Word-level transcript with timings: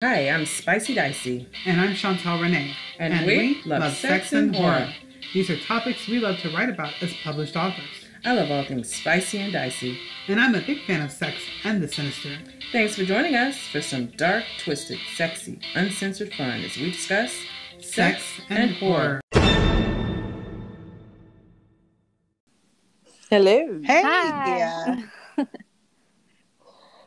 Hi, 0.00 0.28
I'm 0.30 0.46
Spicy 0.46 0.94
Dicey. 0.94 1.48
And 1.66 1.80
I'm 1.80 1.92
Chantal 1.92 2.40
Renee. 2.40 2.72
And 3.00 3.26
we 3.26 3.60
love 3.64 3.92
sex 3.94 4.32
and 4.32 4.54
horror. 4.54 4.94
These 5.34 5.50
are 5.50 5.58
topics 5.58 6.06
we 6.06 6.20
love 6.20 6.38
to 6.38 6.50
write 6.50 6.68
about 6.68 6.92
as 7.00 7.12
published 7.24 7.56
authors. 7.56 8.06
I 8.24 8.34
love 8.34 8.48
all 8.48 8.62
things 8.62 8.94
spicy 8.94 9.38
and 9.38 9.52
dicey. 9.52 9.98
And 10.28 10.40
I'm 10.40 10.54
a 10.54 10.60
big 10.60 10.84
fan 10.84 11.02
of 11.02 11.10
sex 11.10 11.38
and 11.64 11.82
the 11.82 11.88
sinister. 11.88 12.38
Thanks 12.70 12.94
for 12.94 13.04
joining 13.04 13.34
us 13.34 13.58
for 13.58 13.80
some 13.82 14.06
dark, 14.16 14.44
twisted, 14.60 15.00
sexy, 15.16 15.58
uncensored 15.74 16.32
fun 16.32 16.62
as 16.62 16.76
we 16.76 16.92
discuss 16.92 17.34
sex, 17.80 18.22
and, 18.50 18.70
horror. 18.74 19.20
Hello. 23.28 23.80
Hey. 23.82 24.02
Hi. 24.04 25.02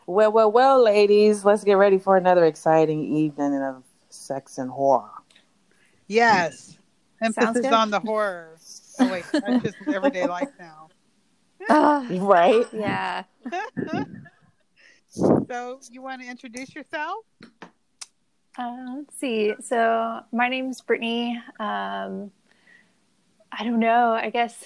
Well, 0.08 0.32
well, 0.32 0.52
well, 0.52 0.84
ladies, 0.84 1.46
let's 1.46 1.64
get 1.64 1.74
ready 1.74 1.98
for 1.98 2.18
another 2.18 2.46
exciting 2.46 3.16
evening 3.16 3.62
of 3.62 3.84
sex 4.10 4.58
and 4.58 4.70
horror. 4.70 5.10
Yes. 6.08 6.78
Sounds 7.22 7.38
Emphasis 7.38 7.72
on 7.72 7.92
the 7.92 8.00
horror. 8.00 8.58
Oh 9.00 9.12
wait, 9.12 9.24
that's 9.32 9.64
just 9.64 9.76
everyday 9.94 10.26
life 10.26 10.50
now. 10.60 10.90
Ugh, 11.70 12.12
Right? 12.22 12.66
yeah. 12.74 13.24
so 15.08 15.80
you 15.92 16.02
want 16.02 16.22
to 16.22 16.28
introduce 16.28 16.74
yourself? 16.74 17.20
Uh, 18.58 18.96
let's 18.98 19.18
see. 19.18 19.54
So 19.62 20.22
my 20.32 20.50
name's 20.50 20.82
Brittany. 20.82 21.42
Um, 21.60 22.32
I 23.52 23.64
don't 23.64 23.80
know. 23.80 24.12
I 24.12 24.30
guess 24.30 24.64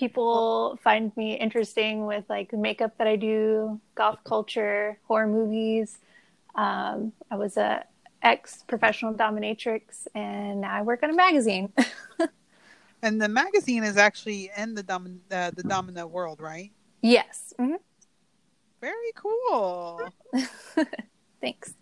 people 0.00 0.78
find 0.82 1.14
me 1.16 1.34
interesting 1.34 2.06
with 2.06 2.24
like 2.30 2.52
makeup 2.54 2.96
that 2.98 3.06
I 3.06 3.16
do, 3.16 3.78
goth 3.94 4.18
culture, 4.24 4.98
horror 5.06 5.26
movies. 5.28 5.98
Um, 6.54 7.12
I 7.30 7.36
was 7.36 7.58
a 7.58 7.84
ex 8.22 8.64
professional 8.66 9.12
dominatrix, 9.14 10.08
and 10.14 10.62
now 10.62 10.72
I 10.74 10.82
work 10.82 11.02
on 11.02 11.10
a 11.10 11.14
magazine. 11.14 11.72
And 13.02 13.18
the 13.18 13.30
magazine 13.30 13.82
is 13.82 13.96
actually 13.96 14.50
in 14.58 14.74
the 14.74 14.82
dom- 14.82 15.22
uh, 15.32 15.52
the 15.56 15.62
Domino 15.62 16.06
world, 16.06 16.38
right? 16.38 16.70
yes. 17.00 17.54
hmm 17.58 17.80
Very 18.82 19.12
cool. 19.14 20.12
Thanks. 21.40 21.72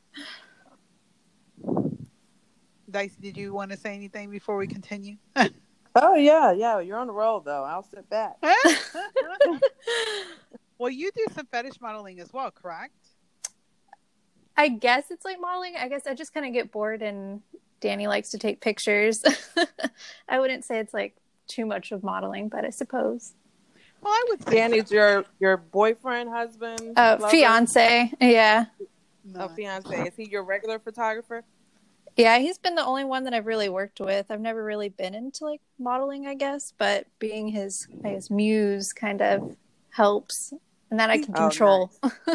Dice, 2.89 3.17
did 3.21 3.37
you 3.37 3.53
want 3.53 3.73
to 3.73 3.77
say 3.77 3.95
anything 3.95 4.31
before 4.31 4.57
we 4.57 4.69
continue? 4.69 5.17
Oh, 6.01 6.15
yeah, 6.15 6.53
yeah. 6.53 6.81
You're 6.81 6.99
on 6.99 7.07
the 7.07 7.13
roll, 7.13 7.41
though. 7.41 7.65
I'll 7.65 7.83
sit 7.83 8.09
back. 8.09 8.37
well, 10.79 10.91
you 10.91 11.11
do 11.15 11.25
some 11.35 11.47
fetish 11.47 11.81
modeling 11.81 12.21
as 12.21 12.33
well, 12.33 12.51
correct? 12.51 12.95
I 14.57 14.69
guess 14.69 15.11
it's 15.11 15.25
like 15.25 15.41
modeling. 15.41 15.75
I 15.79 15.89
guess 15.89 16.07
I 16.07 16.15
just 16.15 16.35
kind 16.35 16.47
of 16.47 16.53
get 16.53 16.73
bored 16.73 17.03
and 17.03 17.43
Danny 17.81 18.07
likes 18.07 18.31
to 18.31 18.39
take 18.39 18.61
pictures. 18.61 19.23
I 20.29 20.41
wouldn't 20.41 20.65
say 20.65 20.79
it's 20.81 20.93
like 20.93 21.17
too 21.47 21.65
much 21.65 21.93
of 21.93 22.03
modeling, 22.03 22.49
but 22.49 22.65
I 22.65 22.71
suppose. 22.71 23.33
Well, 24.03 24.13
I 24.13 24.25
would 24.29 24.49
say 24.49 24.55
Danny's 24.57 24.91
your 24.91 25.25
your 25.41 25.57
boyfriend, 25.57 26.31
husband, 26.31 26.81
Uh, 26.97 27.17
lover? 27.21 27.29
fiance. 27.31 28.13
Yeah. 28.21 28.67
no. 29.25 29.45
Oh, 29.45 29.49
fiance. 29.49 30.09
Is 30.09 30.15
he 30.17 30.29
your 30.29 30.43
regular 30.43 30.79
photographer? 30.79 31.45
Yeah, 32.19 32.39
he's 32.41 32.59
been 32.59 32.75
the 32.75 32.85
only 32.85 33.05
one 33.05 33.23
that 33.25 33.33
I've 33.33 33.47
really 33.47 33.69
worked 33.69 34.01
with. 34.01 34.27
I've 34.29 34.41
never 34.41 34.63
really 34.65 34.89
been 34.89 35.15
into 35.15 35.45
like 35.45 35.61
modeling, 35.79 36.27
I 36.27 36.35
guess, 36.35 36.73
but 36.77 37.07
being 37.21 37.47
his, 37.47 37.87
I 38.05 38.11
guess, 38.11 38.29
muse 38.29 38.93
kind 38.93 39.23
of 39.23 39.57
helps. 39.91 40.53
And 40.91 40.99
that 40.99 41.11
I 41.11 41.19
can 41.19 41.33
Oh, 41.35 41.49
control. 41.49 41.93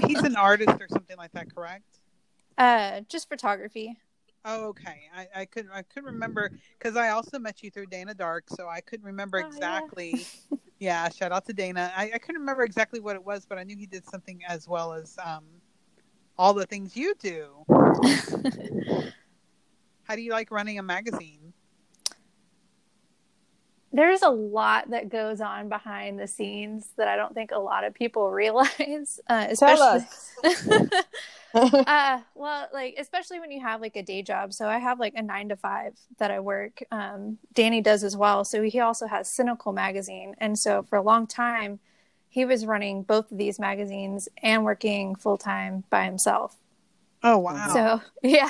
He's 0.08 0.24
an 0.24 0.36
artist 0.38 0.80
or 0.80 0.88
something 0.88 1.18
like 1.18 1.34
that, 1.34 1.54
correct? 1.54 1.84
Uh, 2.58 3.02
just 3.10 3.28
photography. 3.28 3.98
Oh, 4.46 4.68
okay. 4.70 5.10
I, 5.16 5.42
I 5.42 5.46
could 5.46 5.68
I 5.74 5.82
could 5.84 6.06
remember 6.06 6.52
because 6.80 6.96
I 6.98 7.10
also 7.10 7.38
met 7.40 7.62
you 7.62 7.70
through 7.72 7.88
Dana 7.88 8.14
Dark, 8.14 8.46
so 8.50 8.68
I 8.70 8.82
couldn't 8.82 9.06
remember 9.06 9.40
Oh, 9.40 9.42
yeah. 9.42 9.56
exactly. 9.56 10.28
yeah. 10.80 11.10
shout 11.10 11.32
out 11.34 11.46
to 11.48 11.54
Dana. 11.54 11.92
I, 11.96 12.12
I 12.14 12.18
couldn't 12.20 12.42
remember 12.42 12.64
exactly 12.64 13.02
what 13.02 13.16
it 13.16 13.24
was, 13.26 13.46
but 13.46 13.58
I 13.58 13.64
knew 13.64 13.76
he 13.78 13.86
did 13.86 14.06
something 14.06 14.42
as 14.48 14.68
well 14.68 14.94
as 14.94 15.18
um, 15.24 15.44
all 16.38 16.54
the 16.54 16.66
things 16.66 16.96
you 16.96 17.16
do. 17.20 17.66
How 20.04 20.16
do 20.16 20.22
you 20.22 20.32
like 20.32 20.52
running 20.52 20.80
a 20.80 20.84
magazine? 20.84 21.54
There's 23.92 24.24
a 24.24 24.30
lot 24.30 24.90
that 24.90 25.10
goes 25.10 25.40
on 25.40 25.70
behind 25.70 26.20
the 26.20 26.28
scenes 26.28 26.88
that 26.98 27.08
I 27.08 27.16
don't 27.16 27.34
think 27.34 27.52
a 27.52 27.60
lot 27.60 27.84
of 27.84 27.94
people 27.94 28.32
realize. 28.32 29.20
Uh, 29.28 29.48
especially, 29.50 30.06
Tell 30.42 30.52
us. 30.52 31.06
uh 31.54 32.20
well 32.34 32.68
like 32.74 32.96
especially 32.98 33.40
when 33.40 33.52
you 33.52 33.62
have 33.62 33.80
like 33.80 33.96
a 33.96 34.02
day 34.02 34.24
job 34.24 34.52
so 34.52 34.68
i 34.68 34.80
have 34.80 35.00
like 35.00 35.14
a 35.16 35.22
nine 35.22 35.50
to 35.50 35.56
five 35.56 35.94
that 36.18 36.32
i 36.32 36.40
work 36.40 36.82
um 36.92 37.38
danny 37.54 37.80
does 37.80 38.04
as 38.04 38.18
well 38.18 38.44
so 38.44 38.64
he 38.64 38.80
also 38.80 39.06
has 39.06 39.30
cynical 39.30 39.72
magazine 39.72 40.34
and 40.40 40.58
so 40.58 40.82
for 40.82 40.98
a 40.98 41.02
long 41.04 41.28
time 41.28 41.80
he 42.28 42.44
was 42.44 42.66
running 42.66 43.04
both 43.04 43.32
of 43.32 43.38
these 43.38 43.60
magazines 43.60 44.28
and 44.42 44.64
working 44.64 45.14
full-time 45.14 45.84
by 45.92 46.06
himself 46.06 46.58
Oh 47.22 47.38
wow! 47.38 47.68
so 47.72 48.02
yeah 48.24 48.50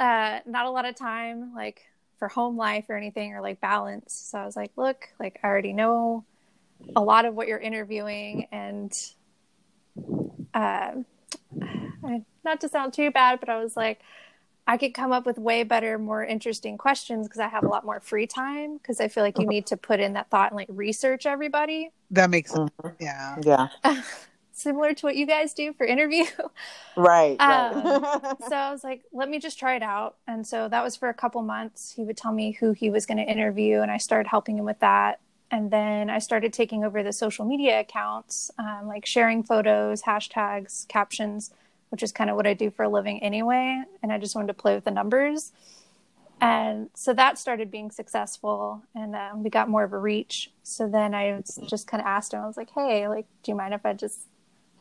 uh 0.00 0.40
not 0.46 0.64
a 0.66 0.70
lot 0.70 0.86
of 0.86 0.96
time 0.96 1.54
like 1.54 1.82
for 2.18 2.26
home 2.28 2.56
life 2.56 2.86
or 2.88 2.96
anything 2.96 3.34
or 3.34 3.40
like 3.40 3.60
balance 3.60 4.12
so 4.12 4.38
i 4.38 4.44
was 4.44 4.56
like 4.56 4.72
look 4.76 5.08
like 5.20 5.38
i 5.44 5.46
already 5.46 5.72
know 5.72 6.24
a 6.96 7.00
lot 7.00 7.24
of 7.26 7.34
what 7.34 7.46
you're 7.46 7.58
interviewing 7.58 8.46
and 8.50 8.92
uh, 10.54 10.92
I- 12.04 12.24
not 12.44 12.60
to 12.62 12.68
sound 12.68 12.94
too 12.94 13.10
bad 13.10 13.38
but 13.40 13.48
i 13.48 13.62
was 13.62 13.76
like 13.76 14.00
i 14.66 14.76
could 14.78 14.94
come 14.94 15.12
up 15.12 15.26
with 15.26 15.38
way 15.38 15.62
better 15.62 15.98
more 15.98 16.24
interesting 16.24 16.78
questions 16.78 17.28
because 17.28 17.40
i 17.40 17.48
have 17.48 17.64
a 17.64 17.68
lot 17.68 17.84
more 17.84 18.00
free 18.00 18.26
time 18.26 18.78
because 18.78 19.00
i 19.00 19.08
feel 19.08 19.22
like 19.22 19.38
you 19.38 19.46
need 19.46 19.66
to 19.66 19.76
put 19.76 20.00
in 20.00 20.14
that 20.14 20.30
thought 20.30 20.50
and 20.50 20.56
like 20.56 20.68
research 20.70 21.26
everybody 21.26 21.90
that 22.10 22.30
makes 22.30 22.52
Mhm. 22.52 22.70
yeah. 22.98 23.36
Yeah. 23.44 23.68
similar 24.60 24.94
to 24.94 25.06
what 25.06 25.16
you 25.16 25.26
guys 25.26 25.54
do 25.54 25.72
for 25.72 25.86
interview 25.86 26.24
Right. 26.96 27.40
Um, 27.40 28.02
right. 28.02 28.36
so 28.48 28.54
I 28.54 28.70
was 28.70 28.84
like, 28.84 29.02
let 29.12 29.28
me 29.28 29.38
just 29.38 29.58
try 29.58 29.76
it 29.76 29.82
out. 29.82 30.16
And 30.26 30.46
so 30.46 30.68
that 30.68 30.82
was 30.82 30.96
for 30.96 31.08
a 31.08 31.14
couple 31.14 31.42
months. 31.42 31.92
He 31.94 32.02
would 32.02 32.16
tell 32.16 32.32
me 32.32 32.52
who 32.52 32.72
he 32.72 32.90
was 32.90 33.06
going 33.06 33.18
to 33.18 33.24
interview, 33.24 33.80
and 33.80 33.90
I 33.90 33.96
started 33.96 34.28
helping 34.28 34.58
him 34.58 34.64
with 34.64 34.80
that. 34.80 35.20
And 35.50 35.70
then 35.70 36.10
I 36.10 36.18
started 36.18 36.52
taking 36.52 36.84
over 36.84 37.02
the 37.02 37.12
social 37.12 37.44
media 37.44 37.80
accounts, 37.80 38.50
um, 38.58 38.86
like 38.86 39.04
sharing 39.04 39.42
photos, 39.42 40.02
hashtags, 40.02 40.86
captions, 40.88 41.52
which 41.88 42.02
is 42.02 42.12
kind 42.12 42.30
of 42.30 42.36
what 42.36 42.46
I 42.46 42.54
do 42.54 42.70
for 42.70 42.84
a 42.84 42.88
living 42.88 43.22
anyway. 43.22 43.82
And 44.02 44.12
I 44.12 44.18
just 44.18 44.34
wanted 44.36 44.48
to 44.48 44.54
play 44.54 44.74
with 44.74 44.84
the 44.84 44.92
numbers. 44.92 45.52
And 46.40 46.88
so 46.94 47.12
that 47.14 47.36
started 47.38 47.70
being 47.70 47.90
successful, 47.90 48.82
and 48.94 49.14
um, 49.14 49.42
we 49.42 49.50
got 49.50 49.68
more 49.68 49.84
of 49.84 49.92
a 49.92 49.98
reach. 49.98 50.50
So 50.62 50.88
then 50.88 51.14
I 51.14 51.32
was 51.34 51.58
just 51.68 51.86
kind 51.86 52.00
of 52.00 52.06
asked 52.06 52.32
him, 52.32 52.40
I 52.40 52.46
was 52.46 52.56
like, 52.56 52.70
hey, 52.70 53.08
like, 53.08 53.26
do 53.42 53.52
you 53.52 53.56
mind 53.56 53.74
if 53.74 53.84
I 53.84 53.92
just 53.92 54.20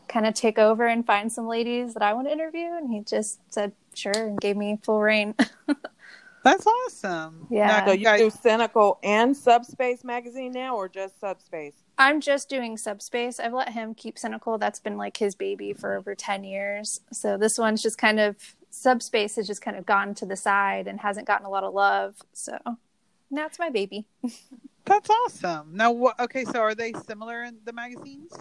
kind 0.09 0.25
of 0.25 0.33
take 0.33 0.59
over 0.59 0.85
and 0.85 1.05
find 1.05 1.31
some 1.31 1.47
ladies 1.47 1.93
that 1.93 2.03
I 2.03 2.13
want 2.13 2.27
to 2.27 2.33
interview? 2.33 2.65
And 2.65 2.91
he 2.91 3.01
just 3.01 3.39
said, 3.53 3.71
sure, 3.93 4.11
and 4.13 4.39
gave 4.41 4.57
me 4.57 4.77
full 4.83 4.99
reign. 5.01 5.35
That's 6.43 6.65
awesome. 6.65 7.47
Yeah. 7.49 7.67
Now, 7.67 7.85
so 7.85 7.91
you 7.91 7.99
you 7.99 8.05
guys- 8.05 8.19
do 8.19 8.29
Cynical 8.29 8.99
and 9.03 9.35
Subspace 9.35 10.03
magazine 10.03 10.51
now, 10.53 10.75
or 10.75 10.87
just 10.89 11.19
Subspace? 11.19 11.75
I'm 11.97 12.21
just 12.21 12.49
doing 12.49 12.77
Subspace. 12.77 13.39
I've 13.41 13.53
let 13.53 13.69
him 13.69 13.93
keep 13.93 14.17
Cynical. 14.17 14.57
That's 14.57 14.79
been 14.79 14.97
like 14.97 15.17
his 15.17 15.35
baby 15.35 15.73
for 15.73 15.95
over 15.95 16.15
10 16.15 16.45
years. 16.45 17.01
So 17.11 17.37
this 17.37 17.57
one's 17.57 17.81
just 17.81 17.97
kind 17.97 18.19
of, 18.21 18.37
Subspace 18.69 19.35
has 19.35 19.47
just 19.47 19.61
kind 19.61 19.75
of 19.75 19.85
gone 19.85 20.13
to 20.15 20.25
the 20.25 20.37
side 20.37 20.87
and 20.87 21.01
hasn't 21.01 21.27
gotten 21.27 21.45
a 21.45 21.49
lot 21.49 21.65
of 21.65 21.73
love. 21.73 22.15
So 22.31 22.57
now 23.29 23.45
it's 23.45 23.59
my 23.59 23.69
baby. 23.69 24.05
That's 24.85 25.09
awesome. 25.09 25.71
Now, 25.75 25.91
what? 25.91 26.19
Okay, 26.19 26.45
so 26.45 26.61
are 26.61 26.73
they 26.73 26.93
similar 27.05 27.43
in 27.43 27.57
the 27.65 27.73
magazines? 27.73 28.31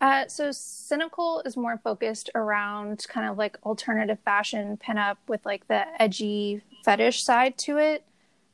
Uh, 0.00 0.26
so 0.28 0.50
Cynical 0.50 1.42
is 1.44 1.56
more 1.56 1.78
focused 1.84 2.30
around 2.34 3.04
kind 3.08 3.28
of 3.28 3.36
like 3.36 3.58
alternative 3.64 4.18
fashion 4.24 4.78
pinup 4.78 5.16
with 5.28 5.44
like 5.44 5.68
the 5.68 5.84
edgy 6.00 6.62
fetish 6.84 7.22
side 7.22 7.58
to 7.58 7.76
it. 7.76 8.04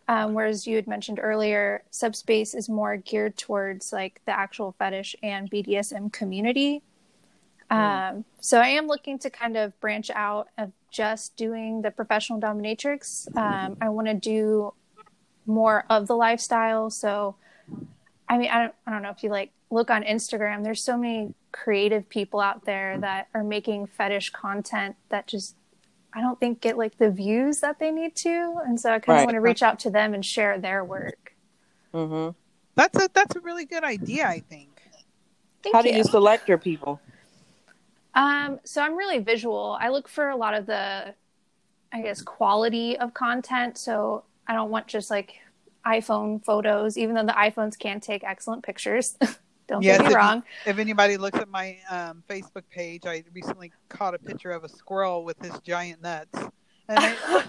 Um, 0.08 0.34
whereas 0.34 0.66
you 0.66 0.76
had 0.76 0.86
mentioned 0.86 1.20
earlier, 1.20 1.82
Subspace 1.90 2.54
is 2.54 2.68
more 2.68 2.96
geared 2.96 3.36
towards 3.36 3.92
like 3.92 4.20
the 4.24 4.32
actual 4.32 4.74
fetish 4.78 5.16
and 5.22 5.50
BDSM 5.50 6.12
community. 6.12 6.82
Um, 7.70 8.24
so 8.40 8.60
I 8.60 8.68
am 8.68 8.86
looking 8.86 9.18
to 9.20 9.30
kind 9.30 9.56
of 9.56 9.78
branch 9.80 10.10
out 10.10 10.48
of 10.56 10.70
just 10.90 11.36
doing 11.36 11.82
the 11.82 11.90
professional 11.90 12.40
dominatrix. 12.40 13.34
Um, 13.36 13.76
I 13.80 13.88
want 13.88 14.06
to 14.06 14.14
do 14.14 14.72
more 15.46 15.84
of 15.90 16.06
the 16.06 16.16
lifestyle. 16.16 16.90
So, 16.90 17.34
I 18.28 18.38
mean, 18.38 18.50
I 18.50 18.62
don't, 18.62 18.74
I 18.86 18.90
don't 18.92 19.02
know 19.02 19.10
if 19.10 19.22
you 19.24 19.30
like 19.30 19.50
look 19.70 19.90
on 19.90 20.02
Instagram, 20.04 20.62
there's 20.62 20.82
so 20.82 20.96
many 20.96 21.34
creative 21.52 22.08
people 22.08 22.40
out 22.40 22.64
there 22.64 22.98
that 22.98 23.28
are 23.34 23.42
making 23.42 23.86
fetish 23.86 24.30
content 24.30 24.96
that 25.08 25.26
just 25.26 25.56
I 26.12 26.20
don't 26.20 26.40
think 26.40 26.60
get 26.62 26.78
like 26.78 26.96
the 26.96 27.10
views 27.10 27.60
that 27.60 27.78
they 27.78 27.90
need 27.90 28.14
to. 28.16 28.54
And 28.64 28.80
so 28.80 28.90
I 28.92 28.98
kind 29.00 29.16
of 29.18 29.20
Right. 29.20 29.26
want 29.26 29.34
to 29.34 29.40
reach 29.40 29.62
out 29.62 29.78
to 29.80 29.90
them 29.90 30.14
and 30.14 30.24
share 30.24 30.58
their 30.58 30.82
work. 30.84 31.34
Mm-hmm. 31.92 32.30
That's 32.74 33.04
a 33.04 33.08
that's 33.12 33.36
a 33.36 33.40
really 33.40 33.64
good 33.66 33.84
idea. 33.84 34.26
I 34.26 34.40
think. 34.40 34.80
Thank 35.62 35.74
How 35.74 35.82
do 35.82 35.90
you. 35.90 35.96
you 35.96 36.04
select 36.04 36.48
your 36.48 36.58
people? 36.58 37.00
Um, 38.14 38.60
so 38.64 38.80
I'm 38.80 38.96
really 38.96 39.18
visual. 39.18 39.76
I 39.78 39.90
look 39.90 40.08
for 40.08 40.30
a 40.30 40.36
lot 40.36 40.54
of 40.54 40.64
the, 40.66 41.14
I 41.92 42.00
guess, 42.02 42.22
quality 42.22 42.96
of 42.96 43.12
content. 43.12 43.76
So 43.76 44.24
I 44.46 44.54
don't 44.54 44.70
want 44.70 44.86
just 44.86 45.10
like 45.10 45.34
iPhone 45.84 46.42
photos, 46.44 46.96
even 46.96 47.14
though 47.14 47.26
the 47.26 47.32
iPhones 47.32 47.78
can 47.78 48.00
take 48.00 48.24
excellent 48.24 48.62
pictures. 48.62 49.16
don't 49.68 49.82
Yes, 49.82 49.98
get 49.98 50.00
if 50.02 50.06
me 50.06 50.12
you- 50.12 50.16
wrong. 50.18 50.42
If 50.66 50.78
anybody 50.78 51.16
looks 51.16 51.38
at 51.38 51.48
my 51.48 51.78
um, 51.90 52.22
Facebook 52.28 52.64
page, 52.70 53.02
I 53.06 53.24
recently 53.34 53.72
caught 53.88 54.14
a 54.14 54.18
picture 54.18 54.50
of 54.50 54.64
a 54.64 54.68
squirrel 54.68 55.24
with 55.24 55.38
his 55.42 55.58
giant 55.60 56.02
nuts, 56.02 56.38
and 56.88 57.04
it, 57.04 57.16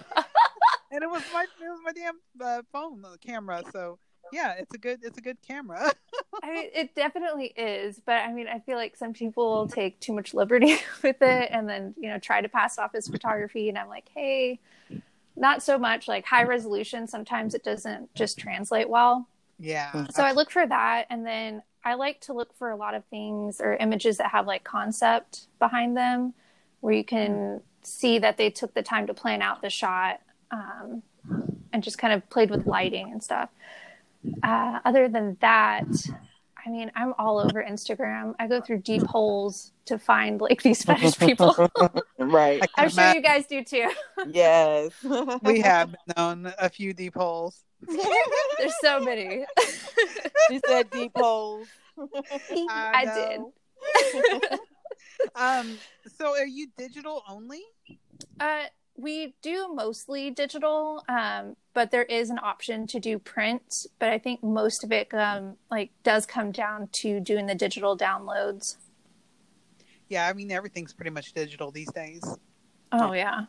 and 0.91 1.03
it 1.03 1.09
was 1.09 1.23
my 1.33 1.43
it 1.43 1.69
was 1.69 1.79
my 1.85 1.91
damn 1.91 2.15
uh, 2.41 2.61
phone 2.71 3.01
the 3.01 3.17
camera. 3.19 3.61
So 3.71 3.99
yeah, 4.33 4.53
it's 4.57 4.73
a 4.73 4.77
good 4.77 4.99
it's 5.03 5.17
a 5.17 5.21
good 5.21 5.37
camera. 5.47 5.91
I 6.43 6.53
mean, 6.53 6.69
it 6.73 6.95
definitely 6.95 7.47
is, 7.57 7.99
but 8.05 8.17
I 8.23 8.31
mean, 8.33 8.47
I 8.47 8.59
feel 8.59 8.77
like 8.77 8.95
some 8.95 9.13
people 9.13 9.67
take 9.67 9.99
too 9.99 10.13
much 10.13 10.33
liberty 10.33 10.77
with 11.03 11.21
it 11.21 11.49
and 11.51 11.67
then, 11.67 11.93
you 11.97 12.09
know, 12.09 12.19
try 12.19 12.41
to 12.41 12.49
pass 12.49 12.77
off 12.77 12.93
as 12.93 13.07
photography. 13.07 13.69
And 13.69 13.77
I'm 13.77 13.89
like, 13.89 14.07
hey, 14.13 14.59
not 15.35 15.63
so 15.63 15.77
much 15.79 16.07
like 16.07 16.25
high 16.25 16.43
resolution. 16.43 17.07
Sometimes 17.07 17.55
it 17.55 17.63
doesn't 17.63 18.13
just 18.13 18.37
translate 18.37 18.87
well. 18.89 19.27
yeah. 19.59 20.05
So 20.11 20.23
I 20.23 20.33
look 20.33 20.51
for 20.51 20.65
that. 20.67 21.05
And 21.09 21.25
then 21.25 21.63
I 21.87 21.93
like 21.93 22.19
to 22.21 22.33
look 22.33 22.53
for 22.57 22.69
a 22.69 22.75
lot 22.75 22.95
of 22.95 23.05
things 23.05 23.61
or 23.61 23.75
images 23.75 24.17
that 24.17 24.31
have 24.31 24.45
like 24.45 24.65
concept 24.65 25.47
behind 25.57 25.95
them 25.95 26.33
where 26.81 26.93
you 26.93 27.05
can 27.05 27.61
see 27.81 28.19
that 28.19 28.35
they 28.35 28.49
took 28.49 28.73
the 28.73 28.83
time 28.83 29.07
to 29.07 29.13
plan 29.13 29.41
out 29.41 29.61
the 29.61 29.69
shot 29.69 30.19
um, 30.51 31.01
and 31.71 31.81
just 31.81 31.97
kind 31.97 32.13
of 32.13 32.29
played 32.29 32.49
with 32.49 32.67
lighting 32.67 33.09
and 33.13 33.23
stuff. 33.23 33.49
Uh, 34.43 34.79
other 34.83 35.07
than 35.07 35.37
that, 35.39 35.87
I 36.65 36.69
mean, 36.69 36.91
I'm 36.93 37.13
all 37.17 37.39
over 37.39 37.63
Instagram. 37.63 38.35
I 38.37 38.47
go 38.47 38.59
through 38.59 38.79
deep 38.79 39.03
holes 39.03 39.71
to 39.85 39.97
find 39.97 40.41
like 40.41 40.61
these 40.61 40.83
fetish 40.85 41.17
people. 41.17 41.55
right. 42.19 42.61
I 42.61 42.67
can 42.67 42.83
I'm 42.83 42.89
sure 42.89 43.15
you 43.15 43.21
guys 43.21 43.47
do 43.47 43.63
too. 43.63 43.89
Yes. 44.29 44.91
we 45.41 45.61
have 45.61 45.95
known 46.17 46.51
a 46.59 46.67
few 46.67 46.93
deep 46.93 47.15
holes. 47.15 47.63
There's 48.57 48.74
so 48.81 49.00
many. 49.00 49.45
she 50.50 50.59
said 50.65 50.89
deep 50.89 51.12
holes. 51.15 51.68
I, 52.69 53.06
did. 53.06 54.59
Um. 55.35 55.77
So 56.15 56.35
are 56.38 56.45
you 56.45 56.68
digital 56.77 57.24
only? 57.27 57.62
Uh, 58.39 58.65
we 58.95 59.35
do 59.41 59.74
mostly 59.74 60.29
digital, 60.29 61.03
um, 61.09 61.56
but 61.74 61.89
there 61.91 62.03
is 62.03 62.29
an 62.29 62.39
option 62.39 62.85
to 62.88 63.00
do 63.00 63.18
print. 63.18 63.63
But 64.00 64.09
I 64.09 64.19
think 64.19 64.44
most 64.44 64.83
of 64.83 64.91
it, 64.91 65.12
um, 65.13 65.56
like, 65.71 65.91
does 66.03 66.25
come 66.25 66.51
down 66.51 66.89
to 67.01 67.19
doing 67.19 67.47
the 67.47 67.56
digital 67.56 67.97
downloads. 67.97 68.77
Yeah. 70.09 70.27
I 70.27 70.33
mean, 70.33 70.51
everything's 70.51 70.94
pretty 70.94 71.12
much 71.12 71.33
digital 71.33 71.71
these 71.71 71.91
days. 71.91 72.23
Oh 72.91 73.13
yeah, 73.13 73.45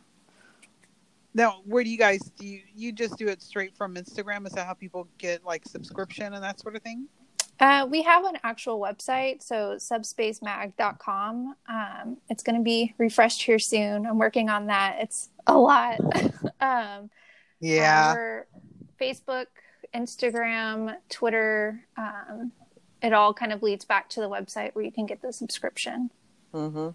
Now, 1.35 1.61
where 1.65 1.85
do 1.85 1.91
you 1.91 1.99
guys 1.99 2.21
do 2.39 2.47
you, 2.47 2.61
you 2.75 2.93
just 2.93 3.17
do 3.17 3.29
it 3.29 3.43
straight 3.43 3.77
from 3.77 3.95
Instagram? 3.95 4.47
Is 4.47 4.53
that 4.53 4.67
how 4.67 4.75
people 4.75 5.09
get 5.19 5.45
like 5.45 5.67
subscription 5.67 6.35
and 6.35 6.43
that 6.43 6.61
sort 6.61 6.75
of 6.77 6.83
thing? 6.83 7.09
uh, 7.61 7.87
we 7.91 8.03
have 8.03 8.25
an 8.25 8.39
actual 8.45 8.79
website, 8.79 9.43
so 9.43 9.77
subspacemag.com. 9.77 11.55
Um, 11.69 12.17
it's 12.29 12.43
going 12.43 12.57
to 12.57 12.63
be 12.63 12.95
refreshed 12.99 13.43
here 13.43 13.59
soon. 13.59 14.07
I'm 14.07 14.19
working 14.19 14.49
on 14.49 14.67
that. 14.67 14.99
It's 15.01 15.31
a 15.47 15.59
lot. 15.59 15.99
um, 16.61 17.11
Yeah. 17.61 18.15
Our 18.15 18.47
Facebook, 19.01 19.47
Instagram, 19.95 20.95
Twitter, 21.09 21.85
um, 21.97 22.53
it 23.03 23.13
all 23.13 23.35
kind 23.35 23.53
of 23.53 23.63
leads 23.63 23.85
back 23.85 24.09
to 24.11 24.21
the 24.21 24.29
website 24.29 24.75
where 24.75 24.85
you 24.85 24.93
can 24.93 25.07
get 25.07 25.21
the 25.23 25.33
subscription. 25.33 26.11
hmm 26.53 26.91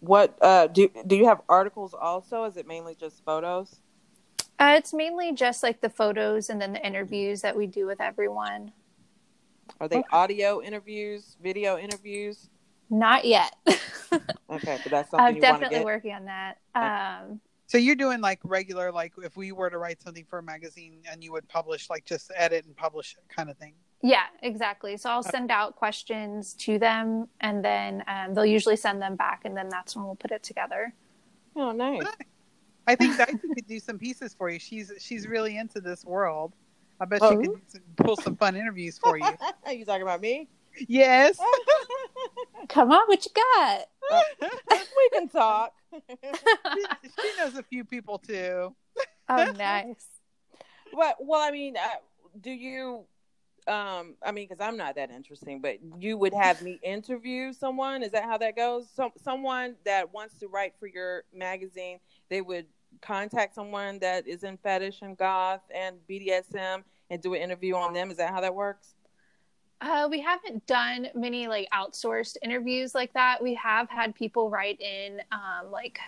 What 0.00 0.38
uh, 0.40 0.68
do 0.68 0.88
do 1.06 1.16
you 1.16 1.26
have 1.26 1.40
articles 1.48 1.94
also? 1.94 2.44
Is 2.44 2.56
it 2.56 2.66
mainly 2.66 2.94
just 2.94 3.24
photos? 3.24 3.80
Uh, 4.58 4.74
it's 4.76 4.92
mainly 4.92 5.32
just 5.32 5.62
like 5.62 5.80
the 5.80 5.90
photos 5.90 6.50
and 6.50 6.60
then 6.60 6.72
the 6.72 6.84
interviews 6.84 7.42
that 7.42 7.56
we 7.56 7.66
do 7.66 7.86
with 7.86 8.00
everyone. 8.00 8.72
Are 9.80 9.88
they 9.88 10.02
audio 10.10 10.60
interviews, 10.60 11.36
video 11.40 11.78
interviews? 11.78 12.48
Not 12.90 13.24
yet. 13.24 13.54
Okay, 14.50 14.78
but 14.82 14.90
that's 14.90 15.10
something 15.10 15.26
I'm 15.26 15.36
you 15.36 15.42
want 15.42 15.62
to 15.62 15.68
definitely 15.68 15.78
get. 15.78 15.84
working 15.84 16.12
on 16.14 16.24
that. 16.24 16.56
Um, 16.74 17.40
So 17.66 17.76
you're 17.76 17.94
doing 17.96 18.22
like 18.22 18.40
regular, 18.44 18.90
like 18.90 19.12
if 19.22 19.36
we 19.36 19.52
were 19.52 19.68
to 19.68 19.76
write 19.76 20.00
something 20.00 20.24
for 20.24 20.38
a 20.38 20.42
magazine 20.42 21.02
and 21.10 21.22
you 21.22 21.32
would 21.32 21.46
publish, 21.48 21.90
like 21.90 22.06
just 22.06 22.30
edit 22.34 22.64
and 22.64 22.74
publish 22.74 23.14
it 23.18 23.28
kind 23.28 23.50
of 23.50 23.58
thing. 23.58 23.74
Yeah, 24.02 24.24
exactly. 24.42 24.96
So 24.96 25.10
I'll 25.10 25.22
send 25.22 25.50
out 25.50 25.76
questions 25.76 26.54
to 26.54 26.78
them 26.78 27.28
and 27.40 27.64
then 27.64 28.04
um, 28.06 28.34
they'll 28.34 28.46
usually 28.46 28.76
send 28.76 29.02
them 29.02 29.16
back 29.16 29.42
and 29.44 29.56
then 29.56 29.68
that's 29.68 29.96
when 29.96 30.04
we'll 30.04 30.14
put 30.16 30.30
it 30.30 30.42
together. 30.42 30.94
Oh, 31.56 31.72
nice. 31.72 32.04
I 32.86 32.94
think 32.94 33.16
Dicey 33.18 33.38
could 33.54 33.66
do 33.66 33.80
some 33.80 33.98
pieces 33.98 34.34
for 34.34 34.48
you. 34.48 34.58
She's 34.58 34.92
she's 34.98 35.26
really 35.26 35.56
into 35.58 35.80
this 35.80 36.04
world. 36.04 36.54
I 37.00 37.04
bet 37.04 37.20
Oh. 37.22 37.30
she 37.30 37.48
could 37.48 37.60
some, 37.70 37.82
pull 37.96 38.16
some 38.16 38.36
fun 38.36 38.56
interviews 38.56 38.98
for 38.98 39.18
you. 39.18 39.24
Are 39.66 39.72
you 39.72 39.84
talking 39.84 40.02
about 40.02 40.20
me? 40.20 40.48
yes. 40.86 41.38
Come 42.68 42.92
on, 42.92 43.06
what 43.06 43.24
you 43.24 43.32
got? 43.34 43.80
we 44.96 45.08
can 45.12 45.28
talk. 45.28 45.72
she, 45.92 46.84
she 47.02 47.36
knows 47.38 47.56
a 47.56 47.62
few 47.62 47.84
people 47.84 48.18
too. 48.18 48.74
Oh, 49.28 49.52
nice. 49.56 50.06
But 50.92 51.16
well, 51.20 51.40
I 51.42 51.50
mean, 51.50 51.76
uh, 51.76 51.80
do 52.40 52.50
you? 52.50 53.04
Um, 53.68 54.14
I 54.24 54.32
mean, 54.32 54.48
because 54.48 54.60
I'm 54.60 54.76
not 54.76 54.94
that 54.96 55.10
interesting, 55.10 55.60
but 55.60 55.78
you 55.98 56.16
would 56.16 56.32
have 56.32 56.62
me 56.62 56.80
interview 56.82 57.52
someone. 57.52 58.02
Is 58.02 58.12
that 58.12 58.24
how 58.24 58.38
that 58.38 58.56
goes? 58.56 58.88
Some 58.90 59.10
someone 59.22 59.76
that 59.84 60.12
wants 60.12 60.38
to 60.38 60.48
write 60.48 60.74
for 60.80 60.86
your 60.86 61.24
magazine, 61.34 62.00
they 62.30 62.40
would 62.40 62.66
contact 63.02 63.54
someone 63.54 63.98
that 63.98 64.26
is 64.26 64.42
in 64.42 64.56
fetish 64.56 65.02
and 65.02 65.16
goth 65.16 65.60
and 65.74 65.98
BDSM 66.08 66.82
and 67.10 67.22
do 67.22 67.34
an 67.34 67.42
interview 67.42 67.74
on 67.76 67.92
them. 67.92 68.10
Is 68.10 68.16
that 68.16 68.30
how 68.30 68.40
that 68.40 68.54
works? 68.54 68.94
Uh, 69.80 70.08
we 70.10 70.20
haven't 70.20 70.66
done 70.66 71.08
many 71.14 71.46
like 71.46 71.68
outsourced 71.72 72.36
interviews 72.42 72.94
like 72.94 73.12
that. 73.12 73.42
We 73.42 73.54
have 73.54 73.88
had 73.88 74.14
people 74.14 74.50
write 74.50 74.80
in 74.80 75.20
um, 75.30 75.70
like 75.70 76.00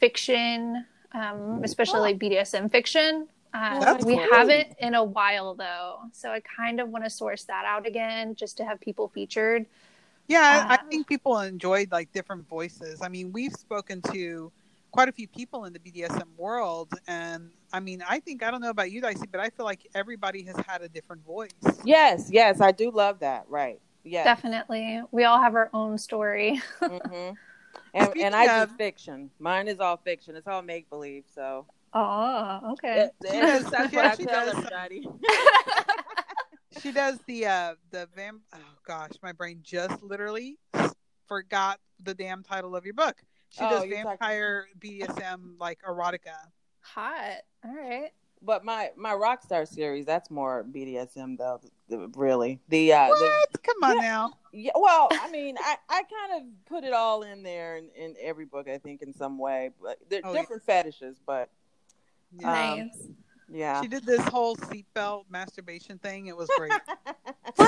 fiction, 0.00 0.84
um, 1.12 1.60
especially 1.62 2.00
like 2.00 2.18
BDSM 2.18 2.72
fiction. 2.72 3.28
Uh, 3.54 3.80
That's 3.80 4.04
we 4.04 4.16
cool. 4.16 4.26
haven't 4.32 4.68
in 4.80 4.94
a 4.94 5.04
while 5.04 5.54
though, 5.54 6.00
so 6.12 6.30
I 6.30 6.40
kind 6.40 6.80
of 6.80 6.88
want 6.88 7.04
to 7.04 7.10
source 7.10 7.44
that 7.44 7.64
out 7.64 7.86
again 7.86 8.34
just 8.34 8.56
to 8.56 8.64
have 8.64 8.80
people 8.80 9.08
featured. 9.08 9.66
Yeah, 10.26 10.66
I, 10.68 10.74
I 10.74 10.76
Uh, 10.76 10.82
think 10.90 11.06
people 11.06 11.38
enjoyed 11.38 11.92
like 11.92 12.12
different 12.12 12.48
voices. 12.48 13.00
I 13.00 13.08
mean, 13.08 13.32
we've 13.32 13.52
spoken 13.52 14.02
to 14.12 14.50
quite 14.90 15.08
a 15.08 15.12
few 15.12 15.28
people 15.28 15.66
in 15.66 15.72
the 15.72 15.78
BDSM 15.78 16.28
world, 16.36 16.92
and 17.06 17.50
I 17.72 17.80
mean, 17.80 18.02
I 18.08 18.20
think 18.20 18.42
I 18.42 18.50
don't 18.50 18.60
know 18.60 18.70
about 18.70 18.90
you, 18.90 19.00
Dicey, 19.00 19.26
but 19.30 19.40
I 19.40 19.50
feel 19.50 19.66
like 19.66 19.86
everybody 19.94 20.42
has 20.44 20.56
had 20.66 20.82
a 20.82 20.88
different 20.88 21.24
voice. 21.24 21.50
Yes, 21.84 22.30
yes, 22.32 22.60
I 22.60 22.72
do 22.72 22.90
love 22.90 23.20
that. 23.20 23.44
Right. 23.48 23.80
Yeah. 24.02 24.24
Definitely, 24.24 25.00
we 25.12 25.24
all 25.24 25.40
have 25.40 25.54
our 25.54 25.70
own 25.72 25.96
story. 25.98 26.60
hmm 26.80 27.30
And, 27.94 28.12
and 28.16 28.34
I 28.34 28.62
of- 28.62 28.70
do 28.70 28.74
fiction. 28.76 29.30
Mine 29.38 29.68
is 29.68 29.78
all 29.78 29.96
fiction. 29.96 30.34
It's 30.34 30.48
all 30.48 30.62
make 30.62 30.90
believe. 30.90 31.24
So 31.32 31.66
Oh, 31.94 32.72
okay. 32.72 33.02
it- 33.04 33.12
it- 33.24 33.70
that's 33.70 33.92
what 33.94 34.04
I 34.04 34.14
She 34.16 34.24
tell 34.24 34.46
does. 34.46 34.54
everybody. 34.56 35.06
She 36.80 36.90
does 36.92 37.18
the 37.26 37.46
uh 37.46 37.74
the 37.92 38.08
vamp. 38.16 38.42
Oh 38.52 38.58
gosh, 38.86 39.12
my 39.22 39.32
brain 39.32 39.60
just 39.62 40.02
literally 40.02 40.58
forgot 41.28 41.78
the 42.02 42.14
damn 42.14 42.42
title 42.42 42.74
of 42.76 42.84
your 42.84 42.94
book. 42.94 43.22
She 43.50 43.60
Oh, 43.64 43.70
does 43.70 43.84
you're 43.86 44.02
talking- 44.02 44.18
vampire 44.18 44.66
BDSM 44.80 45.54
like 45.60 45.80
erotica. 45.88 46.34
Hot. 46.80 47.40
All 47.64 47.74
right. 47.74 48.10
But 48.42 48.64
my 48.64 48.90
my 48.96 49.12
Rockstar 49.12 49.66
series, 49.66 50.04
that's 50.04 50.30
more 50.30 50.64
BDSM 50.70 51.38
though. 51.38 51.60
th- 51.88 52.10
Really, 52.16 52.60
the 52.68 52.92
uh, 52.92 53.06
the, 53.06 53.12
What? 53.14 53.62
Come 53.62 53.90
on 53.90 53.98
now. 54.02 54.32
yeah. 54.52 54.72
Well, 54.74 55.08
I 55.12 55.30
mean, 55.30 55.56
I 55.60 55.76
I 55.88 56.02
kind 56.02 56.42
of 56.42 56.66
put 56.66 56.82
it 56.84 56.92
all 56.92 57.22
in 57.22 57.42
there 57.44 57.76
in, 57.76 57.88
in 57.96 58.16
every 58.20 58.44
book, 58.46 58.68
I 58.68 58.78
think, 58.78 59.00
in 59.00 59.14
some 59.14 59.38
way. 59.38 59.70
But 59.80 59.98
they're 60.10 60.20
Oh, 60.24 60.34
yeah. 60.34 60.40
different 60.40 60.64
fetishes, 60.64 61.16
but 61.24 61.48
Yeah. 62.38 62.70
Um, 62.72 62.78
nice. 62.78 63.08
yeah. 63.48 63.82
She 63.82 63.88
did 63.88 64.04
this 64.04 64.22
whole 64.28 64.56
seatbelt 64.56 65.24
masturbation 65.30 65.98
thing. 65.98 66.26
It 66.26 66.36
was 66.36 66.48
great. 66.56 66.72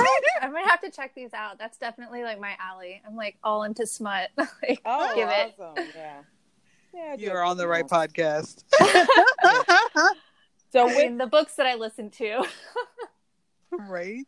I'm 0.41 0.51
gonna 0.51 0.69
have 0.69 0.81
to 0.81 0.91
check 0.91 1.13
these 1.15 1.33
out. 1.33 1.57
That's 1.57 1.77
definitely 1.77 2.23
like 2.23 2.39
my 2.39 2.55
alley. 2.59 3.01
I'm 3.05 3.15
like 3.15 3.37
all 3.43 3.63
into 3.63 3.85
smut. 3.85 4.29
like, 4.37 4.81
oh, 4.85 5.11
give 5.15 5.29
it. 5.29 5.55
awesome! 5.59 5.85
Yeah. 5.95 6.21
Yeah, 6.93 7.15
you 7.17 7.31
are 7.31 7.43
on 7.43 7.57
the 7.57 7.67
right 7.67 7.85
podcast. 7.85 8.63
So 10.71 10.81
I 10.81 10.85
with 10.85 10.97
mean, 10.97 11.17
the 11.17 11.27
books 11.27 11.55
that 11.55 11.65
I 11.65 11.75
listen 11.75 12.09
to. 12.11 12.43
right? 13.71 14.25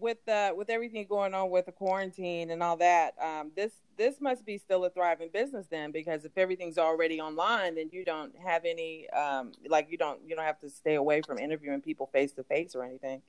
With 0.00 0.26
uh, 0.28 0.52
with 0.56 0.70
everything 0.70 1.06
going 1.08 1.34
on 1.34 1.50
with 1.50 1.66
the 1.66 1.72
quarantine 1.72 2.50
and 2.50 2.62
all 2.62 2.76
that, 2.76 3.14
um, 3.22 3.50
this 3.56 3.72
this 3.96 4.20
must 4.20 4.46
be 4.46 4.58
still 4.58 4.84
a 4.84 4.90
thriving 4.90 5.30
business 5.32 5.66
then, 5.70 5.90
because 5.90 6.24
if 6.24 6.32
everything's 6.36 6.78
already 6.78 7.20
online, 7.20 7.74
then 7.74 7.90
you 7.92 8.04
don't 8.04 8.32
have 8.38 8.64
any 8.64 9.08
um, 9.10 9.52
like 9.68 9.88
you 9.90 9.98
don't 9.98 10.20
you 10.26 10.36
don't 10.36 10.44
have 10.44 10.60
to 10.60 10.70
stay 10.70 10.94
away 10.94 11.22
from 11.22 11.38
interviewing 11.38 11.80
people 11.80 12.06
face 12.12 12.32
to 12.32 12.44
face 12.44 12.74
or 12.74 12.84
anything. 12.84 13.22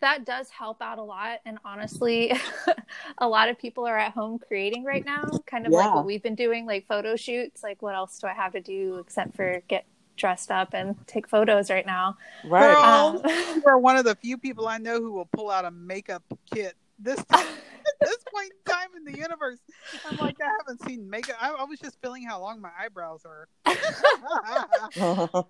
that 0.00 0.24
does 0.24 0.50
help 0.50 0.80
out 0.80 0.98
a 0.98 1.02
lot. 1.02 1.40
And 1.44 1.58
honestly, 1.64 2.32
a 3.18 3.28
lot 3.28 3.48
of 3.48 3.58
people 3.58 3.86
are 3.86 3.98
at 3.98 4.12
home 4.12 4.38
creating 4.38 4.84
right 4.84 5.04
now, 5.04 5.24
kind 5.46 5.66
of 5.66 5.72
like 5.72 5.94
what 5.94 6.04
we've 6.04 6.22
been 6.22 6.34
doing, 6.34 6.66
like 6.66 6.86
photo 6.86 7.16
shoots. 7.16 7.62
Like, 7.62 7.82
what 7.82 7.94
else 7.94 8.18
do 8.18 8.26
I 8.26 8.34
have 8.34 8.52
to 8.52 8.60
do 8.60 8.98
except 8.98 9.34
for 9.34 9.62
get 9.68 9.86
dressed 10.18 10.50
up 10.50 10.74
and 10.74 10.96
take 11.06 11.28
photos 11.28 11.70
right 11.70 11.86
now? 11.86 12.16
Right. 12.44 12.74
Girl, 12.74 12.82
Um, 12.82 13.22
you 13.56 13.62
are 13.66 13.78
one 13.78 13.96
of 13.96 14.04
the 14.04 14.14
few 14.16 14.36
people 14.36 14.68
I 14.68 14.78
know 14.78 15.00
who 15.00 15.12
will 15.12 15.28
pull 15.32 15.50
out 15.50 15.64
a 15.64 15.70
makeup 15.70 16.22
kit 16.52 16.74
this 16.98 17.16
time, 17.24 17.46
at 18.02 18.06
this 18.08 18.24
point 18.32 18.52
in 18.52 18.72
time 18.72 18.88
in 18.96 19.04
the 19.04 19.18
universe. 19.18 19.58
I'm 20.08 20.16
like, 20.18 20.36
I 20.40 20.50
haven't 20.58 20.86
seen 20.86 21.08
makeup. 21.08 21.36
I, 21.40 21.50
I 21.52 21.64
was 21.64 21.78
just 21.78 22.00
feeling 22.02 22.24
how 22.24 22.40
long 22.40 22.60
my 22.60 22.70
eyebrows 22.78 23.22
are. 23.24 23.48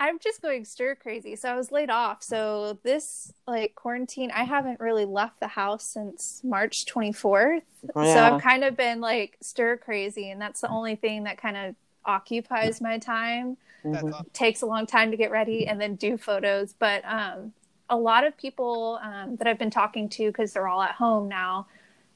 I'm 0.00 0.18
just 0.18 0.42
going 0.42 0.64
stir 0.64 0.96
crazy. 0.96 1.36
So 1.36 1.48
I 1.48 1.56
was 1.56 1.70
laid 1.70 1.88
off. 1.88 2.24
So 2.24 2.78
this 2.82 3.32
like 3.46 3.76
quarantine, 3.76 4.32
I 4.32 4.42
haven't 4.42 4.80
really 4.80 5.04
left 5.04 5.38
the 5.38 5.46
house 5.46 5.84
since 5.84 6.40
March 6.42 6.86
24th. 6.86 7.62
So 7.94 8.00
I've 8.00 8.42
kind 8.42 8.64
of 8.64 8.76
been 8.76 9.00
like 9.00 9.36
stir 9.40 9.76
crazy, 9.76 10.30
and 10.30 10.40
that's 10.40 10.60
the 10.60 10.68
only 10.68 10.96
thing 10.96 11.24
that 11.24 11.38
kind 11.38 11.56
of 11.56 11.76
occupies 12.04 12.80
my 12.80 12.98
time. 12.98 13.56
That's 13.84 14.04
Mhm. 14.04 14.32
Takes 14.32 14.62
a 14.62 14.66
long 14.66 14.86
time 14.86 15.10
to 15.10 15.16
get 15.16 15.30
ready 15.30 15.66
and 15.66 15.80
then 15.80 15.96
do 15.96 16.16
photos. 16.16 16.72
But 16.72 17.04
um, 17.04 17.52
a 17.90 17.96
lot 17.96 18.24
of 18.24 18.36
people 18.36 18.98
um, 19.02 19.36
that 19.36 19.46
I've 19.46 19.58
been 19.58 19.70
talking 19.70 20.08
to, 20.10 20.26
because 20.28 20.52
they're 20.52 20.68
all 20.68 20.82
at 20.82 20.92
home 20.94 21.28
now, 21.28 21.66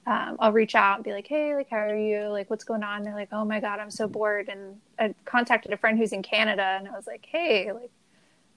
um, 0.06 0.36
I'll 0.38 0.52
reach 0.52 0.74
out 0.74 0.96
and 0.96 1.04
be 1.04 1.12
like, 1.12 1.26
"Hey, 1.26 1.54
like, 1.54 1.68
how 1.68 1.78
are 1.78 1.96
you? 1.96 2.28
Like, 2.28 2.48
what's 2.48 2.64
going 2.64 2.84
on?" 2.84 3.02
they're 3.02 3.14
like, 3.14 3.30
"Oh 3.32 3.44
my 3.44 3.58
god, 3.60 3.80
I'm 3.80 3.90
so 3.90 4.06
bored." 4.06 4.48
And 4.48 4.80
I 4.98 5.14
contacted 5.24 5.72
a 5.72 5.76
friend 5.76 5.98
who's 5.98 6.12
in 6.12 6.22
Canada, 6.22 6.62
and 6.78 6.88
I 6.88 6.92
was 6.92 7.06
like, 7.08 7.26
"Hey, 7.28 7.72
like, 7.72 7.90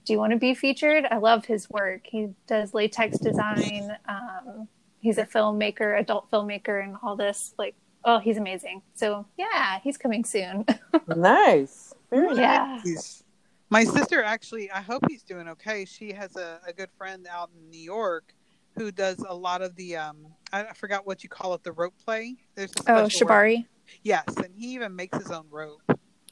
do 0.06 0.14
you 0.14 0.20
want 0.20 0.32
to 0.34 0.38
be 0.38 0.54
featured?" 0.54 1.06
I 1.10 1.18
love 1.18 1.46
his 1.46 1.68
work. 1.70 2.02
He 2.06 2.30
does 2.48 2.74
latex 2.76 3.18
design. 3.18 3.98
Um, 4.08 4.68
he's 5.00 5.18
a 5.18 5.26
filmmaker, 5.26 6.00
adult 6.00 6.30
filmmaker, 6.32 6.84
and 6.84 6.96
all 7.02 7.16
this. 7.16 7.54
Like, 7.58 7.76
oh, 8.06 8.20
he's 8.20 8.38
amazing. 8.38 8.84
So 8.94 9.26
yeah, 9.38 9.80
he's 9.84 9.98
coming 9.98 10.24
soon. 10.26 10.66
nice. 11.08 11.89
Very 12.10 12.36
yeah. 12.38 12.82
He's- 12.84 13.24
My 13.72 13.84
sister 13.84 14.24
actually, 14.24 14.72
I 14.72 14.82
hope 14.82 15.04
he's 15.08 15.22
doing 15.24 15.48
okay. 15.50 15.86
She 15.86 16.12
has 16.14 16.36
a, 16.36 16.60
a 16.66 16.74
good 16.74 16.90
friend 16.98 17.28
out 17.30 17.52
in 17.56 17.70
New 17.70 17.80
York 17.80 18.34
who 18.78 18.92
does 18.92 19.24
a 19.28 19.36
lot 19.36 19.62
of 19.62 19.76
the 19.76 19.96
um 19.98 20.18
I 20.52 20.66
I 20.66 20.74
forgot 20.74 21.06
what 21.06 21.24
you 21.24 21.30
call 21.30 21.54
it, 21.54 21.64
the 21.64 21.72
rope 21.74 21.94
play. 22.04 22.36
There's 22.56 22.72
a 22.72 22.80
Oh, 22.92 23.08
special 23.08 23.28
rope. 23.28 23.36
Shibari. 23.38 23.66
Yes, 24.04 24.24
and 24.38 24.54
he 24.56 24.74
even 24.74 24.96
makes 24.96 25.18
his 25.18 25.30
own 25.32 25.46
rope. 25.52 25.82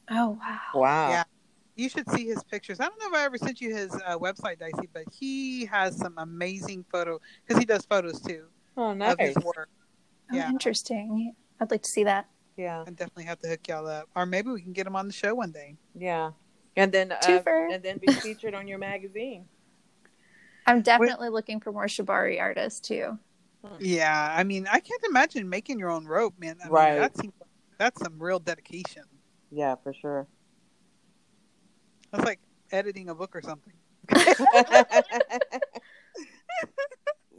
Oh 0.09 0.37
wow. 0.41 0.59
Wow. 0.73 1.09
Yeah. 1.11 1.23
You 1.75 1.89
should 1.89 2.09
see 2.09 2.25
his 2.25 2.43
pictures. 2.45 2.79
I 2.79 2.85
don't 2.87 2.99
know 2.99 3.09
if 3.09 3.13
I 3.13 3.25
ever 3.25 3.37
sent 3.37 3.61
you 3.61 3.75
his 3.75 3.93
uh, 3.93 4.17
website, 4.17 4.57
Dicey, 4.57 4.89
but 4.91 5.03
he 5.11 5.65
has 5.65 5.95
some 5.95 6.15
amazing 6.17 6.85
photo 6.91 7.19
because 7.45 7.59
he 7.59 7.65
does 7.65 7.85
photos 7.85 8.19
too 8.19 8.45
Oh, 8.75 8.93
nice. 8.95 9.11
of 9.13 9.19
nice. 9.19 9.35
his 9.35 9.43
work. 9.43 9.69
Oh, 10.31 10.35
Yeah. 10.35 10.49
interesting. 10.49 11.33
I'd 11.59 11.69
like 11.69 11.83
to 11.83 11.89
see 11.89 12.03
that. 12.05 12.27
Yeah. 12.57 12.83
I 12.85 12.89
definitely 12.89 13.25
have 13.25 13.39
to 13.39 13.47
hook 13.47 13.67
y'all 13.67 13.87
up, 13.87 14.09
or 14.15 14.25
maybe 14.25 14.49
we 14.49 14.61
can 14.61 14.73
get 14.73 14.87
him 14.87 14.95
on 14.95 15.07
the 15.07 15.13
show 15.13 15.35
one 15.35 15.51
day. 15.51 15.75
Yeah. 15.95 16.31
And 16.75 16.91
then 16.91 17.11
uh, 17.11 17.41
and 17.47 17.81
then 17.81 17.97
be 17.97 18.07
featured 18.13 18.53
on 18.53 18.67
your 18.67 18.77
magazine. 18.77 19.45
I'm 20.65 20.81
definitely 20.81 21.29
looking 21.29 21.59
for 21.59 21.71
more 21.71 21.85
Shibari 21.85 22.39
artists 22.39 22.81
too. 22.81 23.17
Yeah, 23.79 24.33
I 24.35 24.43
mean, 24.43 24.67
I 24.71 24.79
can't 24.79 25.03
imagine 25.09 25.49
making 25.49 25.79
your 25.79 25.89
own 25.89 26.05
rope, 26.05 26.35
man. 26.37 26.57
I 26.61 26.65
mean, 26.65 26.73
Right. 26.73 26.99
That 26.99 27.17
seems, 27.17 27.33
that's 27.77 28.01
some 28.01 28.21
real 28.21 28.39
dedication. 28.39 29.03
Yeah, 29.51 29.75
for 29.83 29.93
sure. 29.93 30.27
That's 32.11 32.23
like 32.25 32.39
editing 32.71 33.09
a 33.09 33.15
book 33.15 33.35
or 33.35 33.41
something. 33.41 33.73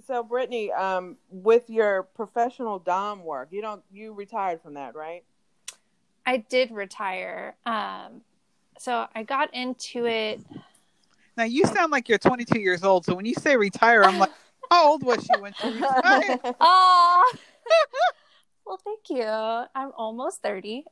so 0.08 0.22
Brittany, 0.22 0.72
um, 0.72 1.18
with 1.30 1.68
your 1.68 2.04
professional 2.14 2.78
dom 2.78 3.22
work, 3.22 3.48
you 3.52 3.60
don't 3.60 3.82
you 3.92 4.14
retired 4.14 4.62
from 4.62 4.74
that, 4.74 4.96
right? 4.96 5.22
I 6.26 6.38
did 6.38 6.70
retire. 6.70 7.56
Um, 7.66 8.22
so 8.78 9.06
I 9.14 9.22
got 9.22 9.52
into 9.54 10.06
it. 10.06 10.40
Now 11.36 11.44
you 11.44 11.64
sound 11.66 11.92
like 11.92 12.08
you're 12.08 12.18
22 12.18 12.58
years 12.58 12.82
old, 12.82 13.04
so 13.04 13.14
when 13.14 13.26
you 13.26 13.34
say 13.34 13.56
retire, 13.56 14.02
I'm 14.02 14.18
like, 14.18 14.30
how 14.70 14.88
old 14.90 15.04
was 15.04 15.22
she 15.24 15.36
when 15.36 15.54
she 15.60 15.68
retired? 15.68 16.40
Oh, 16.60 17.32
well, 18.66 18.80
thank 18.84 19.08
you. 19.08 19.22
I'm 19.24 19.92
almost 19.96 20.42
30. 20.42 20.84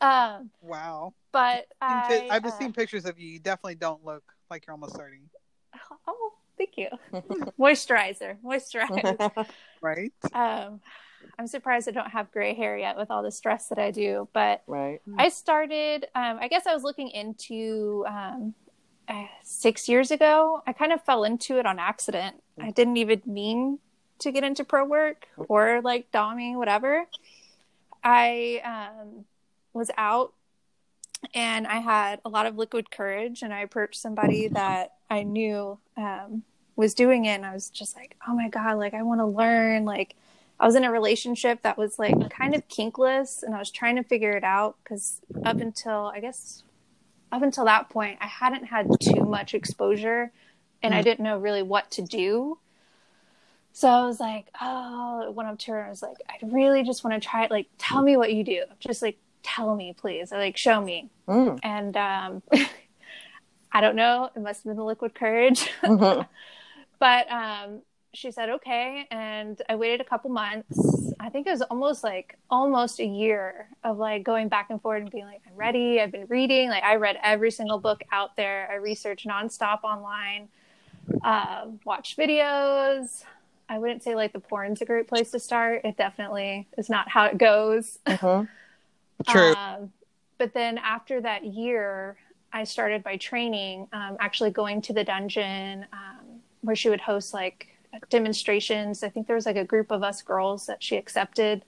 um, 0.00 0.50
Wow. 0.60 1.14
but 1.32 1.66
I, 1.80 2.26
I've 2.30 2.42
just 2.42 2.56
uh, 2.56 2.58
seen 2.60 2.72
pictures 2.72 3.04
of 3.06 3.18
you. 3.18 3.28
You 3.28 3.38
definitely 3.40 3.76
don't 3.76 4.04
look 4.04 4.22
like 4.50 4.66
you're 4.66 4.72
almost 4.72 4.96
30, 4.96 5.20
Oh, 6.06 6.32
thank 6.56 6.76
you. 6.76 6.88
moisturizer, 7.58 8.36
moisturizer. 8.44 9.46
right? 9.80 10.12
um, 10.32 10.80
I'm 11.38 11.46
surprised 11.46 11.88
I 11.88 11.92
don't 11.92 12.10
have 12.10 12.30
gray 12.30 12.54
hair 12.54 12.76
yet 12.76 12.96
with 12.96 13.10
all 13.10 13.22
the 13.22 13.30
stress 13.30 13.68
that 13.68 13.78
I 13.78 13.90
do. 13.90 14.28
But 14.32 14.62
right. 14.66 15.00
I 15.18 15.28
started, 15.28 16.06
um, 16.14 16.38
I 16.40 16.48
guess 16.48 16.66
I 16.66 16.74
was 16.74 16.82
looking 16.82 17.08
into 17.10 18.04
um, 18.06 18.54
uh, 19.08 19.26
six 19.42 19.88
years 19.88 20.10
ago. 20.10 20.62
I 20.66 20.72
kind 20.72 20.92
of 20.92 21.02
fell 21.02 21.24
into 21.24 21.58
it 21.58 21.66
on 21.66 21.78
accident. 21.78 22.36
I 22.60 22.70
didn't 22.70 22.96
even 22.98 23.22
mean 23.26 23.78
to 24.20 24.30
get 24.30 24.44
into 24.44 24.64
pro 24.64 24.84
work 24.84 25.26
or 25.36 25.80
like 25.82 26.10
doming, 26.12 26.56
whatever. 26.56 27.04
I 28.02 28.60
um, 28.64 29.24
was 29.72 29.90
out 29.96 30.32
and 31.34 31.66
I 31.66 31.78
had 31.78 32.20
a 32.24 32.28
lot 32.28 32.46
of 32.46 32.56
liquid 32.56 32.90
courage, 32.90 33.42
and 33.42 33.52
I 33.52 33.60
approached 33.60 34.00
somebody 34.00 34.48
that 34.48 34.94
I 35.10 35.22
knew 35.22 35.78
um, 35.96 36.42
was 36.76 36.94
doing 36.94 37.24
it, 37.24 37.34
and 37.34 37.46
I 37.46 37.54
was 37.54 37.70
just 37.70 37.96
like, 37.96 38.16
oh 38.26 38.34
my 38.34 38.48
God, 38.48 38.78
like 38.78 38.94
I 38.94 39.02
want 39.02 39.20
to 39.20 39.26
learn. 39.26 39.84
Like, 39.84 40.16
I 40.58 40.66
was 40.66 40.74
in 40.74 40.84
a 40.84 40.90
relationship 40.90 41.62
that 41.62 41.78
was 41.78 41.98
like 41.98 42.30
kind 42.30 42.54
of 42.54 42.66
kinkless, 42.68 43.42
and 43.42 43.54
I 43.54 43.58
was 43.58 43.70
trying 43.70 43.96
to 43.96 44.02
figure 44.02 44.32
it 44.32 44.44
out 44.44 44.76
because 44.82 45.20
up 45.44 45.60
until 45.60 46.12
I 46.14 46.20
guess 46.20 46.62
up 47.32 47.42
until 47.42 47.64
that 47.64 47.90
point, 47.90 48.18
I 48.20 48.26
hadn't 48.26 48.66
had 48.66 48.88
too 49.00 49.24
much 49.24 49.54
exposure, 49.54 50.32
and 50.82 50.94
I 50.94 51.02
didn't 51.02 51.24
know 51.24 51.38
really 51.38 51.62
what 51.62 51.90
to 51.92 52.02
do. 52.02 52.58
So 53.72 53.88
I 53.88 54.06
was 54.06 54.20
like, 54.20 54.46
oh, 54.60 55.32
when 55.32 55.46
I 55.46 55.48
went 55.48 55.48
up 55.48 55.58
to 55.58 55.72
her 55.72 55.78
and 55.78 55.86
I 55.88 55.90
was 55.90 56.00
like, 56.00 56.18
I 56.28 56.34
really 56.42 56.84
just 56.84 57.02
want 57.02 57.20
to 57.20 57.28
try 57.28 57.42
it. 57.42 57.50
Like, 57.50 57.66
tell 57.76 58.02
me 58.02 58.16
what 58.16 58.32
you 58.32 58.44
do. 58.44 58.62
Just 58.78 59.02
like, 59.02 59.18
tell 59.44 59.76
me, 59.76 59.94
please. 59.96 60.32
Or 60.32 60.38
like, 60.38 60.56
show 60.56 60.80
me. 60.80 61.08
Mm. 61.28 61.60
And 61.62 61.96
um, 61.96 62.42
I 63.72 63.80
don't 63.80 63.94
know. 63.96 64.30
It 64.34 64.40
must 64.42 64.64
have 64.64 64.70
been 64.70 64.76
the 64.76 64.84
liquid 64.84 65.14
courage. 65.14 65.70
Mhm. 65.84 66.26
but 66.98 67.30
um, 67.30 67.82
she 68.14 68.30
said 68.30 68.48
okay 68.48 69.06
and 69.10 69.60
i 69.68 69.74
waited 69.74 70.00
a 70.00 70.04
couple 70.04 70.30
months 70.30 71.12
i 71.18 71.28
think 71.28 71.48
it 71.48 71.50
was 71.50 71.62
almost 71.62 72.04
like 72.04 72.38
almost 72.48 73.00
a 73.00 73.04
year 73.04 73.66
of 73.82 73.98
like 73.98 74.22
going 74.22 74.46
back 74.48 74.70
and 74.70 74.80
forth 74.80 75.02
and 75.02 75.10
being 75.10 75.24
like 75.24 75.40
i'm 75.50 75.56
ready 75.56 76.00
i've 76.00 76.12
been 76.12 76.26
reading 76.28 76.68
like 76.68 76.84
i 76.84 76.94
read 76.94 77.18
every 77.24 77.50
single 77.50 77.76
book 77.76 78.02
out 78.12 78.36
there 78.36 78.68
i 78.70 78.76
researched 78.76 79.26
nonstop 79.26 79.82
online 79.82 80.46
uh, 81.24 81.66
watched 81.84 82.16
videos 82.16 83.24
i 83.68 83.78
wouldn't 83.80 84.00
say 84.04 84.14
like 84.14 84.32
the 84.32 84.38
porn's 84.38 84.80
a 84.80 84.84
great 84.84 85.08
place 85.08 85.32
to 85.32 85.40
start 85.40 85.80
it 85.84 85.96
definitely 85.96 86.68
is 86.78 86.88
not 86.88 87.08
how 87.08 87.24
it 87.24 87.36
goes 87.36 87.98
Mhm. 88.06 88.46
True. 89.28 89.54
um, 89.54 89.92
but 90.38 90.52
then 90.52 90.78
after 90.78 91.20
that 91.20 91.44
year, 91.44 92.16
I 92.52 92.64
started 92.64 93.02
by 93.02 93.16
training, 93.16 93.88
um, 93.92 94.16
actually 94.20 94.50
going 94.50 94.80
to 94.82 94.92
the 94.92 95.04
dungeon 95.04 95.86
um, 95.92 96.40
where 96.60 96.76
she 96.76 96.88
would 96.88 97.00
host 97.00 97.34
like 97.34 97.68
demonstrations. 98.10 99.02
I 99.02 99.08
think 99.08 99.26
there 99.26 99.36
was 99.36 99.46
like 99.46 99.56
a 99.56 99.64
group 99.64 99.90
of 99.90 100.02
us 100.02 100.22
girls 100.22 100.66
that 100.66 100.82
she 100.82 100.96
accepted. 100.96 101.64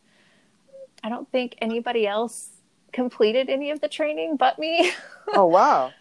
I 1.02 1.08
don't 1.08 1.30
think 1.30 1.56
anybody 1.60 2.06
else 2.06 2.50
completed 2.92 3.48
any 3.50 3.70
of 3.70 3.80
the 3.80 3.88
training 3.88 4.36
but 4.36 4.58
me. 4.58 4.92
Oh 5.34 5.46
wow. 5.46 5.92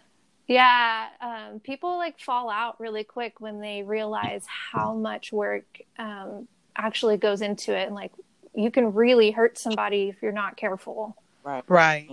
Yeah, 0.48 1.08
um, 1.20 1.60
people 1.60 1.96
like 1.96 2.20
fall 2.20 2.48
out 2.48 2.78
really 2.78 3.02
quick 3.02 3.40
when 3.40 3.60
they 3.60 3.82
realize 3.82 4.44
how 4.46 4.94
much 4.94 5.32
work 5.32 5.64
um, 5.98 6.46
actually 6.76 7.16
goes 7.16 7.42
into 7.42 7.76
it, 7.76 7.86
and 7.86 7.94
like 7.96 8.12
you 8.54 8.70
can 8.70 8.94
really 8.94 9.32
hurt 9.32 9.58
somebody 9.58 10.08
if 10.08 10.22
you're 10.22 10.30
not 10.30 10.56
careful. 10.56 11.16
Right. 11.46 11.64
Right. 11.68 12.10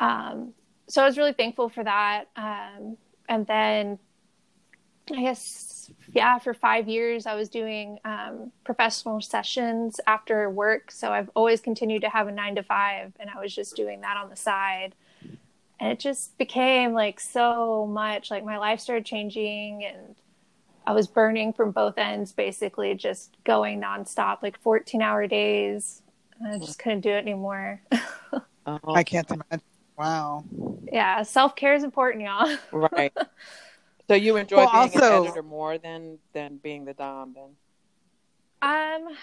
Um, 0.00 0.52
so 0.88 1.00
I 1.00 1.06
was 1.06 1.16
really 1.16 1.32
thankful 1.32 1.68
for 1.68 1.84
that. 1.84 2.24
Um, 2.36 2.96
and 3.28 3.46
then 3.46 4.00
I 5.12 5.20
guess, 5.20 5.92
yeah, 6.12 6.40
for 6.40 6.54
five 6.54 6.88
years, 6.88 7.24
I 7.24 7.36
was 7.36 7.48
doing 7.48 7.98
um, 8.04 8.50
professional 8.64 9.20
sessions 9.20 10.00
after 10.08 10.50
work. 10.50 10.90
So 10.90 11.12
I've 11.12 11.30
always 11.36 11.60
continued 11.60 12.02
to 12.02 12.08
have 12.08 12.26
a 12.26 12.32
nine 12.32 12.56
to 12.56 12.64
five, 12.64 13.12
and 13.20 13.30
I 13.30 13.40
was 13.40 13.54
just 13.54 13.76
doing 13.76 14.00
that 14.00 14.16
on 14.16 14.28
the 14.28 14.36
side. 14.36 14.96
And 15.78 15.92
it 15.92 16.00
just 16.00 16.36
became 16.36 16.94
like 16.94 17.20
so 17.20 17.86
much. 17.86 18.28
Like 18.28 18.44
my 18.44 18.58
life 18.58 18.80
started 18.80 19.06
changing, 19.06 19.84
and 19.84 20.16
I 20.84 20.92
was 20.92 21.06
burning 21.06 21.52
from 21.52 21.70
both 21.70 21.96
ends, 21.96 22.32
basically 22.32 22.94
just 22.94 23.36
going 23.44 23.80
nonstop, 23.80 24.42
like 24.42 24.58
14 24.58 25.00
hour 25.00 25.28
days. 25.28 26.02
And 26.40 26.48
I 26.48 26.58
just 26.58 26.80
couldn't 26.80 27.02
do 27.02 27.10
it 27.10 27.18
anymore. 27.18 27.80
Oh, 28.66 28.78
I 28.94 29.02
can't 29.04 29.30
imagine. 29.30 29.62
Wow. 29.96 30.44
yeah, 30.92 31.22
self 31.22 31.54
care 31.54 31.74
is 31.74 31.84
important, 31.84 32.24
y'all. 32.24 32.56
right. 32.72 33.12
So 34.06 34.12
you 34.14 34.36
enjoy 34.36 34.56
Well, 34.58 34.66
being 34.70 34.82
also- 34.82 35.22
an 35.22 35.26
editor 35.28 35.42
more 35.42 35.78
than 35.78 36.18
than 36.34 36.58
being 36.58 36.84
the 36.84 36.92
dom 36.92 37.34
then? 37.34 37.56
Um, 38.60 39.16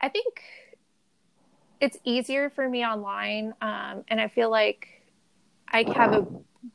I 0.00 0.08
think 0.08 0.40
it's 1.80 1.98
easier 2.04 2.48
for 2.48 2.68
me 2.68 2.84
online, 2.86 3.54
um, 3.60 4.04
and 4.06 4.20
I 4.20 4.28
feel 4.28 4.48
like 4.48 4.86
I 5.68 5.84
have 5.96 6.12
a 6.12 6.26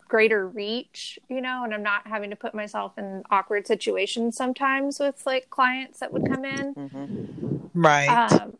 greater 0.07 0.48
reach, 0.50 1.17
you 1.29 1.39
know, 1.39 1.63
and 1.63 1.74
I'm 1.74 1.84
not 1.84 2.07
having 2.07 2.29
to 2.31 2.36
put 2.36 2.53
myself 2.55 2.98
in 2.98 3.24
awkward 3.29 3.67
situations 3.67 4.36
sometimes 4.36 5.00
with 5.00 5.25
like 5.25 5.50
clients 5.50 6.00
that 6.00 6.12
would 6.12 6.27
come 6.27 6.43
in. 6.43 6.74
Mm-hmm. 6.75 7.67
Right. 7.81 8.07
Um, 8.31 8.57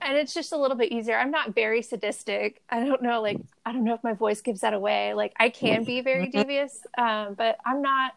and 0.00 0.16
it's 0.16 0.34
just 0.34 0.52
a 0.52 0.56
little 0.56 0.76
bit 0.76 0.92
easier. 0.92 1.16
I'm 1.16 1.30
not 1.30 1.54
very 1.54 1.82
sadistic. 1.82 2.62
I 2.68 2.84
don't 2.84 3.02
know, 3.02 3.20
like, 3.22 3.38
I 3.64 3.72
don't 3.72 3.84
know 3.84 3.94
if 3.94 4.04
my 4.04 4.12
voice 4.12 4.40
gives 4.40 4.60
that 4.60 4.74
away. 4.74 5.14
Like, 5.14 5.32
I 5.38 5.48
can 5.48 5.84
be 5.84 6.00
very 6.00 6.28
devious, 6.28 6.86
um, 6.98 7.34
but 7.34 7.58
I'm 7.64 7.82
not, 7.82 8.14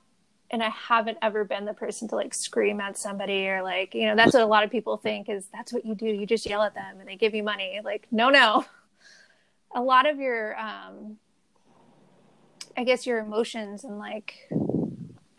and 0.52 0.64
I 0.64 0.70
haven't 0.70 1.18
ever 1.22 1.44
been 1.44 1.66
the 1.66 1.74
person 1.74 2.08
to 2.08 2.16
like 2.16 2.34
scream 2.34 2.82
at 2.82 2.98
somebody 2.98 3.48
or 3.48 3.62
like, 3.62 3.94
you 3.94 4.08
know, 4.08 4.16
that's 4.16 4.34
what 4.34 4.42
a 4.42 4.48
lot 4.48 4.64
of 4.64 4.72
people 4.72 4.98
think 4.98 5.30
is 5.30 5.46
that's 5.54 5.72
what 5.72 5.86
you 5.86 5.94
do. 5.94 6.08
You 6.08 6.26
just 6.26 6.46
yell 6.46 6.64
at 6.64 6.74
them 6.74 7.00
and 7.00 7.08
they 7.08 7.16
give 7.16 7.36
you 7.36 7.44
money. 7.44 7.82
Like, 7.84 8.08
no, 8.12 8.30
no. 8.30 8.66
A 9.76 9.82
lot 9.82 10.10
of 10.10 10.20
your, 10.20 10.60
um, 10.60 11.18
I 12.76 12.84
guess 12.84 13.06
your 13.06 13.20
emotions 13.20 13.84
and 13.84 14.00
like 14.00 14.50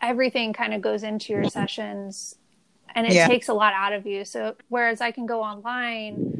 everything 0.01 0.53
kind 0.53 0.73
of 0.73 0.81
goes 0.81 1.03
into 1.03 1.33
your 1.33 1.43
sessions 1.45 2.35
and 2.95 3.07
it 3.07 3.13
Yeah. 3.13 3.27
takes 3.27 3.47
a 3.49 3.53
lot 3.53 3.73
out 3.73 3.93
of 3.93 4.05
you. 4.05 4.25
So 4.25 4.55
whereas 4.69 5.01
I 5.01 5.11
can 5.11 5.25
go 5.25 5.41
online 5.41 6.37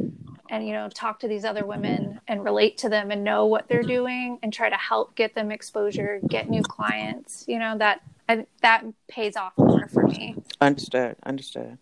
and 0.50 0.68
you 0.68 0.74
know 0.74 0.90
talk 0.90 1.20
to 1.22 1.28
these 1.28 1.46
other 1.46 1.66
women 1.66 2.20
and 2.28 2.44
relate 2.44 2.78
to 2.80 2.90
them 2.90 3.10
and 3.12 3.24
know 3.24 3.46
what 3.46 3.68
they're 3.70 3.84
doing 3.84 4.38
and 4.44 4.52
try 4.54 4.70
to 4.70 4.76
help 4.76 5.16
get 5.16 5.34
them 5.36 5.52
exposure, 5.52 6.20
get 6.28 6.50
new 6.50 6.62
clients, 6.62 7.46
you 7.48 7.58
know 7.60 7.78
that 7.78 8.02
I, 8.28 8.46
that 8.62 8.84
pays 9.08 9.36
off 9.36 9.54
more 9.58 9.88
for 9.88 10.04
me. 10.04 10.36
Understood. 10.60 11.16
Understood. 11.26 11.78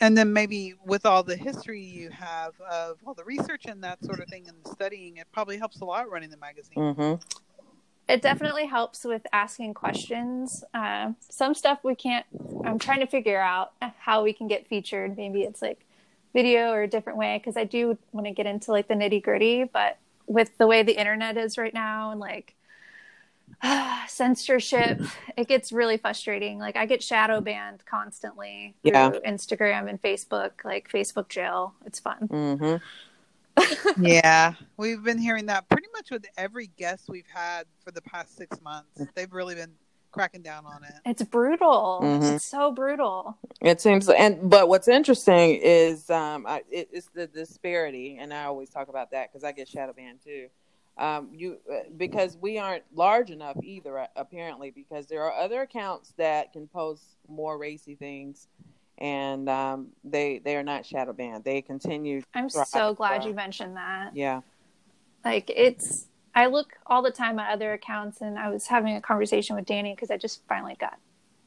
and 0.00 0.16
then 0.18 0.32
maybe 0.32 0.74
with 0.84 1.06
all 1.06 1.22
the 1.22 1.36
history 1.36 1.80
you 1.80 2.10
have 2.10 2.52
of 2.62 2.98
all 3.06 3.14
the 3.14 3.22
research 3.24 3.66
and 3.66 3.84
that 3.84 4.04
sort 4.04 4.18
of 4.18 4.26
thing 4.28 4.48
and 4.48 4.56
studying, 4.66 5.18
it 5.18 5.26
probably 5.32 5.56
helps 5.58 5.80
a 5.80 5.84
lot 5.84 6.10
running 6.10 6.30
the 6.30 6.36
magazine. 6.36 6.76
Mm-hmm. 6.76 7.14
It 8.12 8.20
definitely 8.20 8.66
helps 8.66 9.04
with 9.04 9.26
asking 9.32 9.72
questions. 9.72 10.62
Uh, 10.74 11.12
some 11.30 11.54
stuff 11.54 11.78
we 11.82 11.94
can't. 11.94 12.26
I'm 12.62 12.78
trying 12.78 13.00
to 13.00 13.06
figure 13.06 13.40
out 13.40 13.72
how 13.98 14.22
we 14.22 14.34
can 14.34 14.48
get 14.48 14.66
featured. 14.68 15.16
Maybe 15.16 15.44
it's 15.44 15.62
like 15.62 15.86
video 16.34 16.72
or 16.72 16.82
a 16.82 16.86
different 16.88 17.18
way 17.18 17.38
because 17.38 17.56
I 17.56 17.64
do 17.64 17.96
want 18.12 18.26
to 18.26 18.32
get 18.32 18.44
into 18.44 18.70
like 18.70 18.86
the 18.88 18.92
nitty 18.94 19.22
gritty. 19.22 19.64
But 19.64 19.96
with 20.26 20.58
the 20.58 20.66
way 20.66 20.82
the 20.82 20.98
internet 21.00 21.38
is 21.38 21.56
right 21.56 21.72
now 21.72 22.10
and 22.10 22.20
like 22.20 22.54
censorship, 24.08 25.00
it 25.38 25.48
gets 25.48 25.72
really 25.72 25.96
frustrating. 25.96 26.58
Like 26.58 26.76
I 26.76 26.84
get 26.84 27.02
shadow 27.02 27.40
banned 27.40 27.86
constantly 27.86 28.74
through 28.82 28.92
Yeah. 28.92 29.10
Instagram 29.26 29.88
and 29.88 30.00
Facebook, 30.02 30.50
like 30.64 30.90
Facebook 30.90 31.30
jail. 31.30 31.72
It's 31.86 31.98
fun. 31.98 32.28
Mm-hmm. 32.30 32.76
Yeah, 33.98 34.54
we've 34.76 35.02
been 35.02 35.18
hearing 35.18 35.46
that 35.46 35.68
pretty 35.68 35.88
much 35.94 36.10
with 36.10 36.24
every 36.36 36.68
guest 36.76 37.08
we've 37.08 37.26
had 37.32 37.64
for 37.84 37.90
the 37.90 38.02
past 38.02 38.36
six 38.36 38.60
months. 38.62 39.02
They've 39.14 39.32
really 39.32 39.54
been 39.54 39.72
cracking 40.10 40.42
down 40.42 40.66
on 40.66 40.84
it. 40.84 40.94
It's 41.06 41.22
brutal. 41.22 42.00
Mhm. 42.02 42.36
It's 42.36 42.44
so 42.44 42.70
brutal. 42.70 43.36
It 43.60 43.80
seems, 43.80 44.08
and 44.08 44.50
but 44.50 44.68
what's 44.68 44.88
interesting 44.88 45.56
is 45.62 46.10
um, 46.10 46.46
I, 46.46 46.62
it, 46.70 46.88
it's 46.92 47.08
the 47.14 47.26
disparity, 47.26 48.18
and 48.20 48.32
I 48.32 48.44
always 48.44 48.68
talk 48.70 48.88
about 48.88 49.10
that 49.12 49.32
because 49.32 49.44
I 49.44 49.52
get 49.52 49.68
shadow 49.68 49.92
banned 49.92 50.20
too. 50.24 50.48
Um, 50.98 51.30
you 51.32 51.56
uh, 51.72 51.84
because 51.96 52.36
we 52.36 52.58
aren't 52.58 52.84
large 52.94 53.30
enough 53.30 53.56
either, 53.62 53.98
uh, 53.98 54.06
apparently, 54.14 54.70
because 54.70 55.06
there 55.06 55.22
are 55.22 55.32
other 55.32 55.62
accounts 55.62 56.12
that 56.18 56.52
can 56.52 56.66
post 56.66 57.02
more 57.28 57.56
racy 57.56 57.94
things, 57.94 58.48
and 59.02 59.48
um, 59.48 59.88
they 60.04 60.38
they 60.38 60.54
are 60.56 60.62
not 60.62 60.86
shadow 60.86 61.12
banned. 61.12 61.42
They 61.42 61.60
continue. 61.60 62.22
I'm 62.34 62.48
so 62.48 62.94
glad 62.94 63.24
you 63.24 63.34
mentioned 63.34 63.76
that. 63.76 64.14
Yeah. 64.14 64.42
Like 65.24 65.50
it's 65.54 66.06
I 66.34 66.46
look 66.46 66.74
all 66.86 67.02
the 67.02 67.10
time 67.10 67.38
at 67.40 67.52
other 67.52 67.72
accounts 67.72 68.20
and 68.20 68.38
I 68.38 68.48
was 68.48 68.68
having 68.68 68.94
a 68.94 69.00
conversation 69.00 69.56
with 69.56 69.66
Danny 69.66 69.92
because 69.92 70.10
I 70.10 70.16
just 70.16 70.42
finally 70.48 70.76
got 70.78 70.98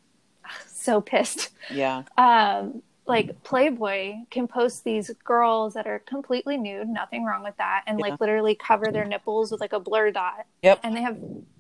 so 0.68 1.00
pissed. 1.00 1.52
Yeah. 1.72 2.04
Um 2.18 2.84
like 3.08 3.44
Playboy 3.44 4.16
can 4.32 4.48
post 4.48 4.84
these 4.84 5.10
girls 5.24 5.76
that 5.76 5.88
are 5.88 6.00
completely 6.00 6.58
nude, 6.58 6.90
nothing 6.90 7.24
wrong 7.24 7.42
with 7.44 7.56
that, 7.58 7.84
and 7.88 8.00
Yeah. 8.00 8.08
like 8.08 8.20
literally 8.20 8.56
cover 8.56 8.92
their 8.92 9.06
nipples 9.06 9.50
with 9.52 9.62
like 9.62 9.74
a 9.74 9.80
blur 9.80 10.12
dot. 10.12 10.46
Yep. 10.62 10.82
And 10.84 10.96
they 10.96 11.02
have 11.02 11.18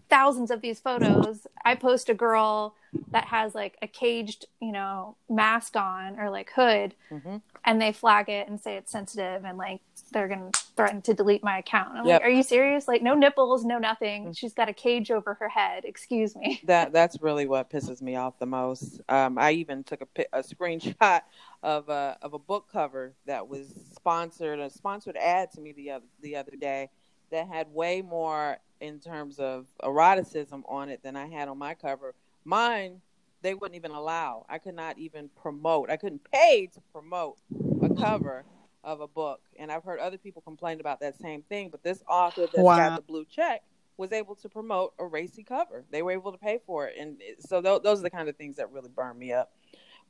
thousands 0.10 0.52
of 0.52 0.62
these 0.62 0.80
photos. 0.80 1.48
I 1.63 1.76
post 1.76 2.10
a 2.10 2.13
girl 2.13 2.76
that 3.13 3.26
has 3.26 3.56
like 3.56 3.78
a 3.82 3.88
caged, 3.88 4.46
you 4.62 4.72
know, 4.72 5.18
mask 5.30 5.76
on 5.76 6.20
or 6.20 6.30
like 6.30 6.52
hood 6.56 6.96
hmm 7.10 7.38
and 7.65 7.82
they 7.82 7.91
flag 7.91 8.30
it 8.30 8.48
and 8.48 8.60
say 8.62 8.78
it's 8.78 8.91
sensitive 8.91 9.44
and 9.46 9.58
like 9.58 9.82
they're 10.13 10.28
gonna 10.28 10.52
threaten 10.78 11.02
to 11.04 11.13
delete 11.13 11.44
my 11.44 11.58
account. 11.60 11.91
I'm 11.96 12.06
Yep. 12.06 12.22
like, 12.22 12.24
are 12.24 12.30
you 12.30 12.44
serious? 12.44 12.88
Like 12.88 13.02
no 13.02 13.15
nipples, 13.15 13.65
no 13.65 13.78
nothing. 13.80 14.30
Mm. 14.30 14.38
She's 14.38 14.54
got 14.54 14.70
a 14.70 14.74
cage 14.74 15.12
over 15.12 15.36
her 15.36 15.50
head. 15.50 15.86
Excuse 15.86 16.36
me. 16.36 16.62
That 16.63 16.94
that's 16.94 17.22
really 17.22 17.46
what 17.46 17.70
pisses 17.70 18.02
me 18.02 18.15
off 18.15 18.39
the 18.39 18.48
most. 18.48 19.00
Um, 19.08 19.38
I 19.38 19.52
even 19.52 19.84
took 19.84 20.02
a, 20.02 20.26
a 20.34 20.41
screenshot 20.41 21.22
of 21.62 21.89
a 21.89 22.18
of 22.24 22.34
a 22.34 22.39
book 22.39 22.68
cover 22.72 23.13
that 23.28 23.48
was 23.48 23.72
sponsored 23.96 24.60
a 24.60 24.70
sponsored 24.72 25.15
ad 25.15 25.52
to 25.52 25.62
me 25.62 25.74
the 25.74 25.91
other 25.91 26.06
the 26.22 26.36
other 26.38 26.56
day 26.60 26.89
that 27.32 27.48
had 27.48 27.68
way 27.72 28.02
more 28.02 28.58
in 28.81 28.99
terms 28.99 29.39
of 29.39 29.65
eroticism 29.83 30.63
on 30.67 30.89
it 30.89 31.01
than 31.03 31.15
I 31.15 31.27
had 31.27 31.47
on 31.47 31.57
my 31.57 31.73
cover. 31.73 32.13
Mine 32.43 33.01
they 33.45 33.53
wouldn't 33.53 33.75
even 33.75 33.91
allow. 33.91 34.43
I 34.49 34.57
could 34.57 34.73
not 34.73 34.97
even 34.97 35.29
promote. 35.39 35.91
I 35.91 35.97
couldn't 35.97 36.21
pay 36.31 36.67
to 36.73 36.81
promote 36.91 37.38
a 37.83 37.89
cover 37.89 38.43
of 38.83 39.01
a 39.01 39.07
book. 39.07 39.39
And 39.59 39.71
I've 39.71 39.83
heard 39.83 39.99
other 39.99 40.17
people 40.17 40.41
complain 40.41 40.79
about 40.79 40.99
that 41.01 41.19
same 41.19 41.43
thing. 41.43 41.69
But 41.69 41.83
this 41.83 42.03
author 42.09 42.47
that 42.47 42.63
Wow. 42.63 42.75
got 42.75 42.95
the 42.95 43.03
blue 43.03 43.23
check 43.25 43.61
was 43.97 44.11
able 44.11 44.33
to 44.38 44.49
promote 44.49 44.93
a 44.97 45.05
racy 45.05 45.43
cover. 45.43 45.85
They 45.91 46.01
were 46.01 46.11
able 46.11 46.31
to 46.31 46.39
pay 46.39 46.59
for 46.65 46.88
it, 46.88 46.97
and 46.97 47.21
so 47.39 47.61
th- 47.61 47.83
those 47.83 47.99
are 47.99 48.03
the 48.03 48.09
kind 48.09 48.27
of 48.27 48.35
things 48.35 48.55
that 48.57 48.71
really 48.71 48.89
burn 48.89 49.17
me 49.17 49.31
up. 49.31 49.53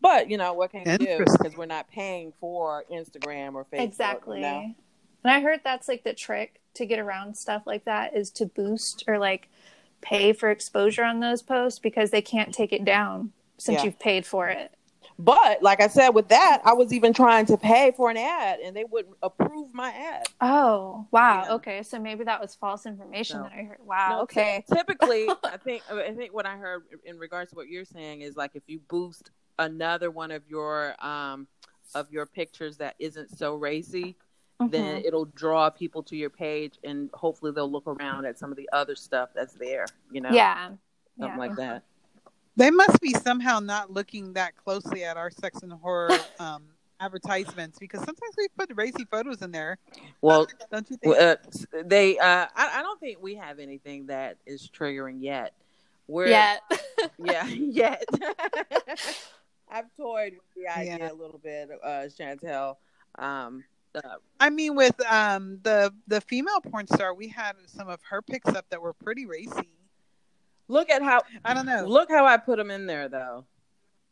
But 0.01 0.29
you 0.29 0.37
know 0.37 0.53
what 0.53 0.71
can 0.71 0.89
you 0.89 0.97
do? 0.97 1.17
Because 1.19 1.55
we're 1.57 1.65
not 1.65 1.89
paying 1.89 2.33
for 2.39 2.85
Instagram 2.91 3.53
or 3.55 3.65
Facebook. 3.65 3.83
exactly. 3.83 4.37
You 4.37 4.43
know? 4.43 4.75
And 5.23 5.31
I 5.33 5.41
heard 5.41 5.61
that's 5.63 5.87
like 5.87 6.03
the 6.03 6.13
trick 6.13 6.61
to 6.75 6.85
get 6.85 6.99
around 6.99 7.35
stuff 7.35 7.63
like 7.65 7.85
that 7.85 8.15
is 8.15 8.29
to 8.31 8.45
boost 8.45 9.03
or 9.07 9.17
like 9.19 9.49
pay 10.01 10.33
for 10.33 10.49
exposure 10.51 11.03
on 11.03 11.19
those 11.19 11.41
posts 11.41 11.79
because 11.79 12.11
they 12.11 12.21
can't 12.21 12.53
take 12.53 12.71
it 12.71 12.85
down 12.85 13.31
since 13.57 13.79
Yeah. 13.79 13.85
you've 13.85 13.99
paid 13.99 14.25
for 14.25 14.47
it. 14.49 14.71
But 15.17 15.63
like 15.63 15.81
I 15.81 15.87
said, 15.87 16.09
with 16.09 16.27
that, 16.27 16.61
I 16.65 16.73
was 16.73 16.91
even 16.91 17.13
trying 17.13 17.45
to 17.45 17.55
pay 17.55 17.93
for 17.95 18.09
an 18.09 18.17
ad, 18.17 18.59
and 18.59 18.75
they 18.75 18.83
wouldn't 18.83 19.15
approve 19.23 19.73
my 19.73 19.89
ad. 19.89 20.25
Oh, 20.41 21.07
wow. 21.11 21.43
Yeah. 21.45 21.53
Okay. 21.53 21.83
So 21.83 21.99
maybe 21.99 22.25
that 22.25 22.41
was 22.41 22.53
false 22.53 22.85
information 22.85 23.37
No. 23.37 23.43
that 23.43 23.53
I 23.53 23.63
heard. 23.63 23.77
Wow. 23.85 24.09
No, 24.09 24.21
okay. 24.23 24.65
ty- 24.69 24.75
Typically, 24.75 25.29
I 25.45 25.55
think 25.55 25.83
I 25.89 26.11
think 26.11 26.33
what 26.33 26.45
I 26.45 26.57
heard 26.57 26.83
in 27.05 27.17
regards 27.17 27.51
to 27.51 27.55
what 27.55 27.69
you're 27.69 27.85
saying 27.85 28.21
is 28.21 28.35
like 28.35 28.51
if 28.55 28.63
you 28.67 28.79
boost 28.89 29.31
another 29.57 30.11
one 30.11 30.31
of 30.31 30.43
your 30.49 30.93
um 30.99 31.47
of 31.93 32.11
your 32.11 32.25
pictures 32.25 32.75
that 32.77 32.95
isn't 32.99 33.29
so 33.37 33.55
racy, 33.55 34.17
then 34.59 35.01
Mhm. 35.01 35.05
it'll 35.05 35.25
draw 35.25 35.69
people 35.69 36.01
to 36.03 36.15
your 36.15 36.29
page, 36.29 36.79
and 36.83 37.09
hopefully 37.13 37.51
they'll 37.51 37.69
look 37.71 37.87
around 37.87 38.25
at 38.25 38.37
some 38.39 38.51
of 38.51 38.57
the 38.57 38.69
other 38.71 38.95
stuff 38.95 39.29
that's 39.33 39.53
there. 39.53 39.85
You 40.11 40.21
know, 40.21 40.29
Yeah. 40.31 40.67
something 40.67 40.79
Yeah. 41.17 41.37
like 41.37 41.55
that. 41.57 41.83
They 42.55 42.71
must 42.71 43.01
be 43.01 43.13
somehow 43.13 43.59
not 43.59 43.91
looking 43.91 44.33
that 44.33 44.55
closely 44.55 45.03
at 45.03 45.17
our 45.17 45.29
sex 45.29 45.61
and 45.61 45.73
horror 45.73 46.09
um, 46.39 46.63
advertisements 47.01 47.77
because 47.77 47.99
sometimes 47.99 48.33
we 48.37 48.47
put 48.57 48.71
racy 48.75 49.03
photos 49.11 49.41
in 49.41 49.51
there. 49.51 49.77
Well, 50.21 50.47
don't 50.71 50.89
you 50.89 50.95
think? 50.95 51.17
Uh, 51.17 51.35
they 51.83 52.17
uh 52.17 52.47
I, 52.55 52.79
I 52.79 52.81
don't 52.81 52.97
think 53.01 53.21
we 53.21 53.35
have 53.35 53.59
anything 53.59 54.05
that 54.05 54.37
is 54.45 54.69
triggering 54.69 55.17
yet 55.21 55.53
we're 56.07 56.27
Yeah. 56.27 56.57
yeah 57.17 57.45
yet 57.49 58.05
i've 59.69 59.93
toyed 59.97 60.33
with 60.33 60.41
the 60.55 60.67
idea 60.71 60.97
Yeah. 60.99 61.11
a 61.11 61.13
little 61.13 61.39
bit 61.39 61.69
uh 61.83 62.07
chantel 62.07 62.77
um 63.17 63.63
uh, 63.95 64.15
I 64.39 64.49
mean, 64.49 64.75
with 64.75 64.95
um, 65.05 65.59
the 65.63 65.93
the 66.07 66.21
female 66.21 66.61
porn 66.61 66.87
star, 66.87 67.13
we 67.13 67.27
had 67.27 67.53
some 67.67 67.87
of 67.89 68.01
her 68.09 68.21
pics 68.21 68.49
up 68.49 68.65
that 68.69 68.81
were 68.81 68.93
pretty 68.93 69.25
racy. 69.25 69.69
look 70.67 70.89
at 70.89 71.01
how 71.01 71.21
I 71.43 71.53
don't 71.53 71.65
know. 71.65 71.85
look 71.85 72.09
how 72.09 72.25
i 72.25 72.37
put 72.37 72.57
them 72.57 72.71
in 72.71 72.85
there 72.87 73.07
though 73.07 73.45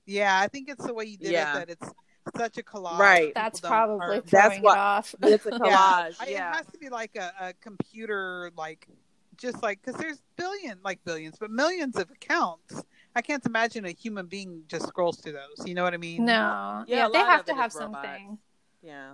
Yeah, 0.06 0.40
I 0.40 0.48
think 0.48 0.70
it's 0.70 0.86
the 0.86 0.94
way 0.94 1.06
you 1.06 1.18
did 1.18 1.32
Yeah. 1.32 1.52
it 1.54 1.56
that 1.56 1.70
it's 1.72 1.90
such 2.38 2.58
a 2.58 2.64
collage. 2.64 2.98
Right. 3.00 3.34
That's 3.34 3.60
People 3.60 3.70
don't- 3.76 3.98
probably 4.00 4.20
That's 4.20 4.30
throwing 4.32 4.62
what- 4.62 4.78
it 4.78 4.80
off. 4.80 5.16
it's 5.24 5.46
a 5.46 5.50
Yeah. 5.52 5.58
collage 5.60 6.16
I- 6.20 6.28
yeah, 6.30 6.52
It 6.52 6.56
has 6.58 6.66
to 6.68 6.78
be 6.78 6.90
like 6.90 7.16
a, 7.16 7.32
a 7.48 7.54
computer, 7.62 8.52
like 8.56 8.88
just 9.38 9.62
like 9.64 9.82
because 9.82 10.00
there's 10.00 10.22
billion, 10.38 10.78
like 10.84 11.04
billions, 11.04 11.38
but 11.40 11.50
millions 11.52 11.96
of 11.98 12.10
accounts. 12.12 12.84
I 13.16 13.22
can't 13.22 13.46
imagine 13.46 13.86
a 13.86 13.92
human 13.92 14.26
being 14.28 14.64
just 14.68 14.88
scrolls 14.88 15.20
through 15.22 15.34
those. 15.34 15.68
You 15.68 15.74
know 15.76 15.84
what 15.84 15.94
I 15.94 15.98
mean? 15.98 16.24
No. 16.26 16.84
Yeah, 16.88 16.98
Yeah, 16.98 17.10
they 17.12 17.18
have 17.20 17.46
to 17.46 17.54
have 17.56 17.74
robots. 17.76 18.04
something. 18.04 18.38
yeah 18.84 19.14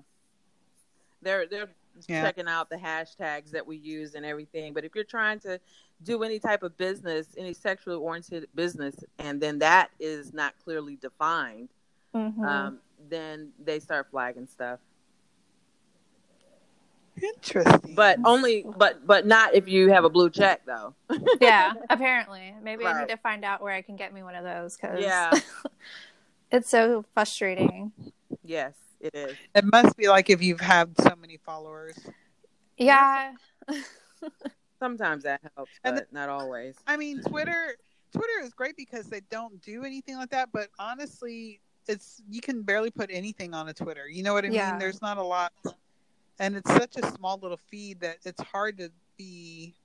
they're 1.21 1.47
they're 1.47 1.69
Yeah. 2.07 2.21
checking 2.21 2.47
out 2.47 2.69
the 2.69 2.77
hashtags 2.77 3.51
that 3.51 3.65
we 3.67 3.75
use 3.77 4.15
and 4.15 4.25
everything. 4.25 4.73
But 4.73 4.85
if 4.85 4.95
you're 4.95 5.03
trying 5.03 5.39
to 5.41 5.59
do 6.03 6.23
any 6.23 6.39
type 6.39 6.63
of 6.63 6.77
business, 6.77 7.27
any 7.37 7.53
sexually 7.53 7.97
oriented 7.97 8.47
business, 8.55 8.95
and 9.17 9.41
then 9.41 9.59
that 9.59 9.89
is 9.99 10.33
not 10.33 10.53
clearly 10.63 10.95
defined, 10.95 11.69
Mhm. 12.15 12.45
um, 12.45 12.79
then 13.09 13.51
they 13.59 13.79
start 13.79 14.07
flagging 14.11 14.47
stuff. 14.47 14.79
Interesting. 17.21 17.95
But 17.95 18.17
only, 18.23 18.65
but 18.77 19.05
but 19.05 19.25
not 19.25 19.53
if 19.53 19.67
you 19.67 19.89
have 19.89 20.05
a 20.05 20.09
blue 20.09 20.29
check 20.29 20.61
though. 20.65 20.93
yeah, 21.41 21.73
apparently. 21.89 22.53
Maybe 22.61 22.85
I 22.85 23.01
need 23.01 23.09
to 23.09 23.17
find 23.17 23.43
out 23.43 23.61
where 23.61 23.73
I 23.73 23.81
can 23.81 23.97
get 23.97 24.13
me 24.13 24.23
one 24.23 24.35
of 24.35 24.43
those 24.45 24.77
because 24.77 25.01
Yeah. 25.01 25.33
it's 26.51 26.69
so 26.69 27.03
frustrating. 27.13 27.91
Yes, 28.43 28.73
it 28.99 29.15
is. 29.15 29.35
it 29.55 29.65
must 29.65 29.95
be 29.97 30.07
like 30.09 30.29
if 30.29 30.41
you've 30.41 30.59
had 30.61 30.93
so 31.01 31.15
many 31.19 31.37
followers. 31.37 31.97
Yeah. 32.77 33.33
Sometimes 34.79 35.23
that 35.23 35.41
helps, 35.55 35.71
And 35.83 35.95
but 35.97 36.13
not 36.13 36.29
always. 36.29 36.75
I 36.87 36.95
mean, 36.97 37.21
Twitter 37.21 37.75
Twitter 38.13 38.41
is 38.43 38.53
great 38.53 38.75
because 38.77 39.05
they 39.07 39.21
don't 39.29 39.61
do 39.61 39.83
anything 39.83 40.15
like 40.15 40.29
that. 40.29 40.49
But 40.51 40.69
honestly, 40.79 41.59
it's 41.87 42.21
you 42.29 42.41
can 42.41 42.61
barely 42.61 42.89
put 42.89 43.09
anything 43.11 43.53
on 43.53 43.67
a 43.67 43.73
Twitter. 43.73 44.07
You 44.07 44.23
know 44.23 44.33
what 44.33 44.45
I 44.45 44.49
Yeah. 44.49 44.71
mean? 44.71 44.79
There's 44.79 45.01
not 45.01 45.17
a 45.17 45.23
lot, 45.23 45.51
and 46.39 46.55
it's 46.55 46.71
such 46.73 46.97
a 46.97 47.05
small 47.11 47.37
little 47.41 47.57
feed 47.69 47.99
that 48.01 48.17
it's 48.23 48.41
hard 48.41 48.77
to 48.77 48.89
be 49.17 49.75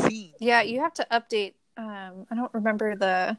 seen. 0.00 0.32
Yeah, 0.40 0.62
you 0.62 0.80
have 0.80 0.94
to 0.94 1.06
update. 1.10 1.54
Um, 1.76 2.26
I 2.30 2.34
don't 2.34 2.52
remember 2.54 2.96
the 2.96 3.36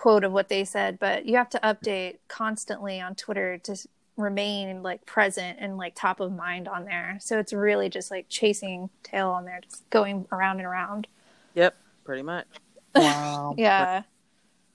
quote 0.00 0.24
of 0.24 0.32
what 0.32 0.48
they 0.48 0.64
said, 0.64 0.98
but 0.98 1.26
you 1.26 1.36
have 1.36 1.50
to 1.50 1.58
update 1.58 2.16
constantly 2.26 3.02
on 3.02 3.14
Twitter 3.14 3.58
to 3.58 3.76
remain 4.16 4.82
like 4.82 5.04
present 5.04 5.58
and 5.60 5.76
like 5.76 5.94
top 5.94 6.20
of 6.20 6.32
mind 6.32 6.66
on 6.66 6.86
there. 6.86 7.18
So 7.20 7.38
it's 7.38 7.52
really 7.52 7.90
just 7.90 8.10
like 8.10 8.24
chasing 8.30 8.88
tail 9.02 9.28
on 9.28 9.44
there, 9.44 9.60
just 9.62 9.88
going 9.90 10.26
around 10.32 10.56
and 10.56 10.66
around. 10.66 11.06
Yep, 11.52 11.76
pretty 12.02 12.22
much. 12.22 12.46
Wow. 12.94 13.54
Yeah. 13.58 14.04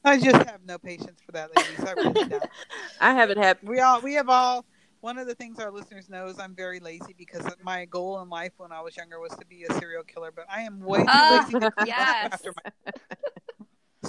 I 0.03 0.19
just 0.19 0.47
have 0.47 0.63
no 0.63 0.77
patience 0.77 1.19
for 1.25 1.31
that, 1.31 1.49
ladies. 1.57 1.83
I 1.83 1.93
really 1.93 2.29
don't. 2.29 2.43
I 3.01 3.15
haven't 3.15 3.39
had. 3.39 3.57
We 3.63 3.79
all 3.79 4.01
we 4.01 4.13
have 4.13 4.29
all. 4.29 4.63
One 5.01 5.17
of 5.17 5.25
the 5.25 5.33
things 5.33 5.59
our 5.59 5.71
listeners 5.71 6.07
know 6.07 6.27
is 6.27 6.39
I'm 6.39 6.53
very 6.53 6.79
lazy 6.79 7.15
because 7.17 7.47
my 7.63 7.85
goal 7.85 8.21
in 8.21 8.29
life 8.29 8.51
when 8.57 8.71
I 8.71 8.81
was 8.81 8.95
younger 8.95 9.19
was 9.19 9.31
to 9.31 9.45
be 9.47 9.63
a 9.63 9.73
serial 9.73 10.03
killer, 10.03 10.31
but 10.31 10.45
I 10.51 10.61
am 10.61 10.79
way 10.81 10.99
too 10.99 11.05
Ah, 11.07 11.45
lazy 11.47 11.53
to 11.53 11.71
clean 11.71 11.73
up 11.79 11.87
yes. 11.87 12.29
after 12.33 12.53
my 12.63 12.91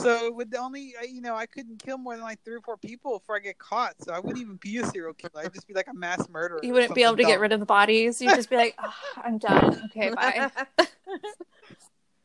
So 0.07 0.31
with 0.33 0.51
the 0.51 0.59
only, 0.59 0.95
you 1.11 1.21
know, 1.21 1.35
I 1.35 1.47
couldn't 1.47 1.83
kill 1.83 1.99
more 1.99 2.14
than 2.14 2.23
like 2.23 2.42
three 2.45 2.55
or 2.55 2.61
four 2.61 2.77
people 2.77 3.19
before 3.19 3.37
I 3.37 3.40
get 3.40 3.59
caught. 3.59 3.95
So 4.03 4.12
I 4.12 4.21
wouldn't 4.21 4.40
even 4.40 4.57
be 4.57 4.79
a 4.79 4.87
serial 4.87 5.14
killer. 5.14 5.45
I'd 5.45 5.53
just 5.53 5.66
be 5.66 5.75
like 5.75 5.88
a 5.88 5.95
mass 5.95 6.29
murderer. 6.29 6.61
You 6.62 6.73
wouldn't 6.73 6.95
be 6.95 7.03
able 7.03 7.16
to 7.16 7.25
get 7.25 7.40
rid 7.40 7.53
of 7.53 7.59
the 7.61 7.66
bodies. 7.66 8.23
You'd 8.23 8.35
just 8.37 8.49
be 8.49 8.57
like, 8.57 8.77
oh, 8.79 8.92
I'm 9.16 9.38
done. 9.38 9.83
Okay, 9.87 10.11
bye. 10.11 10.51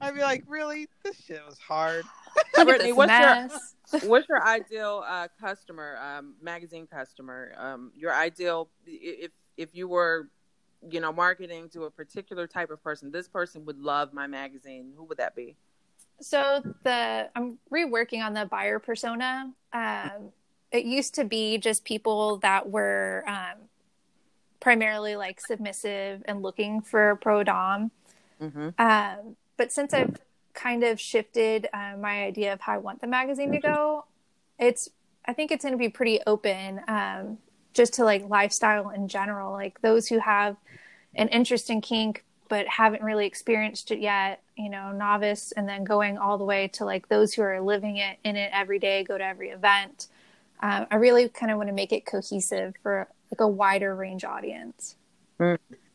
I'd 0.02 0.14
be 0.16 0.22
like, 0.22 0.44
really? 0.48 0.88
This 1.04 1.16
shit 1.26 1.42
was 1.46 1.58
hard. 1.58 2.06
Brittany, 2.56 2.90
this 2.92 2.96
what's 2.98 3.12
your- 3.12 4.02
What's 4.10 4.30
your 4.30 4.42
ideal 4.42 5.04
uh, 5.06 5.28
customer, 5.40 5.98
um, 6.02 6.36
magazine 6.42 6.88
customer? 6.88 7.54
Um, 7.58 7.92
your 7.96 8.14
ideal, 8.14 8.70
if 8.86 9.32
if 9.58 9.76
you 9.76 9.88
were, 9.88 10.30
you 10.90 11.02
know, 11.02 11.12
marketing 11.12 11.68
to 11.70 11.84
a 11.84 11.92
particular 11.92 12.48
type 12.48 12.70
of 12.72 12.82
person, 12.82 13.12
this 13.12 13.28
person 13.28 13.66
would 13.66 13.80
love 13.80 14.14
my 14.14 14.28
magazine. 14.28 14.94
Who 14.96 15.04
would 15.06 15.18
that 15.18 15.36
be? 15.36 15.58
So 16.22 16.62
the 16.84 17.30
I'm 17.36 17.58
reworking 17.72 18.24
on 18.24 18.34
the 18.34 18.46
buyer 18.46 18.80
persona. 18.80 19.52
Um, 19.74 20.32
it 20.72 20.86
used 20.86 21.16
to 21.16 21.26
be 21.26 21.58
just 21.58 21.84
people 21.84 22.38
that 22.38 22.70
were 22.70 23.24
um, 23.28 23.68
primarily 24.60 25.16
like 25.16 25.42
submissive 25.42 26.24
and 26.26 26.42
looking 26.42 26.82
for 26.82 27.18
pro 27.22 27.44
dom. 27.44 27.92
Mm-hmm. 28.42 28.70
Um, 28.78 29.36
but 29.58 29.72
since 29.72 29.94
I've 29.94 30.18
kind 30.54 30.84
of 30.84 31.00
shifted 31.00 31.68
uh, 31.74 31.96
my 32.00 32.24
idea 32.24 32.54
of 32.54 32.62
how 32.62 32.74
I 32.74 32.78
want 32.78 33.02
the 33.02 33.08
magazine 33.08 33.52
to 33.52 33.60
go, 33.60 34.06
it's 34.58 34.90
I 35.26 35.34
think 35.34 35.52
it's 35.52 35.64
going 35.64 35.74
to 35.74 35.78
be 35.78 35.90
pretty 35.90 36.20
open, 36.26 36.82
um, 36.88 37.38
just 37.74 37.94
to 37.96 38.04
like 38.04 38.28
lifestyle 38.28 38.90
in 38.90 39.08
general. 39.08 39.52
Like 39.52 39.82
those 39.82 40.08
who 40.08 40.20
have 40.20 40.56
an 41.16 41.28
interest 41.28 41.70
in 41.70 41.82
kink 41.82 42.24
but 42.52 42.68
haven't 42.68 43.02
really 43.02 43.26
experienced 43.26 43.92
it 43.92 44.00
yet, 44.00 44.44
you 44.58 44.70
know, 44.70 44.92
novice, 44.92 45.54
and 45.54 45.70
then 45.70 45.86
going 45.86 46.18
all 46.18 46.38
the 46.38 46.44
way 46.44 46.68
to 46.68 46.84
like 46.84 47.08
those 47.08 47.34
who 47.34 47.42
are 47.42 47.62
living 47.62 47.96
it 47.96 48.18
in 48.26 48.36
it 48.36 48.52
every 48.54 48.78
day, 48.78 49.06
go 49.06 49.18
to 49.18 49.24
every 49.24 49.52
event. 49.52 50.08
Um, 50.60 50.86
I 50.92 50.98
really 50.98 51.30
kind 51.30 51.50
of 51.50 51.58
want 51.58 51.70
to 51.70 51.74
make 51.74 51.94
it 51.94 52.06
cohesive 52.06 52.74
for 52.84 53.08
like 53.32 53.40
a 53.40 53.48
wider 53.48 53.96
range 53.96 54.26
audience. 54.26 54.98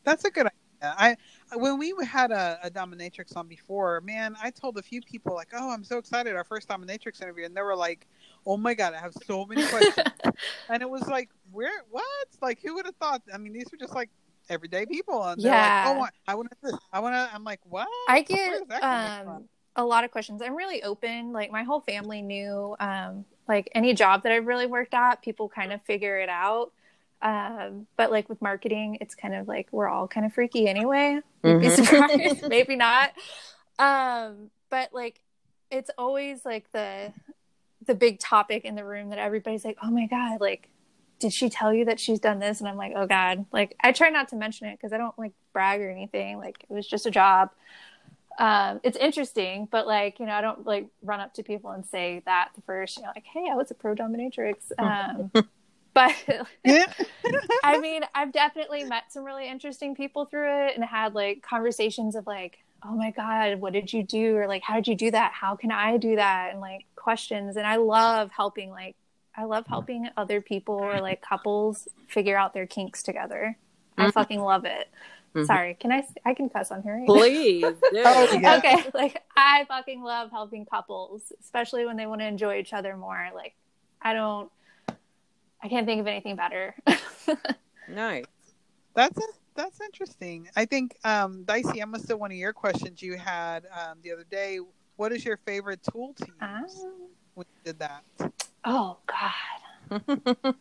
That's 0.02 0.24
a 0.24 0.30
good 0.30 0.46
idea. 0.46 0.52
I 0.82 1.16
when 1.54 1.76
we 1.76 1.92
had 2.06 2.30
a, 2.30 2.58
a 2.62 2.70
dominatrix 2.70 3.36
on 3.36 3.48
before, 3.48 4.00
man, 4.00 4.34
I 4.42 4.50
told 4.50 4.78
a 4.78 4.82
few 4.82 5.02
people 5.02 5.34
like, 5.34 5.48
"Oh, 5.52 5.70
I'm 5.70 5.84
so 5.84 5.98
excited! 5.98 6.36
Our 6.36 6.44
first 6.44 6.70
dominatrix 6.70 7.20
interview," 7.20 7.44
and 7.44 7.54
they 7.54 7.60
were 7.60 7.76
like, 7.76 8.06
"Oh 8.46 8.56
my 8.56 8.72
god, 8.72 8.94
I 8.94 9.00
have 9.00 9.12
so 9.26 9.44
many 9.44 9.62
questions," 9.66 10.06
and 10.70 10.82
it 10.82 10.88
was 10.88 11.06
like, 11.06 11.28
"Where? 11.52 11.82
What? 11.90 12.28
Like, 12.40 12.62
who 12.62 12.76
would 12.76 12.86
have 12.86 12.96
thought?" 12.96 13.20
I 13.32 13.36
mean, 13.36 13.52
these 13.52 13.66
were 13.70 13.76
just 13.76 13.94
like 13.94 14.08
everyday 14.48 14.86
people, 14.86 15.22
and 15.22 15.40
they're 15.42 15.52
Yeah. 15.52 15.82
like, 15.84 15.96
"Oh, 15.98 16.08
I 16.28 16.34
want 16.34 16.50
to. 16.64 16.78
I 16.92 17.00
want 17.00 17.14
to." 17.14 17.34
I'm 17.34 17.44
like, 17.44 17.60
"What?" 17.64 17.88
I 18.08 18.22
get 18.22 18.62
um, 18.82 19.44
a 19.76 19.84
lot 19.84 20.04
of 20.04 20.10
questions. 20.10 20.42
I'm 20.42 20.56
really 20.56 20.82
open. 20.82 21.32
Like 21.32 21.50
my 21.50 21.62
whole 21.62 21.80
family 21.80 22.22
knew, 22.22 22.76
um, 22.80 23.24
like 23.48 23.68
any 23.74 23.94
job 23.94 24.22
that 24.22 24.32
I've 24.32 24.46
really 24.46 24.66
worked 24.66 24.94
at, 24.94 25.22
people 25.22 25.48
kind 25.48 25.72
of 25.72 25.82
figure 25.82 26.18
it 26.18 26.28
out. 26.28 26.72
Um, 27.22 27.86
but 27.96 28.10
like 28.10 28.28
with 28.28 28.40
marketing, 28.42 28.98
it's 29.00 29.14
kind 29.14 29.34
of 29.34 29.48
like 29.48 29.68
we're 29.72 29.88
all 29.88 30.06
kind 30.06 30.26
of 30.26 30.32
freaky 30.32 30.68
anyway. 30.68 31.20
Be 31.42 31.50
Mhm. 31.50 31.70
surprised, 31.70 32.48
maybe 32.48 32.76
not. 32.76 33.12
Um, 33.78 34.50
but 34.70 34.92
like 34.92 35.20
it's 35.70 35.90
always 35.98 36.44
like 36.44 36.70
the 36.72 37.12
the 37.86 37.94
big 37.94 38.18
topic 38.18 38.64
in 38.64 38.74
the 38.74 38.84
room 38.84 39.10
that 39.10 39.18
everybody's 39.18 39.64
like, 39.64 39.76
oh 39.82 39.90
my 39.90 40.06
god, 40.06 40.40
like 40.40 40.68
did 41.18 41.32
she 41.32 41.48
tell 41.48 41.72
you 41.72 41.86
that 41.86 41.98
she's 41.98 42.20
done 42.20 42.38
this? 42.38 42.60
And 42.60 42.68
I'm 42.68 42.76
like, 42.76 42.92
oh 42.94 43.06
god. 43.06 43.46
Like 43.52 43.76
I 43.80 43.92
try 43.92 44.10
not 44.10 44.28
to 44.28 44.36
mention 44.36 44.68
it 44.68 44.78
because 44.78 44.92
I 44.92 44.98
don't 44.98 45.18
like 45.18 45.32
brag 45.52 45.80
or 45.80 45.90
anything. 45.90 46.38
Like 46.38 46.64
it 46.68 46.72
was 46.72 46.86
just 46.86 47.06
a 47.06 47.10
job 47.10 47.50
um, 48.38 48.80
it's 48.82 48.96
interesting, 48.96 49.66
but 49.70 49.86
like, 49.86 50.20
you 50.20 50.26
know, 50.26 50.32
I 50.32 50.40
don't 50.40 50.66
like 50.66 50.88
run 51.02 51.20
up 51.20 51.34
to 51.34 51.42
people 51.42 51.70
and 51.70 51.84
say 51.86 52.22
that 52.26 52.50
the 52.54 52.62
first, 52.62 52.96
you 52.96 53.02
know, 53.02 53.10
like, 53.14 53.24
hey, 53.24 53.46
I 53.50 53.54
was 53.54 53.70
a 53.70 53.74
pro 53.74 53.94
dominatrix. 53.94 54.72
Um, 54.78 55.30
but 55.94 56.14
I 57.64 57.78
mean, 57.78 58.02
I've 58.14 58.32
definitely 58.32 58.84
met 58.84 59.04
some 59.10 59.24
really 59.24 59.48
interesting 59.48 59.94
people 59.94 60.26
through 60.26 60.66
it 60.66 60.76
and 60.76 60.84
had 60.84 61.14
like 61.14 61.42
conversations 61.42 62.14
of 62.14 62.26
like, 62.26 62.58
oh 62.82 62.94
my 62.94 63.10
God, 63.10 63.60
what 63.60 63.72
did 63.72 63.92
you 63.92 64.02
do? 64.02 64.36
Or 64.36 64.46
like, 64.46 64.62
how 64.62 64.74
did 64.74 64.86
you 64.86 64.94
do 64.94 65.10
that? 65.12 65.32
How 65.32 65.56
can 65.56 65.70
I 65.70 65.96
do 65.96 66.16
that? 66.16 66.50
And 66.52 66.60
like 66.60 66.84
questions. 66.94 67.56
And 67.56 67.66
I 67.66 67.76
love 67.76 68.30
helping, 68.36 68.70
like, 68.70 68.96
I 69.36 69.44
love 69.44 69.66
helping 69.66 70.08
other 70.16 70.40
people 70.40 70.74
or 70.76 71.00
like 71.00 71.20
couples 71.28 71.88
figure 72.08 72.36
out 72.38 72.54
their 72.54 72.66
kinks 72.66 73.02
together. 73.02 73.56
I 73.98 74.06
Mhm. 74.06 74.12
fucking 74.14 74.40
love 74.40 74.64
it. 74.64 74.88
Mhm. 75.34 75.46
Sorry, 75.46 75.74
can 75.74 75.92
I? 75.92 76.06
I 76.24 76.32
can 76.34 76.48
cuss 76.48 76.70
on 76.70 76.82
here. 76.82 76.96
right? 76.96 77.06
Please. 77.06 77.62
Oh, 77.94 78.38
yeah. 78.40 78.56
Okay, 78.58 78.90
like 78.94 79.22
I 79.36 79.64
fucking 79.66 80.02
love 80.02 80.30
helping 80.30 80.64
couples, 80.64 81.32
especially 81.40 81.84
when 81.84 81.96
they 81.96 82.06
want 82.06 82.20
to 82.22 82.26
enjoy 82.26 82.58
each 82.58 82.72
other 82.72 82.96
more. 82.96 83.28
Like 83.34 83.54
I 84.00 84.12
don't, 84.14 84.50
I 85.62 85.68
can't 85.68 85.86
think 85.86 86.00
of 86.00 86.06
anything 86.06 86.36
better. 86.36 86.74
nice. 87.88 88.24
That's 88.94 89.18
that's 89.54 89.80
interesting. 89.80 90.48
I 90.54 90.66
think, 90.66 90.96
um, 91.04 91.44
Dicey, 91.44 91.80
I'm 91.80 91.94
still 91.98 92.18
one 92.18 92.30
of 92.30 92.36
your 92.36 92.52
questions 92.52 93.00
you 93.02 93.16
had 93.16 93.64
um, 93.72 93.98
the 94.02 94.12
other 94.12 94.24
day. 94.30 94.58
What 94.96 95.12
is 95.12 95.24
your 95.24 95.38
favorite 95.38 95.80
tool 95.82 96.14
to 96.14 96.26
use 96.26 96.34
Ah. 96.40 96.62
When 97.36 97.44
you 97.52 97.72
did 97.72 97.78
that? 97.80 98.02
oh 98.64 98.96
God, 99.06 100.54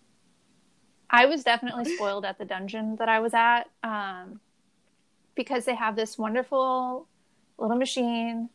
I 1.10 1.26
was 1.26 1.42
definitely 1.46 1.86
spoiled 1.86 2.26
at 2.26 2.38
the 2.38 2.44
dungeon 2.44 2.98
that 2.98 3.08
I 3.08 3.22
was 3.22 3.34
at, 3.34 3.64
um, 3.82 4.42
because 5.36 5.64
they 5.64 5.76
have 5.76 5.96
this 5.96 6.18
wonderful 6.18 7.08
little 7.58 7.78
machine 7.78 8.50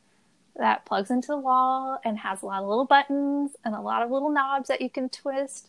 that 0.54 0.85
plugs 0.85 1.11
into 1.11 1.28
the 1.28 1.38
wall 1.38 1.98
and 2.04 2.18
has 2.18 2.42
a 2.42 2.46
lot 2.46 2.62
of 2.62 2.68
little 2.68 2.85
buttons 2.85 3.52
and 3.64 3.74
a 3.74 3.80
lot 3.80 4.02
of 4.02 4.11
little 4.11 4.28
knobs 4.30 4.68
that 4.68 4.83
you 4.83 4.90
can 4.90 5.09
twist. 5.09 5.68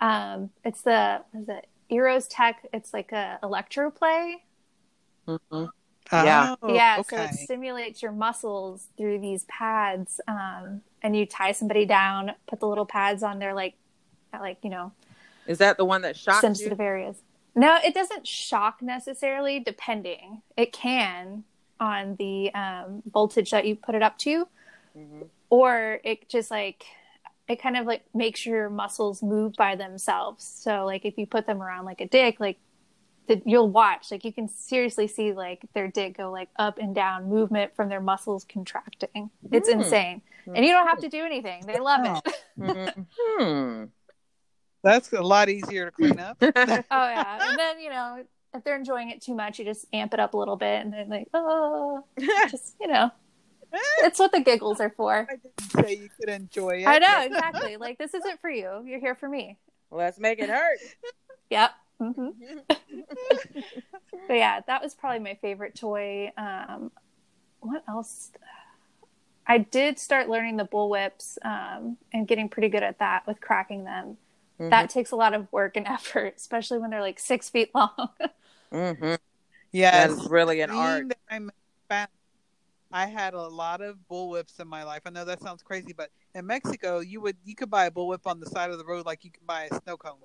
Um, 0.00 0.50
it's 0.64 0.82
the 0.82 1.22
what 1.32 1.42
is 1.42 1.48
it 1.48 1.68
ErosTek? 1.90 2.54
It's 2.72 2.94
like 2.94 3.10
a 3.10 3.40
electroplay. 3.42 4.36
Mhm. 5.26 5.40
Yeah. 5.50 5.66
Oh, 6.12 6.74
yeah, 6.74 6.96
so 6.96 7.00
okay. 7.00 7.24
it 7.26 7.34
stimulates 7.34 8.02
your 8.02 8.12
muscles 8.12 8.88
through 8.96 9.20
these 9.20 9.44
pads, 9.44 10.20
um, 10.26 10.82
and 11.02 11.16
you 11.16 11.24
tie 11.26 11.52
somebody 11.52 11.86
down, 11.86 12.32
put 12.48 12.60
the 12.60 12.66
little 12.66 12.86
pads 12.86 13.22
on 13.22 13.38
their 13.38 13.54
like, 13.54 13.74
like 14.32 14.58
you 14.62 14.70
know, 14.70 14.92
Is 15.46 15.58
that 15.58 15.76
the 15.76 15.84
one 15.84 16.02
that 16.02 16.16
shocks 16.16 16.42
you? 16.42 16.48
sensitive 16.48 16.80
areas. 16.80 17.16
No, 17.54 17.78
it 17.84 17.94
doesn't 17.94 18.26
shock 18.26 18.82
necessarily. 18.82 19.60
Depending, 19.60 20.42
it 20.56 20.72
can 20.72 21.44
on 21.78 22.16
the 22.16 22.52
um, 22.54 23.02
voltage 23.06 23.50
that 23.50 23.66
you 23.66 23.74
put 23.76 23.94
it 23.94 24.02
up 24.02 24.18
to, 24.18 24.46
Mhm. 24.96 25.28
or 25.48 26.00
it 26.04 26.28
just 26.28 26.50
like 26.50 26.84
it 27.48 27.60
kind 27.60 27.76
of 27.76 27.84
like 27.86 28.04
makes 28.14 28.46
your 28.46 28.70
muscles 28.70 29.22
move 29.22 29.54
by 29.54 29.74
themselves. 29.74 30.44
So 30.44 30.84
like 30.84 31.04
if 31.04 31.18
you 31.18 31.26
put 31.26 31.46
them 31.46 31.60
around 31.60 31.84
like 31.84 32.00
a 32.00 32.06
dick, 32.06 32.38
like 32.38 32.58
that 33.28 33.46
you'll 33.46 33.70
watch. 33.70 34.10
Like 34.10 34.24
you 34.24 34.32
can 34.32 34.48
seriously 34.48 35.06
see 35.06 35.32
like 35.32 35.62
their 35.74 35.88
dick 35.88 36.16
go 36.16 36.30
like 36.30 36.48
up 36.56 36.78
and 36.78 36.94
down 36.94 37.28
movement 37.28 37.74
from 37.76 37.88
their 37.88 38.00
muscles 38.00 38.44
contracting. 38.48 39.30
It's 39.52 39.68
Hmm. 39.70 39.80
insane. 39.80 40.22
And 40.52 40.64
you 40.64 40.72
don't 40.72 40.86
have 40.88 40.98
to 41.00 41.08
do 41.08 41.24
anything. 41.24 41.64
They 41.66 41.78
love 41.78 42.22
it. 42.24 42.94
Hmm. 43.38 43.84
That's 44.82 45.12
a 45.12 45.20
lot 45.22 45.48
easier 45.48 45.84
to 45.86 45.90
clean 45.90 46.18
up. 46.18 46.38
oh 46.42 46.48
yeah. 46.50 47.48
And 47.50 47.58
then 47.58 47.80
you 47.80 47.90
know 47.90 48.24
if 48.54 48.64
they're 48.64 48.76
enjoying 48.76 49.10
it 49.10 49.20
too 49.22 49.34
much 49.34 49.58
you 49.60 49.64
just 49.64 49.86
amp 49.92 50.12
it 50.12 50.18
up 50.18 50.34
a 50.34 50.36
little 50.36 50.56
bit 50.56 50.84
and 50.84 50.92
then 50.92 51.08
like 51.08 51.28
oh. 51.34 52.04
Just 52.50 52.74
you 52.80 52.88
know 52.88 53.10
it's 53.98 54.18
what 54.18 54.32
the 54.32 54.40
giggles 54.40 54.80
are 54.80 54.90
for. 54.90 55.28
I 55.30 55.36
didn't 55.36 55.86
say 55.86 55.94
you 56.02 56.08
could 56.18 56.28
enjoy 56.28 56.82
it. 56.82 56.86
i 56.88 56.98
know 56.98 57.22
exactly. 57.22 57.76
Like 57.76 57.98
this 57.98 58.12
isn't 58.14 58.40
for 58.40 58.50
you. 58.50 58.82
You're 58.84 58.98
here 58.98 59.14
for 59.14 59.28
me. 59.28 59.58
Let's 59.92 60.18
make 60.18 60.40
it 60.40 60.48
hurt. 60.50 60.78
yep 61.50 61.70
hmm 62.00 62.30
but 64.28 64.34
yeah 64.36 64.60
that 64.66 64.82
was 64.82 64.94
probably 64.94 65.18
my 65.18 65.34
favorite 65.42 65.74
toy 65.74 66.30
um 66.38 66.90
what 67.60 67.84
else 67.88 68.30
i 69.46 69.58
did 69.58 69.98
start 69.98 70.28
learning 70.28 70.56
the 70.56 70.64
bullwhips 70.64 71.36
um 71.44 71.96
and 72.12 72.26
getting 72.28 72.48
pretty 72.48 72.68
good 72.68 72.82
at 72.82 72.98
that 72.98 73.26
with 73.26 73.40
cracking 73.40 73.84
them 73.84 74.16
that 74.70 74.88
takes 74.90 75.10
a 75.10 75.16
lot 75.16 75.34
of 75.34 75.50
work 75.52 75.76
and 75.76 75.86
effort 75.88 76.34
especially 76.36 76.78
when 76.78 76.90
they're 76.90 77.00
like 77.02 77.18
six 77.18 77.50
feet 77.50 77.70
long 77.76 78.10
hmm 78.72 79.14
Yes. 79.72 80.16
That's 80.16 80.30
really 80.30 80.60
an 80.62 80.70
Being 80.70 80.80
art. 80.80 81.06
I'm 81.30 81.50
fat, 81.88 82.10
I 82.92 83.06
had 83.06 83.34
a 83.34 83.42
lot 83.48 83.80
of 83.80 83.98
bullwhips 84.10 84.60
in 84.60 84.68
my 84.68 84.84
life. 84.84 85.02
I 85.06 85.10
know 85.10 85.24
that 85.24 85.40
sounds 85.42 85.62
crazy, 85.62 85.92
but 85.92 86.10
in 86.34 86.46
Mexico, 86.46 87.00
you 87.00 87.20
would 87.20 87.36
you 87.44 87.54
could 87.54 87.70
buy 87.70 87.86
a 87.86 87.90
bullwhip 87.90 88.26
on 88.26 88.40
the 88.40 88.46
side 88.46 88.70
of 88.70 88.78
the 88.78 88.84
road 88.84 89.06
like 89.06 89.24
you 89.24 89.30
can 89.30 89.44
buy 89.46 89.64
a 89.70 89.74
snow 89.82 89.96
cone. 89.96 90.18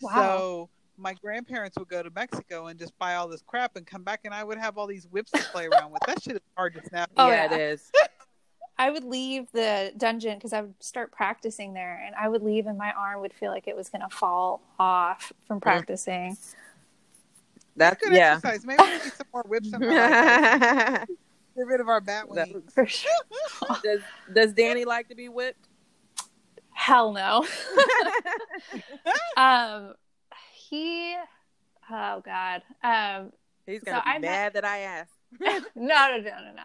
Wow. 0.00 0.14
So 0.16 0.70
my 0.98 1.14
grandparents 1.14 1.78
would 1.78 1.88
go 1.88 2.02
to 2.02 2.10
Mexico 2.10 2.66
and 2.66 2.78
just 2.78 2.96
buy 2.98 3.14
all 3.14 3.28
this 3.28 3.42
crap 3.46 3.76
and 3.76 3.86
come 3.86 4.02
back, 4.02 4.20
and 4.24 4.34
I 4.34 4.44
would 4.44 4.58
have 4.58 4.76
all 4.76 4.86
these 4.86 5.06
whips 5.06 5.30
to 5.32 5.38
play 5.38 5.66
around 5.66 5.92
with. 5.92 6.02
That 6.06 6.22
shit 6.22 6.34
is 6.34 6.42
hard 6.56 6.74
to 6.74 6.84
snap. 6.88 7.10
Oh, 7.16 7.28
yeah, 7.28 7.48
yeah. 7.50 7.54
it 7.54 7.60
is. 7.60 7.90
I 8.80 8.90
would 8.90 9.04
leave 9.04 9.50
the 9.52 9.92
dungeon 9.96 10.36
because 10.36 10.52
I 10.52 10.60
would 10.60 10.80
start 10.80 11.10
practicing 11.10 11.74
there, 11.74 12.00
and 12.04 12.14
I 12.14 12.28
would 12.28 12.42
leave, 12.42 12.66
and 12.66 12.78
my 12.78 12.92
arm 12.92 13.20
would 13.20 13.32
feel 13.32 13.50
like 13.50 13.66
it 13.66 13.74
was 13.76 13.88
going 13.88 14.02
to 14.02 14.14
fall 14.14 14.60
off 14.78 15.32
from 15.46 15.60
practicing. 15.60 16.36
That's 17.76 18.00
Good 18.02 18.12
yeah. 18.12 18.34
exercise. 18.34 18.66
Maybe 18.66 18.82
we 18.82 18.90
need 18.92 19.00
some 19.02 19.26
more 19.32 19.44
whips 19.48 19.72
in. 19.72 19.80
Get 21.58 21.66
rid 21.66 21.80
of 21.80 21.88
our 21.88 22.00
bat 22.00 22.26
That- 22.34 22.52
wings. 22.52 22.72
For 22.72 22.86
sure. 22.86 23.10
does 23.82 24.00
Does 24.32 24.52
Danny 24.52 24.84
like 24.84 25.08
to 25.08 25.16
be 25.16 25.28
whipped? 25.28 25.68
Hell 26.72 27.12
no. 27.12 27.44
um, 29.36 29.94
he, 30.68 31.16
oh 31.90 32.22
god. 32.24 32.62
Um, 32.82 33.32
He's 33.66 33.80
So 33.82 33.90
gonna 33.92 34.02
be 34.04 34.10
I 34.10 34.12
met- 34.14 34.22
mad 34.22 34.52
that 34.54 34.64
I 34.64 34.78
asked. 34.78 35.12
no, 35.40 35.58
no, 35.76 36.16
no, 36.16 36.20
no, 36.20 36.52
no. 36.56 36.62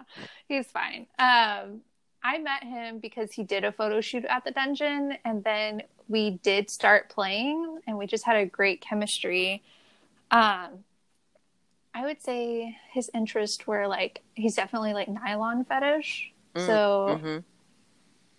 He's 0.47 0.67
fine. 0.67 1.07
Um, 1.19 1.81
I 2.23 2.37
met 2.37 2.63
him 2.63 2.99
because 2.99 3.33
he 3.33 3.43
did 3.43 3.65
a 3.65 3.71
photo 3.73 3.99
shoot 3.99 4.23
at 4.25 4.45
the 4.45 4.51
dungeon, 4.51 5.17
and 5.25 5.43
then 5.43 5.83
we 6.07 6.39
did 6.43 6.69
start 6.69 7.09
playing, 7.09 7.79
and 7.87 7.97
we 7.97 8.07
just 8.07 8.23
had 8.23 8.37
a 8.37 8.45
great 8.45 8.79
chemistry. 8.79 9.61
Um, 10.31 10.85
I 11.93 12.05
would 12.05 12.21
say 12.23 12.77
his 12.91 13.11
interests 13.13 13.67
were 13.67 13.87
like 13.87 14.21
he's 14.35 14.55
definitely 14.55 14.93
like 14.93 15.09
nylon 15.09 15.65
fetish, 15.65 16.31
Mm, 16.55 16.65
so 16.65 17.19
Mhm. 17.21 17.43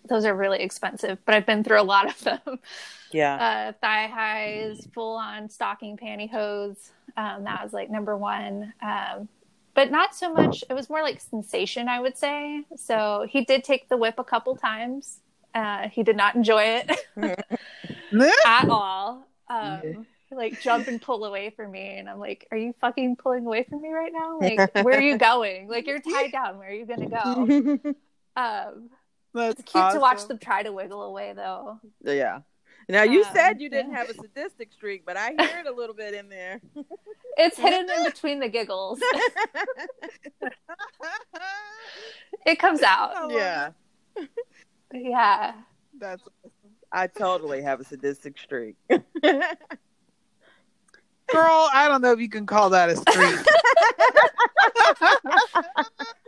those 0.07 0.25
are 0.25 0.33
really 0.35 0.61
expensive. 0.61 1.19
But 1.25 1.35
I've 1.35 1.45
been 1.45 1.63
through 1.63 1.79
a 1.79 1.83
lot 1.83 2.07
of 2.07 2.19
them. 2.23 2.59
Yeah. 3.15 3.35
uh, 3.35 3.71
thigh 3.81 4.07
highs, 4.07 4.87
full 4.93 5.15
on 5.15 5.49
stocking 5.49 5.97
pantyhose. 5.97 6.89
Um, 7.17 7.45
that 7.45 7.63
was 7.63 7.73
like 7.73 7.89
number 7.89 8.17
one. 8.17 8.73
Um, 8.81 9.29
but 9.73 9.91
not 9.91 10.15
so 10.15 10.33
much. 10.33 10.63
It 10.69 10.73
was 10.73 10.89
more 10.89 11.01
like 11.01 11.19
sensation, 11.19 11.87
I 11.89 11.99
would 11.99 12.17
say. 12.17 12.63
So 12.77 13.25
he 13.29 13.43
did 13.43 13.63
take 13.63 13.89
the 13.89 13.97
whip 13.97 14.15
a 14.17 14.23
couple 14.23 14.55
times. 14.55 15.19
Uh, 15.53 15.89
he 15.89 16.03
did 16.03 16.15
not 16.17 16.35
enjoy 16.35 16.63
it 16.63 16.91
at 18.45 18.69
all. 18.69 19.25
Um, 19.49 20.05
like 20.31 20.59
jump 20.61 20.87
and 20.87 21.01
pull 21.01 21.23
away 21.23 21.51
from 21.51 21.71
me, 21.71 21.97
and 21.97 22.09
I'm 22.09 22.19
like, 22.19 22.47
"Are 22.51 22.57
you 22.57 22.73
fucking 22.81 23.15
pulling 23.17 23.45
away 23.45 23.63
from 23.63 23.81
me 23.81 23.89
right 23.89 24.11
now? 24.11 24.39
Like, 24.39 24.75
where 24.83 24.97
are 24.97 25.01
you 25.01 25.17
going? 25.17 25.67
Like, 25.67 25.87
you're 25.87 26.01
tied 26.01 26.31
down. 26.31 26.57
Where 26.57 26.69
are 26.69 26.73
you 26.73 26.85
gonna 26.85 27.09
go?" 27.09 27.95
Um, 28.37 28.89
That's 29.33 29.59
it's 29.61 29.71
cute 29.71 29.91
to 29.93 29.99
watch 29.99 30.27
them 30.27 30.37
try 30.39 30.63
to 30.63 30.73
wiggle 30.73 31.03
away, 31.03 31.33
though. 31.33 31.79
yeah. 32.03 32.39
Now 32.87 33.03
you 33.03 33.23
Um, 33.23 33.29
said 33.33 33.59
you 33.61 33.69
didn't 33.69 33.91
yeah. 33.91 33.97
have 33.97 34.09
a 34.09 34.13
sadistic 34.13 34.71
streak, 34.71 35.05
but 35.05 35.17
I 35.17 35.33
hear 35.39 35.59
it 35.59 35.67
a 35.67 35.71
little 35.73 35.95
bit 35.95 36.13
in 36.13 36.29
there. 36.29 36.61
It's 37.37 37.57
hidden 37.57 37.89
in 37.89 38.03
between 38.05 38.39
the 38.39 38.49
giggles. 38.49 38.99
It 42.45 42.59
comes 42.59 42.83
out. 42.83 43.15
I 43.15 43.27
yeah. 43.33 43.69
Yeah. 44.93 45.53
That's 45.99 46.21
I 46.91 47.07
totally 47.07 47.61
have 47.63 47.79
a 47.79 47.83
sadistic 47.83 48.37
streak. 48.37 48.75
girl. 48.89 49.01
I 51.73 51.87
don't 51.87 52.01
know 52.01 52.11
if 52.11 52.19
you 52.19 52.29
can 52.29 52.45
call 52.45 52.69
that 52.69 52.89
a 52.91 52.95
streak. 52.97 53.39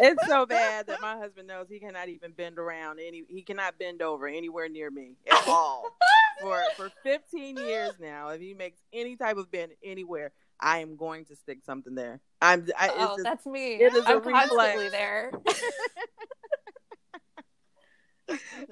it's 0.00 0.26
so 0.26 0.46
bad 0.46 0.86
that 0.86 1.00
my 1.02 1.16
husband 1.16 1.48
knows 1.48 1.66
he 1.68 1.78
cannot 1.78 2.08
even 2.08 2.32
bend 2.32 2.58
around 2.58 2.98
any 3.00 3.22
he 3.28 3.42
cannot 3.42 3.78
bend 3.78 4.02
over 4.02 4.26
anywhere 4.26 4.68
near 4.68 4.90
me 4.90 5.12
at 5.30 5.46
all. 5.48 5.84
for 6.40 6.60
for 6.76 6.90
15 7.02 7.56
years 7.56 7.92
now, 8.00 8.28
if 8.30 8.40
he 8.40 8.54
makes 8.54 8.78
any 8.92 9.16
type 9.16 9.36
of 9.36 9.50
bend 9.50 9.72
anywhere, 9.84 10.32
I 10.60 10.78
am 10.78 10.96
going 10.96 11.24
to 11.26 11.36
stick 11.36 11.58
something 11.64 11.94
there. 11.94 12.20
I'm 12.40 12.66
I, 12.78 12.88
oh, 12.94 13.14
just- 13.16 13.24
that's 13.24 13.46
me. 13.46 13.74
it 13.74 13.94
is 13.94 14.04
a 14.04 14.08
I'm 14.08 14.22
constantly 14.22 14.88
there. 14.88 15.30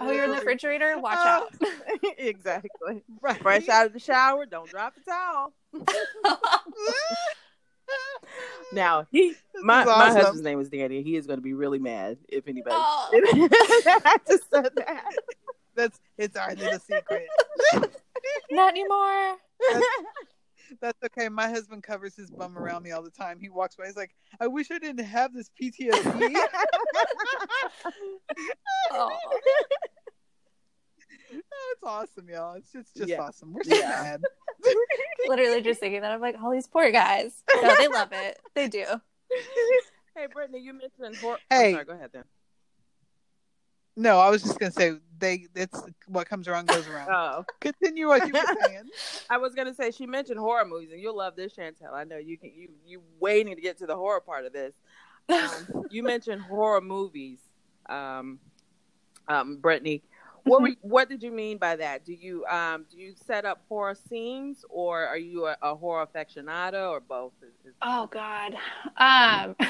oh, 0.00 0.10
you're 0.10 0.24
in 0.24 0.30
the 0.30 0.36
refrigerator? 0.36 0.98
Watch 0.98 1.18
Oh, 1.20 1.48
out. 1.52 1.54
exactly. 2.18 3.02
right. 3.20 3.40
Fresh 3.42 3.68
out 3.68 3.86
of 3.86 3.92
the 3.92 3.98
shower, 3.98 4.46
don't 4.46 4.68
drop 4.70 4.94
the 4.94 5.02
towel. 5.02 5.52
Now 8.72 9.06
he 9.10 9.34
my 9.62 9.80
is 9.80 9.86
my 9.86 10.12
husband's 10.12 10.42
name 10.42 10.60
is 10.60 10.68
Danny. 10.68 11.02
He 11.02 11.16
is 11.16 11.26
going 11.26 11.38
to 11.38 11.42
be 11.42 11.54
really 11.54 11.80
mad 11.80 12.18
if 12.28 12.46
anybody. 12.46 12.76
Oh. 12.78 13.10
I 14.04 14.16
just 14.28 14.48
said 14.48 14.70
that. 14.76 15.12
That's 15.74 15.98
it's 16.16 16.36
our 16.36 16.54
little 16.54 16.78
secret. 16.78 17.26
Not 18.52 18.70
anymore. 18.70 19.36
That's 20.80 21.02
okay. 21.04 21.28
My 21.28 21.48
husband 21.48 21.82
covers 21.82 22.14
his 22.14 22.30
bum 22.30 22.56
around 22.56 22.84
me 22.84 22.92
all 22.92 23.02
the 23.02 23.10
time. 23.10 23.40
He 23.40 23.48
walks 23.48 23.74
by. 23.74 23.86
He's 23.86 23.96
like, 23.96 24.14
"I 24.40 24.46
wish 24.46 24.70
I 24.70 24.78
didn't 24.78 25.04
have 25.04 25.34
this 25.34 25.50
PTSD." 25.60 26.34
Oh. 28.92 29.10
Oh, 31.32 31.72
it's 31.72 31.82
awesome, 31.84 32.28
y'all. 32.28 32.54
It's 32.54 32.72
just 32.72 32.96
just 32.96 33.08
Yeah. 33.08 33.22
awesome. 33.22 33.52
We're 33.52 33.62
so 33.64 33.76
Yeah. 33.76 33.88
mad. 34.02 34.22
Literally 35.28 35.62
just 35.62 35.80
thinking 35.80 36.02
that. 36.02 36.12
I'm 36.12 36.20
like, 36.20 36.36
oh, 36.42 36.52
these 36.52 36.66
poor 36.66 36.90
guys. 36.90 37.42
No, 37.62 37.74
they 37.76 37.88
love 37.88 38.12
it. 38.12 38.38
They 38.54 38.68
do. 38.68 38.84
hey, 40.16 40.26
Brittany, 40.32 40.60
you 40.60 40.72
mentioned. 40.72 41.18
Hor- 41.20 41.38
Hey. 41.48 41.68
I'm 41.68 41.72
sorry, 41.74 41.84
go 41.84 41.92
ahead 41.92 42.10
then. 42.12 42.24
No, 43.96 44.18
I 44.18 44.30
was 44.30 44.42
just 44.42 44.58
gonna 44.58 44.72
say 44.72 44.94
they. 45.18 45.46
It's 45.54 45.82
what 46.06 46.28
comes 46.28 46.48
around 46.48 46.68
goes 46.68 46.86
around. 46.88 47.10
Oh, 47.10 47.44
Continue 47.60 48.06
what 48.08 48.26
you 48.26 48.32
were 48.32 48.46
saying. 48.60 48.84
I 49.28 49.36
was 49.36 49.54
gonna 49.54 49.74
say 49.74 49.90
she 49.90 50.06
mentioned 50.06 50.38
horror 50.38 50.64
movies, 50.64 50.90
and 50.92 51.00
you'll 51.00 51.16
love 51.16 51.36
this, 51.36 51.54
Chantel. 51.54 51.92
I 51.92 52.04
know 52.04 52.16
you 52.16 52.38
can. 52.38 52.52
You 52.54 52.68
you 52.86 53.02
waiting 53.18 53.54
to 53.56 53.60
get 53.60 53.78
to 53.78 53.86
the 53.86 53.96
horror 53.96 54.20
part 54.20 54.46
of 54.46 54.52
this. 54.52 54.72
Um, 55.28 55.84
you 55.90 56.02
mentioned 56.02 56.40
horror 56.42 56.80
movies, 56.80 57.40
um, 57.88 58.38
um, 59.28 59.58
Brittany. 59.58 60.02
What 60.44 60.62
were, 60.62 60.70
what 60.82 61.08
did 61.08 61.22
you 61.22 61.30
mean 61.30 61.58
by 61.58 61.76
that? 61.76 62.04
Do 62.04 62.12
you 62.12 62.44
um 62.46 62.86
do 62.90 62.96
you 62.98 63.14
set 63.26 63.44
up 63.44 63.62
horror 63.68 63.94
scenes, 64.08 64.64
or 64.68 65.06
are 65.06 65.18
you 65.18 65.46
a, 65.46 65.56
a 65.62 65.74
horror 65.74 66.06
aficionado, 66.06 66.90
or 66.90 67.00
both? 67.00 67.32
Is- 67.42 67.48
is- 67.66 67.74
Oh 67.82 68.06
God. 68.06 68.54
Um 68.96 69.56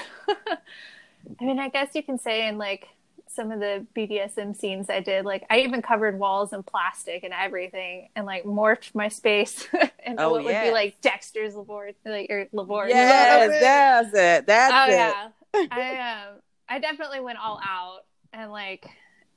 I 1.40 1.44
mean, 1.44 1.58
I 1.58 1.68
guess 1.68 1.90
you 1.94 2.02
can 2.02 2.18
say 2.18 2.48
in 2.48 2.58
like 2.58 2.86
some 3.28 3.52
of 3.52 3.60
the 3.60 3.86
BDSM 3.94 4.56
scenes 4.56 4.90
I 4.90 5.00
did, 5.00 5.24
like 5.24 5.44
I 5.50 5.60
even 5.60 5.82
covered 5.82 6.18
walls 6.18 6.52
in 6.52 6.62
plastic 6.62 7.22
and 7.22 7.32
everything 7.32 8.08
and 8.16 8.26
like 8.26 8.44
morphed 8.44 8.94
my 8.94 9.08
space 9.08 9.68
and 10.04 10.18
Oh, 10.18 10.32
what 10.32 10.44
would 10.44 10.60
be 10.60 10.70
like 10.72 11.00
Dexter's 11.00 11.54
labor 11.54 11.92
like 12.04 12.26
or 12.30 12.48
labor. 12.52 12.88
Yes, 12.88 14.10
that's 14.12 14.40
it. 14.42 14.46
That's 14.46 14.74
Oh 14.74 14.90
it. 14.90 14.96
yeah. 14.96 15.28
I 15.70 16.22
um 16.30 16.40
I 16.68 16.78
definitely 16.80 17.20
went 17.20 17.38
all 17.38 17.60
out 17.62 18.00
and 18.32 18.50
like 18.50 18.86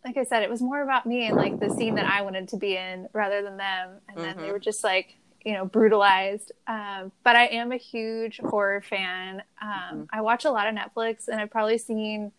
like 0.06 0.18
I 0.18 0.24
said, 0.24 0.44
it 0.44 0.50
was 0.50 0.62
more 0.62 0.82
about 0.82 1.06
me 1.06 1.28
and 1.28 1.36
like 1.38 1.60
the 1.60 1.70
scene 1.70 1.96
that 1.96 2.06
I 2.06 2.22
wanted 2.22 2.50
to 2.50 2.58
be 2.58 2.76
in 2.76 3.08
rather 3.14 3.42
than 3.42 3.58
them. 3.58 4.00
And 4.10 4.18
then 4.18 4.38
they 4.38 4.50
Mhm. 4.50 4.52
were 4.52 4.60
just 4.60 4.84
like, 4.84 5.16
you 5.46 5.54
know, 5.54 5.66
brutalized. 5.66 6.52
Um, 6.68 7.12
but 7.24 7.36
I 7.36 7.46
am 7.48 7.72
a 7.72 7.78
huge 7.78 8.40
horror 8.40 8.82
fan. 8.82 9.44
Um, 9.62 9.70
Mhm. 9.94 10.08
I 10.12 10.22
watch 10.22 10.46
a 10.46 10.52
lot 10.52 10.68
of 10.68 10.76
Netflix 10.76 11.28
and 11.28 11.40
I've 11.40 11.50
probably 11.50 11.78
seen 11.78 12.32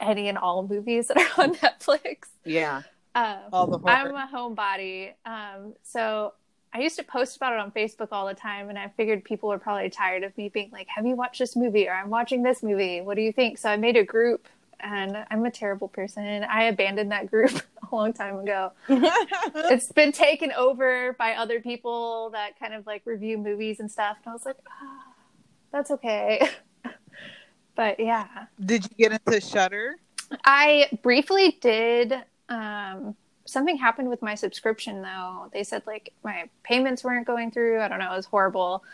any 0.00 0.28
and 0.28 0.38
all 0.38 0.66
movies 0.66 1.08
that 1.08 1.16
are 1.18 1.42
on 1.44 1.54
Netflix. 1.56 2.28
Yeah. 2.44 2.82
Um, 3.14 3.38
All 3.52 3.66
the 3.66 3.78
horror. 3.78 3.92
I'm 3.94 4.14
a 4.14 4.28
homebody. 4.32 5.12
Um, 5.26 5.74
so 5.82 6.34
I 6.72 6.80
used 6.80 6.96
to 6.96 7.02
post 7.02 7.36
about 7.36 7.52
it 7.52 7.58
on 7.58 7.72
Facebook 7.72 8.08
all 8.12 8.26
the 8.28 8.34
time, 8.34 8.68
and 8.68 8.78
I 8.78 8.88
figured 8.96 9.24
people 9.24 9.48
were 9.48 9.58
probably 9.58 9.90
tired 9.90 10.22
of 10.22 10.36
me 10.38 10.48
being 10.48 10.70
like, 10.70 10.86
"Have 10.94 11.04
you 11.04 11.16
watched 11.16 11.40
this 11.40 11.56
movie?" 11.56 11.88
or 11.88 11.92
"I'm 11.92 12.10
watching 12.10 12.44
this 12.44 12.62
movie. 12.62 13.00
What 13.00 13.16
do 13.16 13.22
you 13.22 13.32
think?" 13.32 13.58
So 13.58 13.68
I 13.68 13.76
made 13.76 13.96
a 13.96 14.04
group, 14.04 14.46
and 14.82 15.24
I'm 15.30 15.44
a 15.44 15.50
terrible 15.50 15.88
person. 15.88 16.44
I 16.44 16.64
abandoned 16.64 17.10
that 17.12 17.30
group 17.30 17.50
a 17.92 17.94
long 17.94 18.12
time 18.12 18.38
ago. 18.38 18.72
it's 18.88 19.92
been 19.92 20.12
taken 20.12 20.52
over 20.52 21.14
by 21.18 21.34
other 21.34 21.60
people 21.60 22.30
that 22.30 22.58
kind 22.58 22.74
of 22.74 22.86
like 22.86 23.02
review 23.04 23.38
movies 23.38 23.80
and 23.80 23.90
stuff, 23.90 24.16
and 24.24 24.30
I 24.30 24.34
was 24.34 24.44
like, 24.44 24.56
ah, 24.68 25.12
"That's 25.72 25.90
okay." 25.92 26.48
but 27.76 28.00
yeah, 28.00 28.26
Did 28.64 28.84
you 28.84 28.90
get 28.96 29.12
into 29.12 29.40
Shudder? 29.40 29.96
I 30.44 30.86
briefly 31.02 31.58
did. 31.60 32.14
Um, 32.48 33.16
something 33.44 33.76
happened 33.76 34.08
with 34.08 34.22
my 34.22 34.34
subscription 34.34 35.02
though. 35.02 35.50
They 35.52 35.64
said 35.64 35.82
like 35.86 36.12
my 36.22 36.48
payments 36.62 37.02
weren't 37.04 37.26
going 37.26 37.50
through. 37.50 37.80
I 37.80 37.88
don't 37.88 37.98
know. 37.98 38.12
It 38.12 38.16
was 38.16 38.26
horrible. 38.26 38.84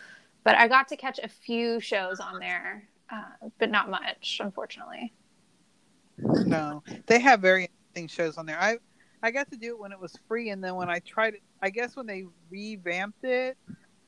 But 0.44 0.54
I 0.56 0.68
got 0.68 0.88
to 0.88 0.96
catch 0.96 1.18
a 1.18 1.28
few 1.28 1.80
shows 1.80 2.20
on 2.20 2.38
there, 2.38 2.88
uh, 3.10 3.48
but 3.58 3.68
not 3.68 3.90
much, 3.90 4.38
unfortunately. 4.40 5.12
No, 6.18 6.82
they 7.06 7.18
have 7.20 7.40
very 7.40 7.64
interesting 7.94 8.08
shows 8.08 8.36
on 8.38 8.46
there. 8.46 8.58
I 8.60 8.78
I 9.22 9.30
got 9.30 9.50
to 9.50 9.56
do 9.56 9.68
it 9.70 9.78
when 9.78 9.92
it 9.92 10.00
was 10.00 10.14
free, 10.28 10.50
and 10.50 10.62
then 10.62 10.74
when 10.76 10.88
I 10.90 11.00
tried 11.00 11.34
it, 11.34 11.42
I 11.62 11.70
guess 11.70 11.96
when 11.96 12.06
they 12.06 12.24
revamped 12.50 13.24
it, 13.24 13.56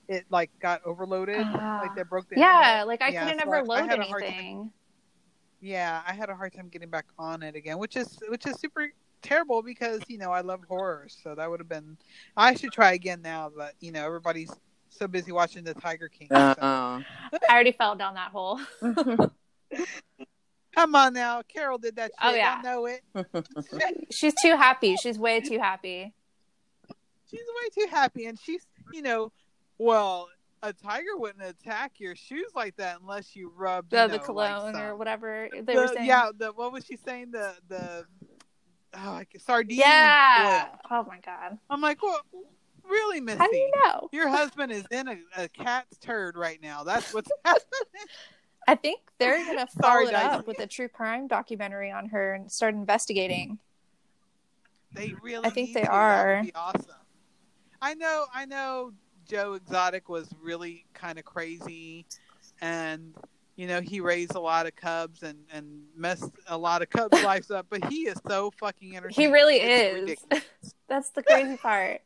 it 0.08 0.24
like 0.30 0.50
got 0.60 0.80
overloaded. 0.84 1.44
Ah. 1.48 1.80
like 1.82 1.94
they 1.94 2.02
broke 2.02 2.28
the 2.28 2.38
Yeah, 2.38 2.58
internet. 2.82 2.86
like 2.86 3.02
I 3.02 3.08
Yeah, 3.08 3.24
couldn't 3.24 3.40
so 3.40 3.46
ever 3.46 3.56
I- 3.56 3.60
I 3.60 3.62
load 3.62 3.90
had 3.90 3.98
a 4.00 4.04
time- 4.04 4.14
anything. 4.22 4.72
Yeah, 5.60 6.02
I 6.06 6.12
had 6.12 6.30
a 6.30 6.36
hard 6.36 6.52
time 6.52 6.68
getting 6.68 6.88
back 6.90 7.06
on 7.18 7.42
it 7.42 7.56
again, 7.56 7.78
which 7.78 7.96
is 7.96 8.18
which 8.28 8.46
is 8.46 8.56
super 8.60 8.92
terrible 9.22 9.62
because 9.62 10.00
you 10.08 10.16
know 10.18 10.30
I 10.30 10.40
love 10.42 10.60
horror, 10.68 11.08
so 11.08 11.34
that 11.34 11.50
would 11.50 11.58
have 11.60 11.68
been. 11.68 11.96
I 12.36 12.54
should 12.54 12.70
try 12.72 12.92
again 12.92 13.22
now, 13.22 13.50
but 13.54 13.74
you 13.80 13.90
know 13.90 14.04
everybody's 14.06 14.52
so 14.90 15.08
busy 15.08 15.32
watching 15.32 15.64
the 15.64 15.74
Tiger 15.74 16.08
King. 16.08 16.28
so- 16.30 16.36
Uh-uh. 16.36 17.02
I 17.48 17.52
already 17.52 17.72
fell 17.72 17.96
down 17.96 18.14
that 18.14 18.30
hole. 18.30 18.60
Come 20.78 20.94
on 20.94 21.12
now, 21.12 21.42
Carol 21.42 21.78
did 21.78 21.96
that. 21.96 22.12
Oh, 22.22 22.30
shit. 22.30 22.34
Oh, 22.34 22.36
yeah. 22.36 22.58
I 22.58 22.62
know 22.62 22.86
it. 22.86 23.02
She's 24.12 24.34
too 24.40 24.56
happy. 24.56 24.94
She's 24.96 25.18
way 25.18 25.40
too 25.40 25.58
happy. 25.58 26.14
She's 27.28 27.40
way 27.40 27.84
too 27.84 27.90
happy, 27.90 28.26
and 28.26 28.38
she's 28.38 28.64
you 28.92 29.02
know, 29.02 29.32
well, 29.76 30.28
a 30.62 30.72
tiger 30.72 31.16
wouldn't 31.16 31.44
attack 31.44 31.94
your 31.98 32.14
shoes 32.14 32.52
like 32.54 32.76
that 32.76 33.00
unless 33.00 33.34
you 33.36 33.52
rubbed 33.56 33.90
The, 33.90 34.04
you 34.04 34.08
the 34.08 34.18
cologne 34.20 34.72
like 34.72 34.82
or 34.82 34.96
whatever 34.96 35.48
they 35.52 35.60
the- 35.60 35.74
were 35.74 35.88
saying. 35.88 36.06
Yeah, 36.06 36.30
the 36.36 36.52
what 36.52 36.72
was 36.72 36.84
she 36.84 36.96
saying? 36.96 37.32
The 37.32 37.54
the 37.68 38.06
oh, 38.94 39.10
like 39.10 39.34
sardine. 39.38 39.78
Yeah. 39.78 40.68
oil. 40.68 40.78
Oh 40.90 41.04
my 41.08 41.18
god. 41.18 41.58
I'm 41.68 41.80
like, 41.80 42.02
well, 42.02 42.20
really, 42.88 43.20
Missy? 43.20 43.38
How 43.38 43.50
do 43.50 43.56
you 43.56 43.70
know? 43.84 44.08
Your 44.12 44.28
husband 44.28 44.72
is 44.72 44.84
in 44.90 45.08
a, 45.08 45.18
a 45.36 45.48
cat's 45.48 45.98
turd 45.98 46.36
right 46.36 46.60
now. 46.62 46.84
That's 46.84 47.12
what's 47.12 47.30
happening. 47.44 48.06
I 48.68 48.74
think 48.74 49.00
they're 49.18 49.44
gonna 49.46 49.66
follow 49.80 49.94
Sorry, 49.94 50.06
it 50.08 50.10
Dicey. 50.12 50.26
up 50.26 50.46
with 50.46 50.58
a 50.60 50.66
true 50.66 50.88
crime 50.88 51.26
documentary 51.26 51.90
on 51.90 52.06
her 52.10 52.34
and 52.34 52.52
start 52.52 52.74
investigating. 52.74 53.58
They 54.92 55.14
really. 55.22 55.46
I 55.46 55.50
think 55.50 55.72
they 55.72 55.80
to. 55.80 55.86
That 55.86 55.92
are. 55.92 56.36
would 56.36 56.46
be 56.46 56.54
awesome. 56.54 56.84
I 57.80 57.94
know. 57.94 58.26
I 58.34 58.44
know. 58.44 58.92
Joe 59.26 59.54
Exotic 59.54 60.08
was 60.08 60.28
really 60.42 60.84
kind 60.94 61.18
of 61.18 61.24
crazy, 61.24 62.04
and 62.60 63.14
you 63.56 63.66
know 63.66 63.80
he 63.80 64.00
raised 64.00 64.34
a 64.34 64.40
lot 64.40 64.66
of 64.66 64.76
cubs 64.76 65.22
and 65.22 65.38
and 65.52 65.82
messed 65.96 66.30
a 66.46 66.56
lot 66.56 66.82
of 66.82 66.90
cubs' 66.90 67.22
lives 67.24 67.50
up. 67.50 67.66
But 67.70 67.84
he 67.86 68.02
is 68.02 68.20
so 68.26 68.50
fucking 68.58 68.96
entertaining. 68.96 69.30
He 69.30 69.32
really 69.32 69.56
It's 69.56 69.94
is. 69.96 70.00
ridiculous. 70.02 70.74
That's 70.88 71.10
the 71.10 71.22
crazy 71.22 71.56
part. 71.56 72.02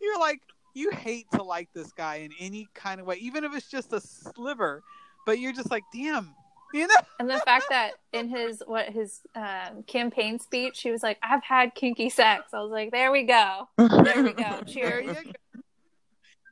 You're 0.00 0.18
like 0.18 0.40
you 0.74 0.90
hate 0.90 1.26
to 1.32 1.42
like 1.42 1.68
this 1.74 1.92
guy 1.92 2.16
in 2.16 2.32
any 2.38 2.66
kind 2.74 3.00
of 3.00 3.06
way, 3.06 3.16
even 3.16 3.44
if 3.44 3.54
it's 3.54 3.68
just 3.68 3.92
a 3.92 4.00
sliver. 4.00 4.82
But 5.24 5.38
you're 5.38 5.52
just 5.52 5.70
like, 5.70 5.84
damn, 5.92 6.34
you 6.72 6.86
know. 6.86 6.94
And 7.20 7.30
the 7.30 7.38
fact 7.44 7.66
that 7.70 7.92
in 8.12 8.28
his 8.28 8.62
what 8.66 8.88
his 8.88 9.20
um, 9.34 9.82
campaign 9.86 10.38
speech, 10.38 10.80
he 10.80 10.90
was 10.90 11.02
like, 11.02 11.18
"I've 11.22 11.42
had 11.42 11.74
kinky 11.74 12.10
sex." 12.10 12.52
I 12.52 12.60
was 12.60 12.70
like, 12.70 12.90
"There 12.90 13.12
we 13.12 13.24
go, 13.24 13.68
there 13.78 14.22
we 14.22 14.32
go." 14.32 14.60
There 14.62 14.64
Cheers. 14.66 15.16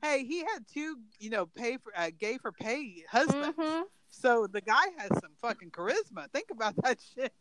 Hey, 0.03 0.25
he 0.25 0.39
had 0.39 0.67
two, 0.73 0.97
you 1.19 1.29
know, 1.29 1.47
pay 1.47 1.77
for 1.77 1.93
uh, 1.95 2.11
gay 2.19 2.39
for 2.39 2.53
pay 2.53 3.05
husbands. 3.11 3.55
hmm 3.59 3.83
So 4.09 4.47
the 4.47 4.63
guy 4.63 4.85
has 4.97 5.11
some 5.21 5.33
fucking 5.43 5.71
charisma. 5.71 6.31
Think 6.33 6.47
about 6.51 6.75
that 6.83 6.99
shit. 7.15 7.33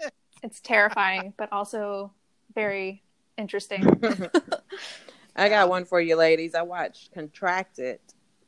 It's 0.43 0.59
terrifying, 0.59 1.33
but 1.37 1.51
also 1.53 2.11
very 2.53 3.03
interesting. 3.37 3.85
I 5.35 5.47
got 5.47 5.69
one 5.69 5.85
for 5.85 6.01
you, 6.01 6.17
ladies. 6.17 6.53
I 6.53 6.63
watched 6.63 7.13
Contracted 7.13 7.99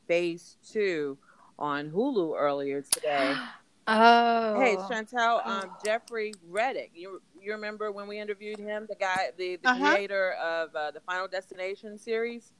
Phase 0.06 0.56
Two 0.70 1.16
on 1.62 1.90
Hulu 1.90 2.38
earlier 2.38 2.82
today. 2.82 3.34
Oh, 3.88 4.60
Hey, 4.60 4.76
Chantel, 4.76 5.44
um, 5.44 5.70
Jeffrey 5.84 6.32
Reddick. 6.48 6.92
You 6.94 7.20
you 7.40 7.50
remember 7.52 7.90
when 7.90 8.06
we 8.06 8.20
interviewed 8.20 8.60
him, 8.60 8.86
the 8.88 8.94
guy, 8.94 9.30
the, 9.36 9.56
the 9.56 9.68
Uh-huh. 9.68 9.90
creator 9.94 10.32
of 10.34 10.74
uh, 10.76 10.92
the 10.92 11.00
Final 11.00 11.26
Destination 11.26 11.98
series? 11.98 12.52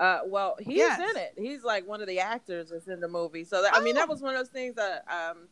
Uh, 0.00 0.20
well, 0.26 0.56
he's 0.58 0.78
Yes. 0.78 0.98
in 0.98 1.16
it. 1.22 1.34
He's 1.38 1.62
like 1.62 1.86
one 1.86 2.00
of 2.00 2.08
the 2.08 2.18
actors 2.18 2.70
that's 2.70 2.88
in 2.88 2.98
the 3.00 3.06
movie. 3.06 3.44
So 3.44 3.62
that, 3.62 3.72
I 3.74 3.80
mean, 3.84 3.94
Oh. 3.94 3.98
that 4.00 4.08
was 4.08 4.20
one 4.20 4.34
of 4.34 4.40
those 4.40 4.48
things 4.48 4.74
that 4.74 5.04
um 5.08 5.48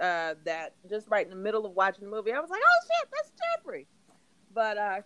uh 0.00 0.34
that 0.44 0.74
just 0.88 1.08
right 1.08 1.24
in 1.26 1.30
the 1.30 1.36
middle 1.36 1.66
of 1.66 1.72
watching 1.72 2.04
the 2.04 2.10
movie, 2.10 2.32
I 2.32 2.38
was 2.38 2.50
like, 2.50 2.62
oh 2.64 2.86
shit, 2.86 3.08
that's 3.12 3.32
Jeffrey. 3.56 3.88
But 4.54 4.78
uh, 4.78 5.00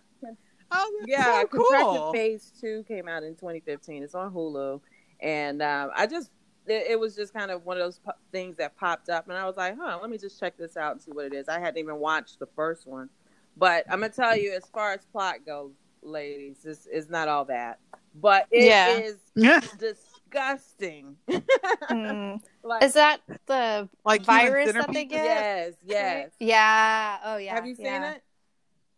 Oh, 0.71 1.03
yeah, 1.07 1.41
so 1.41 1.47
Contracted 1.47 2.01
cool. 2.01 2.11
Phase 2.13 2.51
Two 2.61 2.83
came 2.87 3.07
out 3.07 3.23
in 3.23 3.35
2015. 3.35 4.03
It's 4.03 4.13
on 4.13 4.31
Hulu, 4.31 4.79
and 5.21 5.61
um, 5.63 5.89
I 5.95 6.05
just 6.05 6.29
it, 6.71 6.87
it 6.91 6.99
was 6.99 7.15
just 7.15 7.33
kind 7.33 7.51
of 7.51 7.65
one 7.65 7.77
of 7.77 7.83
those 7.83 7.99
po- 7.99 8.11
things 8.31 8.57
that 8.57 8.75
popped 8.77 9.09
up, 9.09 9.27
and 9.27 9.37
I 9.37 9.45
was 9.45 9.57
like, 9.57 9.75
huh, 9.79 9.99
let 10.01 10.09
me 10.09 10.17
just 10.17 10.39
check 10.39 10.57
this 10.57 10.77
out 10.77 10.93
and 10.93 11.01
see 11.01 11.11
what 11.11 11.25
it 11.25 11.33
is. 11.33 11.47
I 11.47 11.59
hadn't 11.59 11.77
even 11.77 11.97
watched 11.97 12.39
the 12.39 12.47
first 12.55 12.87
one, 12.87 13.09
but 13.57 13.85
I'm 13.89 13.99
gonna 14.01 14.09
tell 14.13 14.35
you, 14.37 14.53
as 14.53 14.65
far 14.73 14.93
as 14.93 15.05
plot 15.05 15.45
goes, 15.45 15.71
ladies, 16.01 16.65
it's, 16.65 16.87
it's 16.91 17.09
not 17.09 17.27
all 17.27 17.45
that, 17.45 17.79
but 18.15 18.47
it 18.51 18.63
is 19.03 19.17
Yeah. 19.35 19.61
Yeah. 19.61 19.67
disgusting. 19.77 21.15
Mm. 21.89 22.39
like, 22.61 22.83
is 22.83 22.93
that 22.93 23.21
the 23.47 23.89
Like 24.05 24.21
virus 24.21 24.73
that 24.73 24.91
they 24.93 25.05
get? 25.05 25.23
yes, 25.25 25.73
yes. 25.83 26.29
Yeah. 26.39 27.17
Oh 27.23 27.37
yeah. 27.37 27.55
Have 27.55 27.65
you 27.65 27.73
seen 27.73 27.85
yeah. 27.85 28.11
it? 28.11 28.23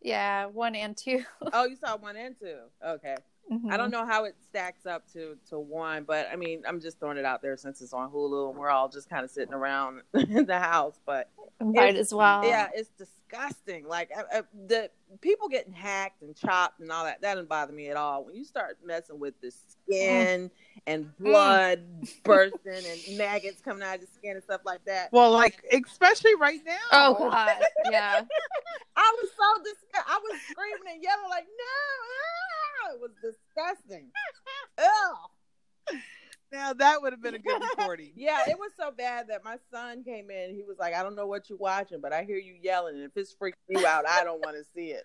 Yeah, 0.01 0.45
one 0.47 0.75
and 0.75 0.97
two. 0.97 1.23
Oh, 1.53 1.65
you 1.65 1.75
saw 1.83 1.95
one 1.97 2.17
and 2.17 2.35
two. 2.37 2.57
Okay. 2.85 3.15
Mhm. 3.51 3.71
I 3.71 3.75
don't 3.77 3.91
know 3.91 4.05
how 4.05 4.23
it 4.23 4.35
stacks 4.49 4.85
up 4.85 5.11
to 5.11 5.37
to 5.49 5.59
one, 5.59 6.03
but 6.05 6.27
I 6.31 6.37
mean, 6.37 6.63
I'm 6.65 6.79
just 6.79 6.99
throwing 6.99 7.17
it 7.17 7.25
out 7.25 7.41
there 7.41 7.57
since 7.57 7.81
it's 7.81 7.91
on 7.91 8.09
Hulu 8.09 8.49
and 8.51 8.57
we're 8.57 8.69
all 8.69 8.87
just 8.87 9.09
kind 9.09 9.25
of 9.25 9.29
sitting 9.31 9.53
around 9.53 10.01
in 10.13 10.45
the 10.45 10.57
house. 10.59 10.99
But 11.05 11.29
Might 11.59 11.97
as 11.97 12.13
well. 12.13 12.45
yeah, 12.45 12.69
it's 12.73 12.89
disgusting. 12.97 13.87
Like 13.87 14.09
I, 14.15 14.39
I, 14.39 14.41
the 14.67 14.89
people 15.19 15.49
getting 15.49 15.73
hacked 15.73 16.21
and 16.21 16.33
chopped 16.35 16.79
and 16.79 16.89
all 16.91 17.03
that 17.03 17.21
that 17.21 17.33
doesn't 17.33 17.49
bother 17.49 17.73
me 17.73 17.89
at 17.89 17.97
all. 17.97 18.23
When 18.23 18.35
you 18.35 18.45
start 18.45 18.77
messing 18.85 19.19
with 19.19 19.33
the 19.41 19.51
skin 19.51 20.49
and 20.87 21.15
blood 21.19 21.83
bursting 22.23 22.61
and 22.73 23.17
maggots 23.17 23.61
coming 23.61 23.83
out 23.83 23.95
of 23.95 24.01
the 24.01 24.07
skin 24.07 24.35
and 24.35 24.43
stuff 24.43 24.61
like 24.65 24.83
that, 24.85 25.11
Well, 25.11 25.31
like 25.31 25.63
especially 25.71 26.35
right 26.35 26.59
now. 26.65 26.77
Oh 26.91 27.15
god. 27.29 27.57
Yeah. 27.89 28.21
I 28.95 29.15
was 29.21 29.29
so 29.37 29.63
disgusted. 29.63 30.05
I 30.07 30.19
was 30.23 30.39
screaming 30.49 30.93
and 30.95 31.03
yelling 31.03 31.29
like, 31.29 31.45
"No!" 31.45 32.89
ah!" 32.89 32.93
It 32.93 32.99
was 33.01 33.11
disgusting. 33.21 34.11
Ugh. 34.77 35.97
Now 36.51 36.73
that 36.73 37.01
would 37.01 37.13
have 37.13 37.21
been 37.21 37.35
a 37.35 37.39
good 37.39 37.61
recording. 37.77 38.11
Yeah, 38.15 38.41
it 38.49 38.57
was 38.59 38.71
so 38.77 38.91
bad 38.91 39.27
that 39.29 39.43
my 39.45 39.57
son 39.71 40.03
came 40.03 40.29
in. 40.29 40.53
He 40.53 40.63
was 40.63 40.77
like, 40.77 40.93
"I 40.93 41.03
don't 41.03 41.15
know 41.15 41.27
what 41.27 41.49
you're 41.49 41.57
watching, 41.57 42.01
but 42.01 42.11
I 42.11 42.23
hear 42.23 42.37
you 42.37 42.55
yelling, 42.61 42.95
and 42.95 43.03
if 43.05 43.15
it's 43.15 43.33
freaking 43.33 43.53
you 43.69 43.85
out, 43.87 44.05
I 44.07 44.23
don't 44.23 44.43
want 44.43 44.57
to 44.57 44.63
see 44.75 44.93
it." 44.93 45.03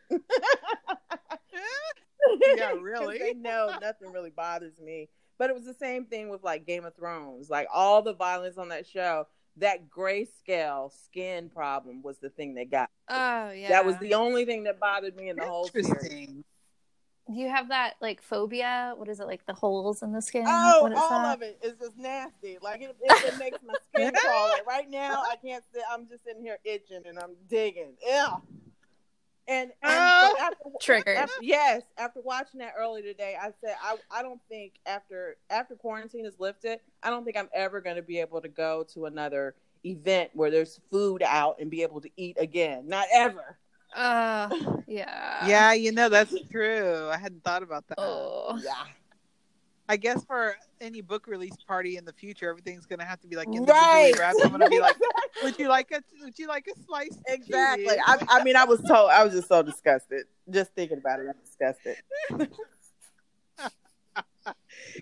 Yeah, 2.57 2.73
really. 2.81 3.19
They 3.19 3.35
know 3.35 3.77
nothing 3.81 4.11
really 4.13 4.31
bothers 4.31 4.81
me. 4.81 5.09
But 5.39 5.51
it 5.51 5.55
was 5.55 5.65
the 5.65 5.75
same 5.75 6.07
thing 6.07 6.29
with 6.29 6.43
like 6.43 6.67
Game 6.67 6.85
of 6.85 6.95
Thrones. 6.95 7.51
Like 7.51 7.69
all 7.73 8.03
the 8.03 8.15
violence 8.15 8.59
on 8.59 8.69
that 8.71 8.87
show, 8.87 9.27
that 9.59 9.89
grayscale 9.91 10.93
skin 11.05 11.49
problem 11.51 12.03
was 12.03 12.19
the 12.19 12.31
thing 12.31 12.55
that 12.55 12.71
got. 12.71 12.91
Oh 13.09 13.51
yeah. 13.51 13.69
That 13.69 13.85
was 13.87 13.97
the 13.99 14.15
only 14.15 14.45
thing 14.45 14.65
that 14.65 14.81
bothered 14.81 15.17
me 15.17 15.29
in 15.29 15.37
the 15.37 15.47
whole 15.47 15.69
series. 15.69 16.45
Do 17.29 17.35
You 17.35 17.49
have 17.49 17.69
that 17.71 17.95
like 18.01 18.23
phobia. 18.23 18.93
What 18.97 19.09
is 19.09 19.19
it 19.19 19.27
like 19.27 19.45
the 19.47 19.53
holes 19.53 20.03
in 20.03 20.13
the 20.13 20.23
skin? 20.23 20.45
Oh, 20.47 20.83
What 20.83 20.93
is 20.93 20.99
all 20.99 21.09
that? 21.11 21.37
of 21.37 21.43
it 21.43 21.59
is 21.61 21.73
just 21.81 21.99
nasty. 21.99 22.57
Like 22.63 22.83
it, 22.83 22.97
it, 23.03 23.35
it 23.35 23.39
makes 23.39 23.59
my 23.67 23.75
skin 23.93 24.13
crawl. 24.25 24.49
Like 24.51 24.67
right 24.67 24.89
now, 24.89 25.23
I 25.23 25.35
can't 25.37 25.65
sit. 25.75 25.83
I'm 25.91 26.07
just 26.09 26.23
sitting 26.25 26.43
here 26.43 26.59
itching 26.65 27.03
and 27.05 27.19
I'm 27.19 27.35
digging. 27.49 27.95
Ew. 28.07 28.27
And, 29.49 29.71
and 29.71 29.73
Ah. 29.85 30.31
so 30.33 30.43
after, 30.45 30.57
Triggered. 30.81 31.17
after- 31.17 31.33
yes, 31.43 31.83
after 31.99 32.21
watching 32.21 32.59
that 32.61 32.75
earlier 32.79 33.03
today, 33.05 33.37
I 33.41 33.53
said 33.61 33.77
I, 33.83 33.97
I 34.11 34.23
don't 34.23 34.41
think 34.49 34.73
after 34.87 35.37
after 35.51 35.75
quarantine 35.77 36.27
is 36.27 36.35
lifted, 36.41 36.81
I 37.03 37.11
don't 37.11 37.25
think 37.25 37.37
I'm 37.37 37.49
ever 37.55 37.81
going 37.81 37.97
to 37.97 38.03
be 38.03 38.19
able 38.21 38.41
to 38.41 38.49
go 38.49 38.85
to 38.95 39.07
another 39.07 39.55
event 39.85 40.31
where 40.35 40.51
there's 40.51 40.81
food 40.91 41.23
out 41.23 41.57
and 41.61 41.71
be 41.71 41.83
able 41.83 42.01
to 42.01 42.11
eat 42.17 42.37
again. 42.41 42.89
Not 42.89 43.07
ever. 43.15 43.57
Uh, 43.95 44.49
yeah. 44.89 45.47
Yeah, 45.47 45.73
you 45.75 45.93
know 45.93 46.09
that's 46.09 46.35
true. 46.51 47.09
I 47.09 47.17
hadn't 47.17 47.45
thought 47.45 47.63
about 47.63 47.87
that. 47.89 47.99
Oh. 47.99 48.59
Yeah. 48.63 48.73
I 49.89 49.97
guess 49.97 50.25
for 50.25 50.57
any 50.81 51.01
book 51.01 51.27
release 51.27 51.57
party 51.67 51.97
in 51.97 52.05
the 52.05 52.13
future, 52.13 52.51
everything's 52.51 52.87
gonna 52.87 53.05
have 53.05 53.21
to 53.21 53.29
be 53.29 53.37
like 53.37 53.47
individually 53.47 53.75
Right. 53.79 54.19
wrapped. 54.19 54.39
I'm 54.43 54.51
gonna 54.51 54.69
be 54.69 54.81
like, 54.81 54.97
would 55.43 55.59
you 55.59 55.69
like 55.69 55.91
a 55.93 56.03
Would 56.23 56.39
you 56.39 56.49
like 56.49 56.67
a 56.67 56.81
slice? 56.87 57.17
Exactly. 57.27 57.85
Cutie? 57.85 58.01
I, 58.05 58.19
I 58.29 58.43
mean, 58.45 58.57
I 58.57 58.65
was 58.65 58.81
told. 58.83 59.11
I 59.11 59.23
was 59.25 59.33
just 59.33 59.49
so 59.49 59.63
disgusted. 59.63 60.25
Just 60.51 60.73
thinking 60.75 60.99
about 60.99 61.21
it, 61.21 61.27
I'm 61.29 61.35
disgusted. 61.45 61.97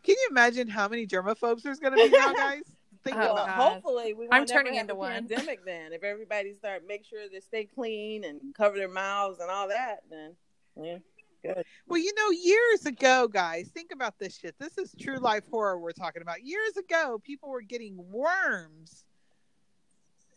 Can 0.02 0.14
you 0.16 0.28
imagine 0.30 0.68
how 0.68 0.88
many 0.88 1.06
germaphobes 1.06 1.62
there's 1.62 1.78
gonna 1.78 1.96
be 1.96 2.08
now, 2.10 2.32
guys? 2.32 2.62
Think 3.04 3.16
Oh, 3.18 3.32
about 3.32 3.46
God. 3.46 3.72
hopefully, 3.72 4.14
we 4.14 4.20
won't 4.28 4.32
I'm 4.34 4.46
turning 4.46 4.76
into 4.76 4.94
a 4.94 4.96
one. 4.96 5.12
pandemic. 5.12 5.64
Then, 5.64 5.92
if 5.92 6.02
everybody 6.02 6.54
start 6.54 6.86
make 6.86 7.04
sure 7.04 7.20
they 7.30 7.40
stay 7.40 7.64
clean 7.64 8.24
and 8.24 8.40
cover 8.56 8.76
their 8.78 8.88
mouths 8.88 9.40
and 9.40 9.50
all 9.50 9.68
that, 9.68 9.98
then 10.10 10.34
yeah, 10.76 10.98
good. 11.44 11.64
Well, 11.86 12.00
you 12.00 12.12
know, 12.14 12.30
years 12.30 12.86
ago, 12.86 13.28
guys, 13.28 13.68
think 13.72 13.90
about 13.92 14.18
this 14.18 14.36
shit. 14.38 14.54
This 14.58 14.78
is 14.78 14.94
true 14.98 15.18
life 15.18 15.44
horror 15.50 15.78
we're 15.78 15.92
talking 15.92 16.22
about. 16.22 16.42
Years 16.42 16.76
ago, 16.76 17.20
people 17.22 17.48
were 17.50 17.62
getting 17.62 17.96
worms 18.10 19.04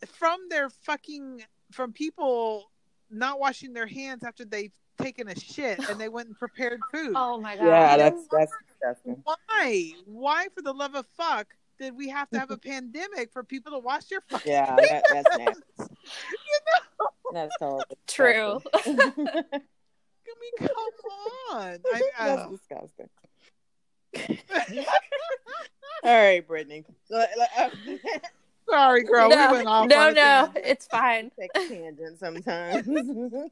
from 0.06 0.40
their 0.48 0.68
fucking 0.70 1.42
from 1.72 1.92
people 1.92 2.70
not 3.10 3.40
washing 3.40 3.72
their 3.72 3.86
hands 3.86 4.22
after 4.24 4.44
they've 4.44 4.72
taken 5.00 5.28
a 5.28 5.34
shit 5.34 5.78
and 5.88 6.00
they 6.00 6.08
went 6.08 6.28
and 6.28 6.36
prepared 6.38 6.80
food. 6.92 7.12
Oh 7.14 7.38
my 7.40 7.56
god. 7.56 7.66
Yeah, 7.66 7.96
that's 7.96 8.26
that's 8.30 8.52
disgusting. 8.68 9.22
Why? 9.24 9.92
Why, 10.06 10.48
for 10.54 10.62
the 10.62 10.72
love 10.72 10.94
of 10.94 11.06
fuck, 11.16 11.54
did 11.78 11.96
we 11.96 12.08
have 12.08 12.28
to 12.30 12.38
have 12.38 12.50
a 12.50 12.56
pandemic 12.72 13.32
for 13.32 13.42
people 13.42 13.72
to 13.72 13.78
wash 13.78 14.04
their 14.06 14.20
fucking 14.28 14.52
Yeah, 14.52 14.76
that, 14.76 15.04
that's 15.10 15.38
nasty. 15.38 15.42
hands? 15.42 15.62
That's 17.30 17.54
totally 17.58 17.84
True. 18.06 18.58
disgusting. 20.58 20.68
I 20.68 20.68
mean, 20.68 20.68
come 20.68 21.58
on. 21.58 21.78
I, 21.94 22.02
that's 22.26 22.42
uh, 22.42 22.48
disgusting. 22.48 23.08
All 26.04 26.14
right, 26.14 26.46
Brittany. 26.46 26.84
Let- 27.10 27.30
let- 27.38 27.50
uh, 27.58 27.70
sorry, 28.70 29.02
girl. 29.04 29.28
no, 29.28 29.46
we 29.46 29.52
went 29.52 29.68
off. 29.68 29.88
no, 29.88 30.08
on 30.08 30.14
no, 30.14 30.52
it's 30.56 30.86
fine. 30.86 31.30
Tangent 31.68 32.18
sometimes. 32.18 32.86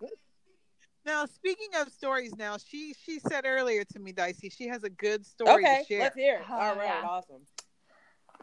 Now, 1.05 1.25
speaking 1.25 1.69
of 1.81 1.93
stories, 1.93 2.35
now 2.37 2.57
she 2.59 2.93
she 3.05 3.21
said 3.21 3.45
earlier 3.47 3.85
to 3.85 3.99
me, 4.01 4.11
Dicey, 4.11 4.51
she 4.51 4.67
has 4.67 4.83
a 4.83 4.91
good 4.91 5.25
story 5.25 5.63
okay, 5.65 5.83
to 5.83 5.87
share. 5.87 6.01
let's 6.01 6.17
hear 6.17 6.39
it. 6.39 6.47
Oh, 6.51 6.55
All 6.55 6.75
right, 6.75 6.87
yeah. 6.87 7.07
awesome. 7.07 7.43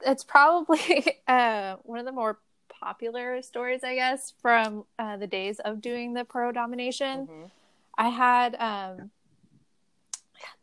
It's 0.05 0.23
probably 0.23 1.17
uh, 1.27 1.75
one 1.83 1.99
of 1.99 2.05
the 2.05 2.13
more 2.13 2.39
popular 2.69 3.41
stories, 3.41 3.83
I 3.83 3.95
guess, 3.95 4.31
from 4.41 4.85
uh, 4.97 5.17
the 5.17 5.27
days 5.27 5.59
of 5.59 5.81
doing 5.81 6.13
the 6.13 6.23
pro 6.23 6.53
domination. 6.53 7.27
Mhm. 7.27 7.51
I 7.97 8.09
had, 8.09 8.55
um, 8.55 9.11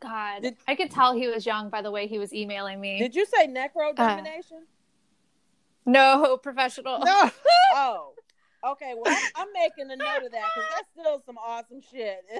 God, 0.01 0.43
Did- 0.43 0.57
I 0.67 0.75
could 0.75 0.91
tell 0.91 1.13
he 1.13 1.27
was 1.27 1.45
young 1.45 1.69
by 1.69 1.81
the 1.81 1.91
way 1.91 2.07
he 2.07 2.19
was 2.19 2.33
emailing 2.33 2.79
me. 2.79 2.99
Did 2.99 3.15
you 3.15 3.25
say 3.25 3.47
necro 3.47 3.95
domination? 3.95 4.65
no, 5.85 6.37
professional. 6.43 6.99
No, 6.99 7.29
oh, 7.73 8.13
okay. 8.71 8.93
Well, 8.95 9.13
I'm, 9.15 9.43
I'm 9.43 9.47
making 9.53 9.89
a 9.91 9.95
note 9.95 10.25
of 10.25 10.31
that 10.31 10.43
because 10.55 10.69
that's 10.75 10.89
still 10.99 11.23
some 11.25 11.37
awesome 11.37 11.81
shit. 11.81 12.19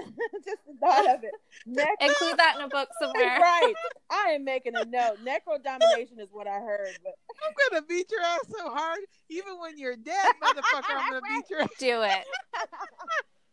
Just 0.45 0.65
the 0.67 0.73
thought 0.79 1.15
of 1.15 1.23
it. 1.23 1.31
Necro, 1.67 2.07
Include 2.07 2.37
that 2.37 2.55
in 2.57 2.63
a 2.63 2.67
book 2.67 2.89
somewhere. 2.99 3.39
right. 3.39 3.73
I 4.09 4.31
am 4.31 4.43
making 4.43 4.75
a 4.75 4.85
note. 4.85 5.17
Necro 5.25 5.63
domination 5.63 6.19
is 6.19 6.29
what 6.31 6.47
I 6.47 6.59
heard, 6.59 6.89
but 7.03 7.13
I'm 7.47 7.53
gonna 7.71 7.85
beat 7.87 8.11
your 8.11 8.21
ass 8.21 8.39
so 8.49 8.69
hard, 8.69 8.99
even 9.29 9.59
when 9.59 9.77
you're 9.77 9.95
dead, 9.95 10.27
motherfucker. 10.43 10.83
I'm 10.97 11.09
gonna 11.09 11.21
beat 11.27 11.49
your 11.49 11.61
ass. 11.61 11.69
Do 11.79 12.01
it. 12.03 12.25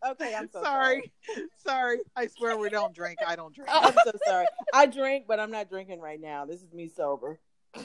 Okay, 0.06 0.34
I'm 0.34 0.48
so 0.50 0.62
sorry, 0.62 1.12
sorry. 1.64 1.98
I 2.16 2.26
swear 2.26 2.56
we 2.56 2.68
don't 2.68 2.94
drink. 2.94 3.18
I 3.26 3.36
don't 3.36 3.54
drink. 3.54 3.70
I'm 3.72 3.94
so 4.04 4.12
sorry. 4.26 4.46
I 4.72 4.86
drink, 4.86 5.26
but 5.26 5.40
I'm 5.40 5.50
not 5.50 5.68
drinking 5.68 6.00
right 6.00 6.20
now. 6.20 6.44
This 6.44 6.62
is 6.62 6.72
me 6.72 6.88
sober. 6.88 7.38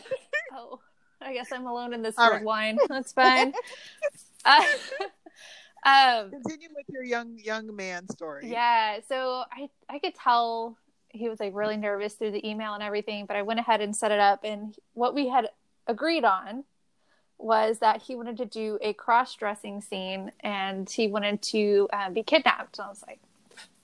Oh, 0.56 0.80
I 1.20 1.34
guess 1.34 1.52
I'm 1.52 1.66
alone 1.66 1.96
in 1.96 2.04
this 2.04 2.16
red 2.16 2.30
right. 2.30 2.44
wine. 2.44 2.78
That's 2.88 3.12
fine. 3.12 3.54
uh, 4.46 4.64
um, 5.84 6.30
Continue 6.30 6.70
with 6.76 6.86
your 6.90 7.04
young 7.04 7.40
young 7.40 7.76
man 7.76 8.08
story. 8.10 8.52
yeah, 8.52 9.00
so 9.10 9.44
I 9.52 9.70
I 9.90 9.98
could 9.98 10.14
tell 10.14 10.78
he 11.10 11.30
was 11.30 11.40
like 11.40 11.56
really 11.56 11.76
nervous 11.76 12.14
through 12.14 12.32
the 12.32 12.48
email 12.48 12.76
and 12.76 12.84
everything, 12.84 13.26
but 13.26 13.36
I 13.36 13.42
went 13.42 13.60
ahead 13.60 13.82
and 13.82 13.96
set 13.96 14.12
it 14.12 14.20
up. 14.20 14.44
And 14.44 14.76
what 14.94 15.16
we 15.16 15.28
had 15.28 15.50
agreed 15.88 16.24
on 16.24 16.66
was 17.38 17.80
that 17.80 18.04
he 18.04 18.16
wanted 18.16 18.38
to 18.38 18.46
do 18.46 18.78
a 18.82 18.94
cross 18.94 19.36
dressing 19.36 19.82
scene 19.82 20.32
and 20.40 20.90
he 20.90 21.08
wanted 21.08 21.42
to 21.42 21.90
um, 21.92 22.14
be 22.14 22.24
kidnapped. 22.24 22.78
And 22.78 22.86
I 22.86 22.90
was 22.90 23.04
like, 23.06 23.20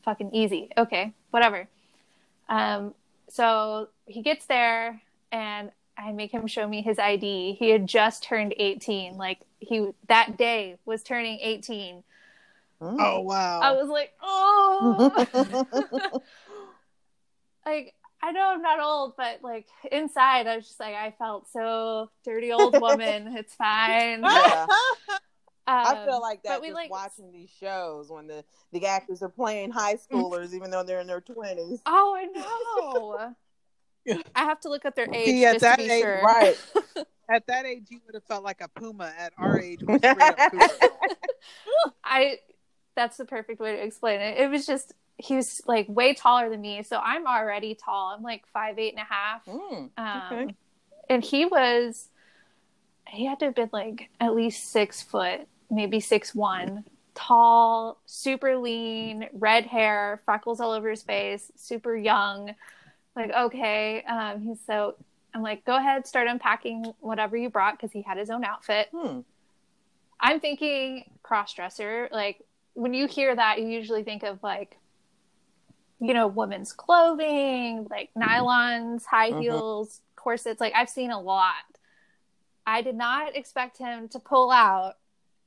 fucking 0.04 0.34
easy. 0.34 0.70
Okay, 0.78 1.14
whatever. 1.32 1.68
Um, 2.47 2.93
so 3.28 3.89
he 4.06 4.22
gets 4.22 4.45
there 4.45 5.02
and 5.32 5.72
I 5.97 6.12
make 6.12 6.32
him 6.32 6.47
show 6.47 6.68
me 6.68 6.82
his 6.82 6.97
ID. 6.97 7.58
He 7.60 7.70
had 7.70 7.86
just 7.86 8.24
turned 8.24 8.54
18. 8.58 9.18
Like 9.18 9.41
he 9.60 9.89
that 10.08 10.38
day 10.38 10.78
was 10.86 11.04
turning 11.04 11.39
18. 11.41 12.04
Oh 12.82 13.22
wow. 13.22 13.60
I 13.62 13.74
was 13.74 13.89
like, 13.89 14.14
oh, 14.22 15.28
like 17.66 17.93
I 18.22 18.32
know 18.32 18.41
I'm 18.49 18.61
not 18.61 18.80
old, 18.80 19.15
but 19.15 19.39
like 19.41 19.67
inside, 19.91 20.47
I 20.47 20.57
was 20.57 20.67
just 20.67 20.80
like, 20.80 20.95
I 20.95 21.11
felt 21.17 21.49
so 21.51 22.09
dirty 22.26 22.51
old 22.51 22.80
woman. 22.80 23.28
it's 23.38 23.55
fine. 23.55 24.22
Yeah. 24.24 24.67
I 25.67 25.93
Um, 25.93 26.07
feel 26.07 26.20
like 26.22 26.41
that 26.43 26.49
but 26.55 26.61
we 26.61 26.70
just 26.70 26.76
like 26.76 26.89
watching 26.91 27.32
these 27.32 27.49
shows 27.59 28.09
when 28.09 28.28
the, 28.28 28.43
the 28.74 28.86
actors 28.88 29.22
are 29.22 29.30
playing 29.30 29.72
high 29.72 29.95
schoolers, 29.95 30.53
even 30.53 30.72
though 30.72 30.84
they're 30.84 30.99
in 30.99 31.07
their 31.07 31.22
twenties. 31.22 31.80
Oh, 31.86 32.15
I 32.17 32.26
know. 32.26 33.36
I 34.36 34.43
have 34.45 34.59
to 34.61 34.70
look 34.70 34.86
at 34.86 34.95
their 34.95 35.07
age 35.13 35.26
See, 35.26 35.45
at 35.45 35.53
just 35.53 35.61
that 35.61 35.78
to 35.80 35.86
be 35.86 35.91
age, 35.91 36.01
sure. 36.01 36.22
Right. 36.24 36.57
At 37.32 37.45
that 37.45 37.67
age, 37.67 37.86
you 37.89 37.99
would 38.07 38.15
have 38.15 38.24
felt 38.24 38.43
like 38.43 38.59
a 38.59 38.67
puma. 38.67 39.13
At 39.15 39.34
our 39.38 39.59
age, 39.59 39.82
we're 39.84 39.99
up 40.03 40.36
puma. 40.49 40.67
I 42.03 42.39
that's 42.95 43.17
the 43.17 43.26
perfect 43.26 43.59
way 43.61 43.76
to 43.76 43.84
explain 43.84 44.20
it. 44.20 44.39
It 44.39 44.49
was 44.49 44.65
just 44.65 44.93
he 45.20 45.36
was 45.36 45.61
like 45.67 45.86
way 45.89 46.13
taller 46.13 46.49
than 46.49 46.61
me, 46.61 46.82
so 46.84 46.97
I'm 47.03 47.28
already 47.28 47.76
tall. 47.76 48.13
I'm 48.15 48.24
like 48.24 48.43
five 48.53 48.80
eight 48.80 48.93
and 48.93 49.01
a 49.01 49.13
half. 49.13 49.45
Mm, 49.45 49.89
Um, 49.97 50.24
Okay. 50.39 50.55
and 51.09 51.24
he 51.24 51.45
was 51.45 52.07
he 53.07 53.26
had 53.26 53.39
to 53.39 53.45
have 53.45 53.55
been 53.55 53.70
like 53.74 54.09
at 54.20 54.34
least 54.36 54.72
six 54.72 55.01
foot, 55.01 55.41
maybe 55.70 55.99
six 55.99 56.34
one, 56.34 56.86
tall, 57.15 57.99
super 58.05 58.55
lean, 58.57 59.28
red 59.34 59.65
hair, 59.65 60.22
freckles 60.26 60.59
all 60.61 60.72
over 60.72 60.89
his 60.89 61.03
face, 61.03 61.51
super 61.55 61.95
young. 61.97 62.55
Like 63.15 63.32
okay, 63.32 64.03
um, 64.03 64.41
he's 64.41 64.59
so. 64.65 64.95
I'm 65.34 65.43
like, 65.43 65.63
go 65.63 65.76
ahead, 65.78 66.07
start 66.07 66.28
unpacking 66.28 66.86
whatever 67.01 67.38
you 67.38 67.49
brought 67.51 67.74
because 67.78 67.91
he 67.91 68.01
had 68.01 68.17
his 68.17 68.32
own 68.32 68.43
outfit. 68.43 68.88
Hmm. 68.91 69.20
I'm 70.20 70.39
thinking 70.39 71.03
cross 71.22 71.53
dresser. 71.53 72.09
Like 72.11 72.41
when 72.74 72.93
you 72.95 73.05
hear 73.07 73.36
that, 73.36 73.59
you 73.59 73.67
usually 73.67 74.03
think 74.03 74.24
of 74.24 74.41
like, 74.41 74.78
you 76.00 76.14
know, 76.14 76.28
women's 76.28 76.72
clothing, 76.74 77.88
like 77.89 78.10
nylons, 78.16 79.06
high 79.06 79.32
Mhm. 79.32 79.41
heels, 79.41 80.02
corsets. 80.16 80.62
Like 80.62 80.74
I've 80.76 80.89
seen 80.89 81.12
a 81.12 81.20
lot. 81.20 81.54
I 82.66 82.82
did 82.82 82.95
not 82.95 83.36
expect 83.36 83.78
him 83.78 84.08
to 84.10 84.20
pull 84.20 84.52
out 84.52 84.95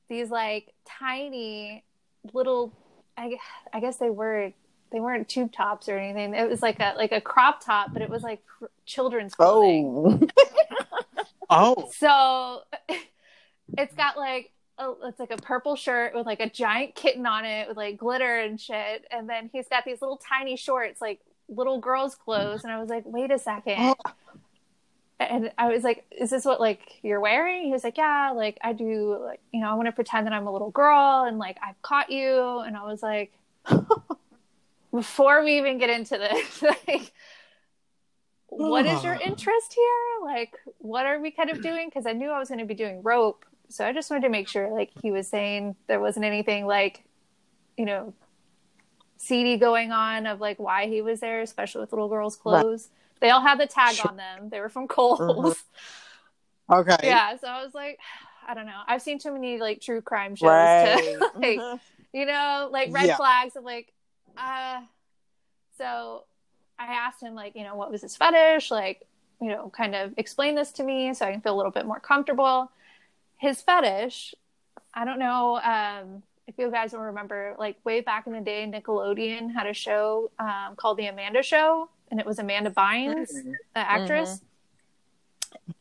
these 0.09 0.29
like 0.29 0.73
tiny 0.85 1.83
little. 2.33 2.71
I, 3.17 3.37
I 3.71 3.79
guess 3.79 3.97
they 3.97 4.09
were 4.09 4.53
they 4.91 4.99
weren't 4.99 5.27
tube 5.27 5.51
tops 5.51 5.89
or 5.89 5.97
anything. 5.97 6.33
It 6.35 6.47
was 6.49 6.61
like 6.61 6.79
a 6.79 6.93
like 6.95 7.11
a 7.11 7.21
crop 7.21 7.63
top, 7.63 7.91
but 7.93 8.01
it 8.01 8.09
was 8.09 8.21
like 8.23 8.41
for 8.59 8.69
children's 8.85 9.35
clothing. 9.35 9.93
Oh. 9.95 10.27
Oh, 11.49 11.91
So 11.93 12.61
it's 13.77 13.93
got 13.93 14.17
like 14.17 14.51
a, 14.77 14.93
it's 15.03 15.19
like 15.19 15.31
a 15.31 15.37
purple 15.37 15.75
shirt 15.75 16.13
with 16.15 16.25
like 16.25 16.39
a 16.39 16.49
giant 16.49 16.95
kitten 16.95 17.25
on 17.25 17.45
it 17.45 17.67
with 17.67 17.77
like 17.77 17.97
glitter 17.97 18.39
and 18.39 18.59
shit, 18.59 19.05
and 19.11 19.29
then 19.29 19.49
he's 19.51 19.67
got 19.67 19.85
these 19.85 20.01
little 20.01 20.17
tiny 20.17 20.55
shorts 20.55 21.01
like 21.01 21.19
little 21.47 21.79
girls' 21.79 22.15
clothes, 22.15 22.63
and 22.63 22.71
I 22.71 22.79
was 22.79 22.89
like, 22.89 23.03
wait 23.05 23.31
a 23.31 23.39
second. 23.39 23.77
Oh. 23.79 23.95
And 25.19 25.51
I 25.57 25.69
was 25.69 25.83
like, 25.83 26.05
"Is 26.11 26.31
this 26.31 26.43
what 26.43 26.59
like 26.59 26.99
you're 27.01 27.21
wearing?" 27.21 27.65
He 27.65 27.71
was 27.71 27.83
like, 27.83 27.97
"Yeah, 27.97 28.33
like 28.35 28.57
I 28.61 28.73
do. 28.73 29.17
Like 29.23 29.39
you 29.53 29.61
know, 29.61 29.69
I 29.69 29.75
want 29.75 29.85
to 29.85 29.93
pretend 29.93 30.27
that 30.27 30.33
I'm 30.33 30.47
a 30.47 30.51
little 30.51 30.71
girl, 30.71 31.23
and 31.23 31.37
like 31.37 31.57
I've 31.65 31.81
caught 31.81 32.11
you." 32.11 32.59
And 32.59 32.75
I 32.75 32.83
was 32.83 33.01
like, 33.01 33.31
before 34.91 35.43
we 35.43 35.57
even 35.57 35.77
get 35.77 35.89
into 35.89 36.17
this, 36.17 36.61
like, 36.87 37.13
what 38.47 38.85
is 38.85 39.03
your 39.03 39.13
interest 39.25 39.73
here? 39.73 40.25
Like, 40.25 40.55
what 40.79 41.05
are 41.05 41.19
we 41.19 41.31
kind 41.31 41.49
of 41.49 41.61
doing? 41.61 41.87
Because 41.87 42.05
I 42.05 42.13
knew 42.13 42.29
I 42.29 42.39
was 42.39 42.49
going 42.49 42.59
to 42.59 42.65
be 42.65 42.75
doing 42.75 43.01
rope, 43.01 43.45
so 43.73 43.83
I 43.87 43.91
just 43.91 44.11
wanted 44.11 44.21
to 44.21 44.29
make 44.29 44.47
sure, 44.47 44.69
like, 44.69 44.91
he 45.01 45.09
was 45.09 45.27
saying 45.27 45.75
there 45.87 45.99
wasn't 45.99 46.25
anything 46.25 46.67
like, 46.67 47.03
you 47.75 47.85
know, 47.85 48.13
seedy 49.17 49.57
going 49.57 49.91
on 49.91 50.27
of 50.27 50.39
like 50.39 50.59
why 50.59 50.85
he 50.85 51.01
was 51.01 51.21
there, 51.21 51.41
especially 51.41 51.81
with 51.81 51.91
little 51.91 52.07
girls' 52.07 52.35
clothes. 52.35 52.89
They 53.19 53.31
all 53.31 53.41
had 53.41 53.59
the 53.59 53.65
tag 53.65 53.95
on 53.99 54.15
them. 54.15 54.49
They 54.49 54.59
were 54.59 54.69
from 54.69 54.87
Kohl's. 54.87 55.63
okay. 56.71 56.97
Yeah, 57.01 57.35
so 57.37 57.47
I 57.47 57.63
was 57.63 57.73
like, 57.73 57.97
I 58.47 58.53
don't 58.53 58.67
know. 58.67 58.81
I've 58.85 59.01
seen 59.01 59.17
too 59.17 59.31
many 59.33 59.57
like 59.59 59.81
true 59.81 60.01
crime 60.01 60.35
shows 60.35 60.49
Right. 60.49 60.99
to 61.09 61.29
like, 61.39 61.79
you 62.13 62.25
know, 62.27 62.69
like 62.71 62.93
red 62.93 63.07
Yeah. 63.07 63.15
flags 63.17 63.55
of 63.55 63.63
like, 63.63 63.91
uh, 64.37 64.81
so 65.79 66.25
I 66.77 66.93
asked 66.93 67.23
him 67.23 67.33
like, 67.33 67.55
you 67.55 67.63
know, 67.63 67.75
what 67.75 67.89
was 67.89 68.01
his 68.03 68.15
fetish? 68.15 68.69
Like, 68.69 69.07
you 69.41 69.47
know, 69.47 69.71
kind 69.75 69.95
of 69.95 70.13
explain 70.17 70.53
this 70.53 70.71
to 70.73 70.83
me 70.83 71.11
so 71.15 71.25
I 71.25 71.31
can 71.31 71.41
feel 71.41 71.55
a 71.55 71.57
little 71.57 71.71
bit 71.71 71.87
more 71.87 71.99
comfortable. 71.99 72.69
His 73.43 73.61
fetish, 73.61 74.33
I 74.93 75.03
don't 75.03 75.19
know 75.19 75.57
um, 75.57 76.23
if 76.47 76.57
you 76.57 76.71
guys 76.71 76.93
will 76.93 77.01
remember, 77.01 77.55
like 77.59 77.75
way 77.83 77.99
back 77.99 78.25
in 78.25 78.31
the 78.31 78.39
day, 78.39 78.65
Nickelodeon 78.65 79.53
had 79.53 79.67
a 79.67 79.73
show 79.73 80.31
um, 80.39 80.77
called 80.77 80.97
The 80.97 81.07
Amanda 81.07 81.43
Show, 81.43 81.89
and 82.09 82.21
it 82.21 82.25
was 82.25 82.39
Amanda 82.39 82.69
Bynes, 82.69 83.33
Mm-hmm. 83.33 83.51
the 83.75 83.79
actress. 83.79 84.41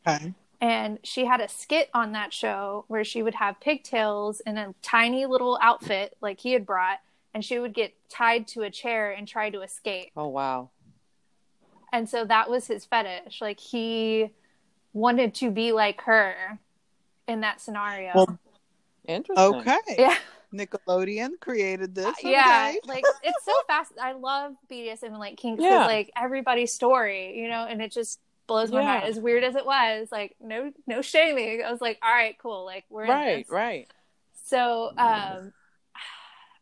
Okay. 0.04 0.34
And 0.60 0.98
she 1.04 1.24
had 1.24 1.40
a 1.40 1.46
skit 1.48 1.88
on 1.94 2.10
that 2.12 2.32
show 2.32 2.84
where 2.88 3.04
she 3.04 3.22
would 3.22 3.34
have 3.36 3.60
pigtails 3.60 4.40
in 4.40 4.58
a 4.58 4.74
tiny 4.82 5.24
little 5.26 5.56
outfit 5.62 6.16
like 6.20 6.40
he 6.40 6.54
had 6.54 6.66
brought, 6.66 6.98
and 7.32 7.44
she 7.44 7.60
would 7.60 7.74
get 7.74 7.94
tied 8.08 8.48
to 8.48 8.62
a 8.62 8.70
chair 8.70 9.12
and 9.12 9.28
try 9.28 9.50
to 9.50 9.62
escape. 9.62 10.10
Oh 10.16 10.26
wow. 10.26 10.70
And 11.92 12.08
so 12.08 12.24
that 12.24 12.50
was 12.50 12.66
his 12.66 12.84
fetish. 12.86 13.40
Like 13.40 13.60
he 13.60 14.32
wanted 14.92 15.32
to 15.36 15.52
be 15.52 15.70
like 15.70 16.00
her 16.02 16.58
in 17.32 17.40
that 17.40 17.60
scenario. 17.60 18.12
Well, 18.14 18.38
Interesting. 19.06 19.54
Okay. 19.56 19.96
yeah. 19.98 20.16
Nickelodeon 20.54 21.40
created 21.40 21.94
this. 21.94 22.14
Yeah. 22.22 22.74
Like 22.84 23.04
it's 23.24 23.44
so 23.44 23.52
fast. 23.66 23.92
I 24.00 24.12
love 24.12 24.52
BDSM 24.70 25.04
and 25.04 25.18
like 25.18 25.36
kinks 25.36 25.62
Yeah. 25.62 25.78
with 25.78 25.86
like 25.88 26.12
everybody's 26.16 26.72
story, 26.72 27.36
you 27.40 27.48
know, 27.48 27.66
and 27.68 27.82
it 27.82 27.90
just 27.90 28.20
blows 28.46 28.70
my 28.70 28.80
Yeah. 28.80 28.86
mind. 28.86 29.04
As 29.04 29.18
weird 29.18 29.42
as 29.44 29.56
it 29.56 29.66
was, 29.66 30.08
like 30.12 30.36
no 30.40 30.70
no 30.86 31.02
shaming. 31.02 31.62
I 31.66 31.70
was 31.72 31.80
like, 31.80 31.98
all 32.02 32.12
right, 32.14 32.36
cool. 32.38 32.64
Like 32.64 32.84
we're 32.90 33.04
in 33.04 33.10
Right, 33.10 33.36
this. 33.38 33.50
right. 33.50 33.90
So 34.44 34.90
um 34.96 35.52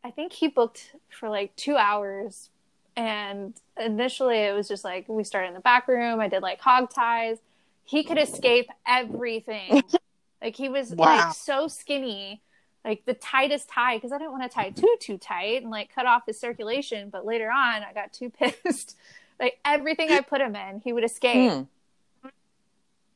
I 0.02 0.10
think 0.14 0.32
he 0.32 0.48
booked 0.48 0.94
for 1.10 1.28
like 1.28 1.54
two 1.56 1.76
hours 1.76 2.48
and 2.96 3.52
initially 3.78 4.38
it 4.38 4.54
was 4.54 4.66
just 4.68 4.82
like 4.84 5.08
we 5.08 5.24
started 5.24 5.48
in 5.48 5.54
the 5.54 5.60
back 5.60 5.88
room. 5.88 6.20
I 6.20 6.28
did 6.28 6.42
like 6.42 6.60
hog 6.60 6.90
ties. 6.94 7.36
He 7.84 8.04
could 8.04 8.18
escape 8.18 8.68
everything. 8.86 9.82
like 10.42 10.56
he 10.56 10.68
was 10.68 10.94
Wow. 10.94 11.06
like 11.06 11.34
so 11.34 11.68
skinny, 11.68 12.40
like 12.84 13.04
the 13.04 13.14
tightest 13.14 13.68
tie 13.68 13.96
because 13.96 14.12
I 14.12 14.18
didn't 14.18 14.32
want 14.32 14.42
to 14.44 14.48
tie 14.54 14.70
too 14.70 14.96
too 15.00 15.18
tight 15.18 15.62
and 15.62 15.70
like 15.70 15.94
cut 15.94 16.06
off 16.06 16.26
his 16.26 16.38
circulation. 16.40 17.10
But 17.10 17.24
later 17.26 17.50
on, 17.50 17.82
I 17.82 17.92
got 17.94 18.12
too 18.12 18.30
pissed. 18.64 18.96
like 19.38 19.58
everything 19.64 20.10
I 20.10 20.20
put 20.20 20.40
him 20.40 20.54
in, 20.56 20.80
he 20.80 20.92
would 20.92 21.04
escape. 21.04 21.52
Hmm. 21.52 22.28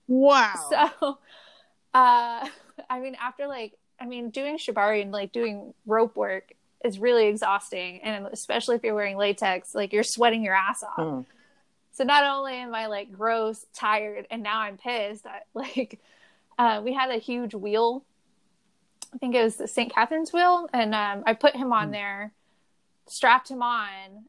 Wow. 0.06 0.54
So, 0.70 1.18
uh, 1.94 2.48
I 2.90 3.00
mean, 3.00 3.16
after 3.20 3.46
like, 3.46 3.72
I 4.00 4.06
mean, 4.06 4.30
doing 4.30 4.58
shibari 4.58 5.02
and 5.02 5.12
like 5.12 5.32
doing 5.32 5.72
rope 5.86 6.16
work 6.16 6.52
is 6.84 6.98
really 6.98 7.26
exhausting, 7.28 8.00
and 8.02 8.26
especially 8.26 8.76
if 8.76 8.84
you're 8.84 8.94
wearing 8.94 9.16
latex, 9.16 9.74
like 9.74 9.92
you're 9.92 10.02
sweating 10.02 10.42
your 10.42 10.54
ass 10.54 10.82
off. 10.82 10.96
Hmm. 10.96 11.20
So 11.92 12.02
not 12.04 12.24
only 12.24 12.54
am 12.54 12.74
I 12.74 12.86
like 12.86 13.12
gross, 13.12 13.64
tired, 13.72 14.26
and 14.30 14.42
now 14.42 14.60
I'm 14.60 14.76
pissed. 14.76 15.24
I, 15.26 15.40
like, 15.54 16.00
uh, 16.58 16.80
we 16.84 16.92
had 16.92 17.10
a 17.10 17.18
huge 17.18 17.54
wheel. 17.54 18.04
I 19.12 19.18
think 19.18 19.34
it 19.34 19.42
was 19.42 19.56
the 19.56 19.68
St. 19.68 19.92
Catherine's 19.92 20.32
wheel, 20.32 20.68
and 20.72 20.94
um, 20.94 21.22
I 21.26 21.34
put 21.34 21.56
him 21.56 21.72
on 21.72 21.90
there, 21.90 22.32
strapped 23.06 23.50
him 23.50 23.62
on, 23.62 24.24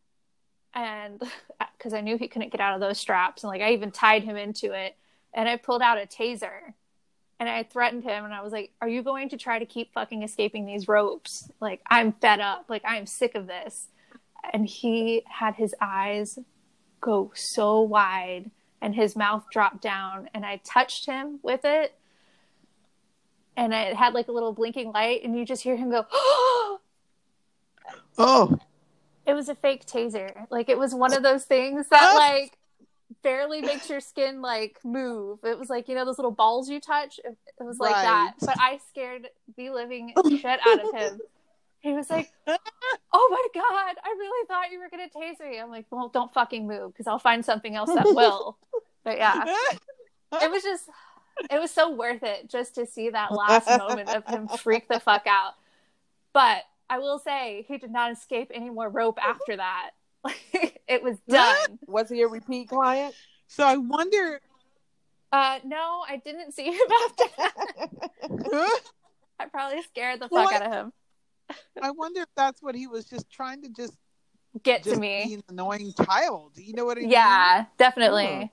and 0.74 1.22
because 1.78 1.94
I 1.94 2.02
knew 2.02 2.18
he 2.18 2.28
couldn't 2.28 2.52
get 2.52 2.62
out 2.62 2.76
of 2.76 2.82
those 2.82 3.00
straps, 3.00 3.44
and 3.44 3.50
like 3.50 3.62
I 3.62 3.74
even 3.74 3.92
tied 3.92 4.24
him 4.24 4.36
into 4.36 4.72
it, 4.74 4.96
and 5.34 5.50
I 5.50 5.58
pulled 5.58 5.82
out 5.82 5.98
a 5.98 6.06
taser, 6.06 6.74
and 7.40 7.50
I 7.50 7.64
threatened 7.64 8.04
him, 8.04 8.26
and 8.26 8.34
I 8.34 8.42
was 8.42 8.54
like, 8.54 8.72
"Are 8.82 8.90
you 8.90 9.02
going 9.02 9.30
to 9.30 9.38
try 9.38 9.60
to 9.60 9.66
keep 9.66 9.94
fucking 9.94 10.24
escaping 10.24 10.66
these 10.66 10.88
ropes? 10.88 11.50
Like 11.60 11.82
I'm 11.90 12.14
fed 12.14 12.40
up. 12.40 12.66
Like 12.70 12.84
I'm 12.86 13.06
sick 13.06 13.36
of 13.36 13.48
this." 13.48 13.88
And 14.54 14.68
he 14.68 15.24
had 15.28 15.56
his 15.56 15.74
eyes 15.82 16.38
go 17.02 17.32
so 17.36 17.82
wide 17.82 18.52
and 18.82 18.96
his 18.96 19.16
mouth 19.16 19.46
dropped 19.52 19.82
down 19.82 20.30
and 20.34 20.46
I 20.46 20.62
touched 20.64 21.06
him 21.06 21.40
with 21.44 21.62
it 21.64 21.96
and 23.58 23.74
it 23.74 23.96
had 23.96 24.14
like 24.14 24.28
a 24.28 24.32
little 24.32 24.54
blinking 24.54 24.92
light 24.92 25.24
and 25.24 25.38
you 25.38 25.46
just 25.46 25.64
hear 25.64 25.76
him 25.76 25.90
go 25.90 26.06
oh, 28.18 28.60
it 29.26 29.34
was 29.34 29.50
a 29.50 29.56
fake 29.56 29.86
taser. 29.86 30.46
Like 30.50 30.70
it 30.70 30.78
was 30.78 30.94
one 30.94 31.14
of 31.14 31.24
those 31.24 31.46
things 31.46 31.88
that 31.90 32.14
like 32.16 32.58
barely 33.24 33.62
makes 33.62 33.90
your 33.90 34.00
skin 34.00 34.42
like 34.42 34.80
move. 34.84 35.40
It 35.44 35.58
was 35.58 35.70
like 35.70 35.88
you 35.88 35.96
know 35.96 36.06
those 36.06 36.18
little 36.18 36.32
balls 36.32 36.70
you 36.70 36.80
touch? 36.80 37.20
It, 37.24 37.38
it 37.60 37.64
was 37.64 37.80
like 37.80 37.96
that. 37.96 38.34
But 38.40 38.58
I 38.60 38.80
scared 38.90 39.28
the 39.58 39.70
living 39.72 40.14
shit 40.30 40.60
out 40.66 40.86
of 40.86 40.94
him. 40.94 41.20
He 41.80 41.94
was 41.94 42.10
like 42.10 42.32
oh 42.48 43.28
my 43.32 43.62
god 43.62 43.96
i 44.04 44.10
really 44.18 44.48
thought 44.48 44.72
you 44.72 44.80
were 44.80 44.90
gonna 44.90 45.08
taser 45.08 45.50
me. 45.50 45.60
I'm 45.60 45.70
like 45.70 45.86
well 45.92 46.10
don't 46.10 46.34
fucking 46.34 46.68
move 46.68 46.94
because 46.94 47.08
i'll 47.08 47.20
find 47.20 47.44
something 47.44 47.76
else 47.76 47.94
that 47.94 48.06
will. 48.06 48.58
But 49.04 49.18
yeah. 49.18 49.44
It 50.42 50.52
was 50.52 50.64
just 50.64 50.90
it 51.52 51.60
was 51.60 51.72
so 51.72 51.92
worth 51.92 52.24
it 52.24 52.50
just 52.50 52.76
to 52.76 52.86
see 52.86 53.10
that 53.10 53.32
last 53.32 53.68
moment 53.68 54.10
of 54.10 54.26
him 54.28 54.48
freak 54.48 54.88
the 54.88 55.00
fuck 55.08 55.26
out 55.28 55.54
but 56.34 56.64
i 56.90 56.98
will 57.00 57.20
say 57.20 57.66
he 57.68 57.78
did 57.78 57.92
not 57.92 58.12
escape 58.12 58.52
any 58.54 58.70
more 58.70 58.90
rope 58.90 59.18
after 59.22 59.56
that 59.58 59.92
it 60.88 61.04
was 61.04 61.18
done 61.28 61.78
Was 61.88 62.10
he 62.10 62.22
a 62.24 62.28
repeat 62.28 62.70
client? 62.70 63.14
so 63.48 63.64
I 63.66 63.78
wonder. 63.78 64.40
uh 65.32 65.60
no 65.66 66.04
i 66.08 66.18
didn't 66.24 66.54
see 66.54 66.66
him 66.72 66.88
after 67.06 67.24
that 67.38 68.80
i 69.40 69.46
probably 69.46 69.82
scared 69.84 70.20
the 70.20 70.26
fuck 70.30 70.32
What? 70.32 70.54
out 70.56 70.66
of 70.66 70.72
him 70.72 70.94
I 71.80 71.92
wonder 71.92 72.22
if 72.22 72.28
that's 72.36 72.64
what 72.64 72.74
he 72.74 72.88
was 72.88 73.06
just 73.06 73.30
trying 73.30 73.62
to 73.62 73.70
just 73.70 73.94
get 74.64 74.82
just 74.84 74.96
to 74.96 75.00
me 75.00 75.26
be 75.28 75.34
an 75.36 75.44
annoying 75.50 75.94
child. 75.94 76.54
You 76.56 76.74
know 76.74 76.86
what 76.86 76.98
I 76.98 77.02
mean? 77.02 77.12
yeah 77.12 77.66
definitely 77.78 78.50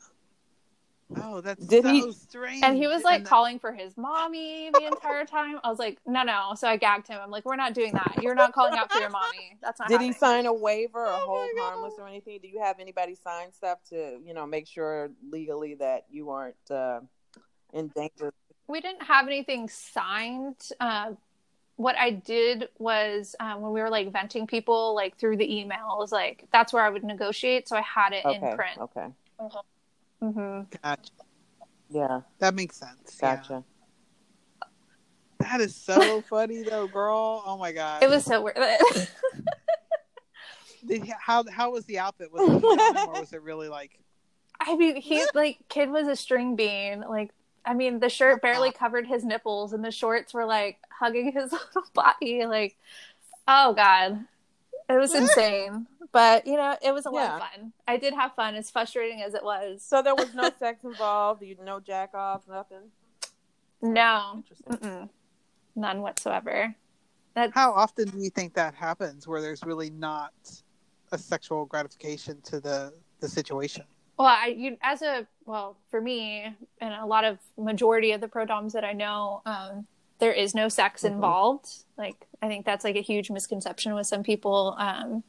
Oh, 1.16 1.40
that's 1.40 1.64
Did 1.66 1.84
so 1.84 1.90
he- 1.92 2.12
strange. 2.12 2.62
And 2.62 2.76
he 2.76 2.86
was 2.86 3.02
like 3.04 3.18
And- 3.20 3.26
calling 3.26 3.58
for 3.58 3.72
his 3.72 3.96
mommy 3.96 4.70
the 4.72 4.86
entire 4.86 5.24
time. 5.24 5.58
I 5.64 5.68
was 5.70 5.78
like, 5.78 5.98
no, 6.06 6.22
no. 6.22 6.52
So 6.56 6.68
I 6.68 6.76
gagged 6.76 7.08
him. 7.08 7.18
I'm 7.22 7.30
like, 7.30 7.44
we're 7.44 7.56
not 7.56 7.74
doing 7.74 7.92
that. 7.92 8.18
You're 8.22 8.34
not 8.34 8.52
calling 8.52 8.74
out 8.78 8.90
for 8.92 8.98
your 9.00 9.10
mommy. 9.10 9.56
That's 9.62 9.78
not 9.80 9.88
Did 9.88 10.00
he 10.00 10.12
sign 10.12 10.46
a 10.46 10.52
waiver 10.52 11.00
or 11.06 11.08
Oh 11.12 11.24
hold 11.26 11.48
harmless 11.58 11.94
or 11.98 12.06
anything? 12.08 12.38
Do 12.42 12.48
you 12.48 12.60
have 12.62 12.78
anybody 12.80 13.14
sign 13.14 13.52
stuff 13.52 13.78
to, 13.90 14.18
you 14.24 14.34
know, 14.34 14.46
make 14.46 14.66
sure 14.66 15.10
legally 15.30 15.74
that 15.76 16.06
you 16.10 16.30
aren't 16.30 16.70
uh, 16.70 17.00
in 17.72 17.88
danger? 17.88 18.32
we 18.68 18.80
didn't 18.80 19.02
have 19.02 19.26
anything 19.26 19.68
signed. 19.68 20.56
Uh, 20.80 21.12
what 21.76 21.96
I 21.98 22.10
did 22.10 22.68
was 22.78 23.34
um, 23.40 23.60
when 23.60 23.72
we 23.72 23.80
were 23.80 23.90
like 23.90 24.12
venting 24.12 24.46
people 24.46 24.94
like 24.94 25.16
through 25.18 25.36
the 25.38 25.46
emails, 25.48 26.12
like 26.12 26.44
that's 26.52 26.72
where 26.72 26.82
I 26.82 26.88
would 26.88 27.02
negotiate. 27.04 27.68
So 27.68 27.76
I 27.76 27.80
had 27.82 28.12
it 28.12 28.24
Okay. 28.24 28.36
in 28.50 28.56
print. 28.56 28.78
Okay. 28.78 29.06
Hmm 30.22 30.60
Gotcha. 30.82 31.10
Yeah. 31.90 32.20
That 32.38 32.54
makes 32.54 32.76
sense. 32.76 33.18
Yeah. 33.20 33.36
Gotcha. 33.36 33.64
That 35.40 35.60
is 35.60 35.74
so 35.74 36.20
funny 36.30 36.62
though, 36.62 36.86
girl. 36.86 37.42
Oh 37.44 37.58
my 37.58 37.72
god. 37.72 38.02
It 38.04 38.08
was 38.08 38.24
so 38.24 38.40
weird. 38.42 38.56
Did 40.86 41.04
he- 41.04 41.12
how 41.18 41.44
how 41.50 41.72
was 41.72 41.84
the 41.86 41.98
outfit? 41.98 42.32
Was 42.32 42.42
it 42.42 42.64
or 43.08 43.20
was 43.20 43.32
it 43.32 43.42
really 43.42 43.68
like? 43.68 43.98
I 44.60 44.76
mean, 44.76 44.96
he 44.96 45.24
like 45.34 45.58
kid 45.68 45.90
was 45.90 46.06
a 46.06 46.14
string 46.16 46.54
bean. 46.54 47.04
Like, 47.08 47.32
I 47.64 47.74
mean, 47.74 47.98
the 47.98 48.08
shirt 48.08 48.40
barely 48.42 48.70
covered 48.70 49.06
his 49.06 49.24
nipples, 49.24 49.72
and 49.72 49.84
the 49.84 49.90
shorts 49.90 50.32
were 50.32 50.44
like 50.44 50.78
hugging 50.90 51.32
his 51.32 51.50
little 51.52 51.84
body. 51.94 52.46
Like, 52.46 52.76
oh 53.48 53.74
god, 53.74 54.24
it 54.92 54.98
was 54.98 55.14
insane. 55.14 55.86
But 56.12 56.46
you 56.46 56.56
know, 56.56 56.76
it 56.82 56.92
was 56.92 57.06
a 57.06 57.10
lot 57.10 57.20
Yeah. 57.22 57.34
of 57.36 57.40
fun. 57.40 57.72
I 57.88 57.96
did 57.96 58.12
have 58.14 58.34
fun, 58.34 58.54
as 58.54 58.70
frustrating 58.70 59.22
as 59.22 59.34
it 59.34 59.42
was. 59.42 59.82
So 59.82 60.02
there 60.02 60.14
was 60.14 60.34
no 60.34 60.50
sex 60.58 60.84
involved. 60.84 61.42
You 61.42 61.56
no 61.64 61.80
jack 61.80 62.10
off, 62.14 62.42
nothing. 62.48 62.90
No, 63.80 64.34
Interesting. 64.36 65.08
None 65.74 66.02
whatsoever. 66.02 66.74
That's 67.34 67.52
How 67.54 67.72
often 67.72 68.08
do 68.10 68.18
you 68.18 68.28
think 68.30 68.52
that 68.54 68.74
happens, 68.74 69.26
where 69.26 69.40
there's 69.40 69.62
really 69.64 69.88
not 69.90 70.32
a 71.12 71.18
sexual 71.18 71.64
gratification 71.64 72.40
to 72.42 72.60
the 72.60 72.92
the 73.20 73.28
situation? 73.28 73.84
Well, 74.18 74.28
I 74.28 74.48
you 74.48 74.76
as 74.82 75.00
a 75.02 75.26
well 75.46 75.78
for 75.90 76.00
me 76.00 76.54
and 76.80 76.94
a 76.94 77.06
lot 77.06 77.24
of 77.24 77.38
majority 77.56 78.12
of 78.12 78.20
the 78.20 78.28
pro 78.28 78.44
doms 78.44 78.74
that 78.74 78.84
I 78.84 78.92
know, 78.92 79.40
um, 79.46 79.86
there 80.22 80.32
is 80.32 80.54
no 80.54 80.68
sex 80.68 81.02
Mhm. 81.02 81.08
involved. 81.14 81.68
Like 81.98 82.28
I 82.40 82.46
think 82.46 82.64
that's 82.64 82.84
like 82.84 82.94
a 82.94 83.00
huge 83.00 83.28
misconception 83.28 83.92
with 83.96 84.06
some 84.06 84.22
people 84.22 84.76
um, 84.78 85.24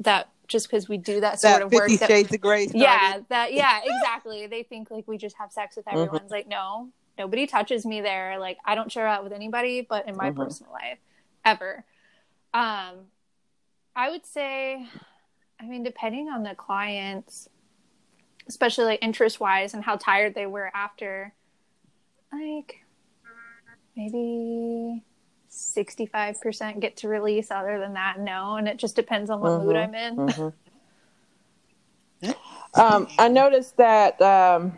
that 0.00 0.30
just 0.48 0.66
because 0.66 0.88
we 0.88 0.96
do 0.96 1.20
that 1.20 1.38
sort 1.40 1.52
that 1.56 1.62
of 1.62 1.72
work, 1.72 1.90
Fifty 1.90 1.96
that, 1.98 2.08
Shades 2.08 2.34
of 2.34 2.40
Grey. 2.40 2.68
Started. 2.68 2.80
yeah, 2.82 3.20
that 3.28 3.52
yeah, 3.52 3.80
exactly. 3.84 4.46
They 4.46 4.62
think 4.62 4.90
like 4.90 5.06
we 5.06 5.18
just 5.18 5.36
have 5.36 5.52
sex 5.52 5.76
with 5.76 5.86
everyone. 5.86 6.18
Mhm. 6.20 6.22
It's 6.22 6.30
like 6.32 6.48
no, 6.48 6.88
nobody 7.18 7.46
touches 7.46 7.84
me 7.84 8.00
there. 8.00 8.38
Like 8.38 8.56
I 8.64 8.74
don't 8.74 8.90
share 8.90 9.06
out 9.06 9.24
with 9.24 9.32
anybody, 9.34 9.82
but 9.82 10.08
in 10.08 10.16
my 10.16 10.30
Mhm. 10.30 10.36
personal 10.36 10.72
life, 10.72 10.98
ever. 11.44 11.84
Um, 12.54 13.08
I 13.94 14.08
would 14.10 14.24
say, 14.24 14.86
I 15.60 15.64
mean, 15.66 15.82
depending 15.82 16.30
on 16.30 16.44
the 16.44 16.54
clients, 16.54 17.46
especially 18.48 18.86
like 18.86 19.02
interest 19.02 19.38
wise 19.38 19.74
and 19.74 19.84
how 19.84 19.96
tired 19.96 20.34
they 20.34 20.46
were 20.46 20.70
after, 20.74 21.34
like 22.32 22.83
maybe. 23.96 25.04
65% 25.50 26.80
get 26.80 26.96
to 26.96 27.08
release 27.08 27.52
other 27.52 27.78
than 27.78 27.92
that 27.94 28.18
no 28.18 28.56
and 28.56 28.66
it 28.66 28.76
just 28.76 28.96
depends 28.96 29.30
on 29.30 29.38
what 29.40 29.60
mood 29.62 29.76
Mhm. 29.76 29.84
i'm 29.84 29.94
in 29.94 30.16
Mhm. 30.16 30.52
Um, 32.74 33.06
I 33.18 33.28
noticed 33.28 33.76
that 33.76 34.20
um, 34.20 34.72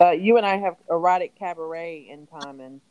uh, 0.00 0.10
you 0.10 0.36
and 0.36 0.44
I 0.44 0.56
have 0.58 0.76
erotic 0.90 1.34
cabaret 1.38 2.08
in 2.10 2.26
common. 2.26 2.82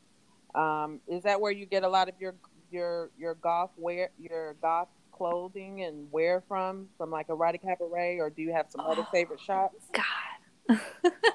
Um, 0.55 0.99
is 1.07 1.23
that 1.23 1.39
where 1.39 1.51
you 1.51 1.65
get 1.67 1.83
a 1.83 1.87
lot 1.89 2.09
of 2.09 2.15
your 2.19 2.35
your 2.71 3.11
your 3.17 3.35
goth 3.35 3.71
wear 3.77 4.09
your 4.17 4.55
goth 4.55 4.87
clothing 5.11 5.83
and 5.83 6.11
wear 6.11 6.41
from 6.47 6.87
from 6.97 7.11
like 7.11 7.29
erotic 7.29 7.61
cabaret, 7.61 8.17
or 8.19 8.31
do 8.31 8.41
you 8.41 8.51
have 8.53 8.65
some 8.69 8.81
other 8.81 9.05
favorite 9.11 9.41
shops? 9.41 9.75
God. 9.93 10.79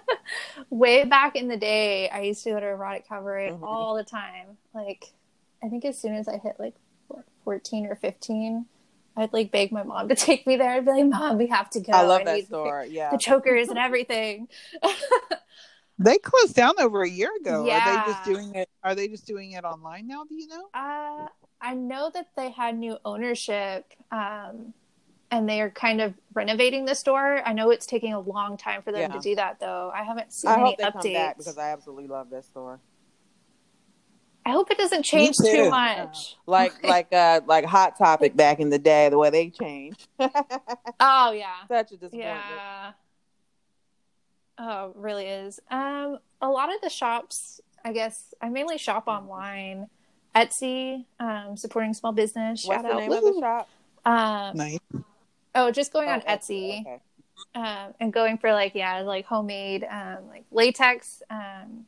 Way 0.75 1.05
back 1.05 1.37
in 1.37 1.47
the 1.47 1.57
day, 1.57 2.09
I 2.09 2.23
used 2.23 2.43
to 2.43 2.51
go 2.51 2.59
to 2.59 2.67
erotic 2.67 3.07
cabaret 3.07 3.51
Mhm. 3.53 3.63
all 3.63 3.95
the 3.95 4.03
time. 4.03 4.59
Like, 4.75 5.13
I 5.63 5.69
think 5.69 5.85
as 5.85 5.97
soon 5.97 6.15
as 6.17 6.27
I 6.27 6.37
hit 6.39 6.57
like 6.59 6.75
14 7.45 7.87
or 7.87 7.95
15, 7.95 8.67
I'd 9.17 9.33
like 9.33 9.53
beg 9.53 9.71
my 9.71 9.85
mom 9.85 10.09
to 10.09 10.17
take 10.17 10.49
me 10.49 10.57
there. 10.57 10.71
I'd 10.73 10.85
be 10.85 10.91
like, 10.91 11.07
Mom, 11.07 11.39
we 11.39 11.47
have 11.47 11.71
to 11.71 11.81
go. 11.81 11.93
I 11.93 12.03
love 12.03 12.25
that 12.25 12.35
need 12.35 12.47
store. 12.47 12.85
Yeah, 12.89 13.13
The 13.13 13.19
chokers 13.19 13.69
and 13.69 13.79
everything. 13.79 14.49
They 15.97 16.19
closed 16.19 16.57
down 16.57 16.75
over 16.81 17.03
a 17.03 17.09
year 17.09 17.31
ago. 17.41 17.67
Yeah. 17.67 17.79
Are 17.79 17.97
they 18.05 18.13
just 18.13 18.25
doing 18.25 18.53
it? 18.57 18.69
Are 18.83 18.97
they 18.97 19.07
just 19.07 19.29
doing 19.29 19.53
it 19.53 19.63
online 19.65 20.09
now? 20.09 20.25
Do 20.25 20.35
you 20.35 20.49
know? 20.49 20.65
Uh, 20.75 21.29
I 21.61 21.75
know 21.75 22.11
that 22.13 22.31
they 22.37 22.51
had 22.51 22.77
new 22.77 22.99
ownership, 23.05 23.93
um, 24.11 24.75
and 25.31 25.49
they 25.49 25.61
are 25.61 25.71
kind 25.71 26.01
of 26.01 26.15
renovating 26.33 26.85
the 26.85 26.95
store. 26.95 27.41
I 27.45 27.53
know 27.53 27.71
it's 27.71 27.87
taking 27.87 28.13
a 28.13 28.21
long 28.21 28.57
time 28.57 28.83
for 28.83 28.93
them 28.93 29.01
Yeah. 29.03 29.09
to 29.17 29.21
do 29.21 29.35
that, 29.37 29.59
though. 29.61 29.91
I 29.95 30.03
haven't 30.05 30.33
seen 30.33 30.51
I 30.51 30.55
any 30.55 30.63
hope 30.63 30.79
they 30.79 30.85
updates. 30.85 31.03
come 31.03 31.13
back 31.13 31.39
because 31.39 31.59
I 31.59 31.71
absolutely 31.73 32.07
love 32.07 32.31
that 32.31 32.45
store. 32.45 32.81
I 34.47 34.51
hope 34.51 34.71
it 34.71 34.77
doesn't 34.77 35.05
change 35.05 35.37
too. 35.39 35.51
too 35.51 35.71
much. 35.71 36.37
Like 36.47 36.83
like 36.85 37.13
uh 37.13 37.41
like 37.47 37.65
Hot 37.65 37.97
Topic 37.97 38.37
back 38.37 38.61
in 38.61 38.69
the 38.69 38.79
day, 38.79 39.09
the 39.09 39.17
way 39.19 39.31
they 39.31 39.51
changed. 39.51 40.07
Oh 41.01 41.33
yeah, 41.33 41.55
Such 41.69 41.93
a 41.93 41.97
disappointment. 41.97 42.21
yeah. 42.21 42.93
Oh, 44.59 44.93
really 44.95 45.27
is. 45.27 45.59
Um, 45.71 46.19
a 46.41 46.49
lot 46.49 46.73
of 46.73 46.81
the 46.81 46.89
shops, 46.89 47.61
I 47.85 47.93
guess, 47.93 48.33
I 48.41 48.49
mainly 48.51 48.79
shop 48.79 49.09
online. 49.09 49.89
Etsy, 50.37 51.05
um, 51.19 51.57
supporting 51.57 51.93
small 51.95 52.13
business. 52.13 52.65
What's 52.65 52.83
Shout 52.83 52.91
the 52.91 52.95
out. 52.97 53.01
name 53.01 53.13
of 53.13 53.23
the 53.23 53.41
shop? 53.41 53.69
Um, 54.05 54.57
Nice. 54.57 54.79
Oh, 55.55 55.71
just 55.71 55.93
going 55.93 56.09
on 56.09 56.23
Oh, 56.27 56.31
Etsy. 56.31 56.81
Okay. 56.81 57.01
um, 57.55 57.95
and 58.01 58.13
going 58.13 58.39
for 58.39 58.53
like 58.53 58.75
yeah 58.75 59.01
like 59.01 59.27
homemade 59.27 59.85
um, 59.85 60.29
like 60.29 60.45
latex 60.51 61.23
um, 61.31 61.87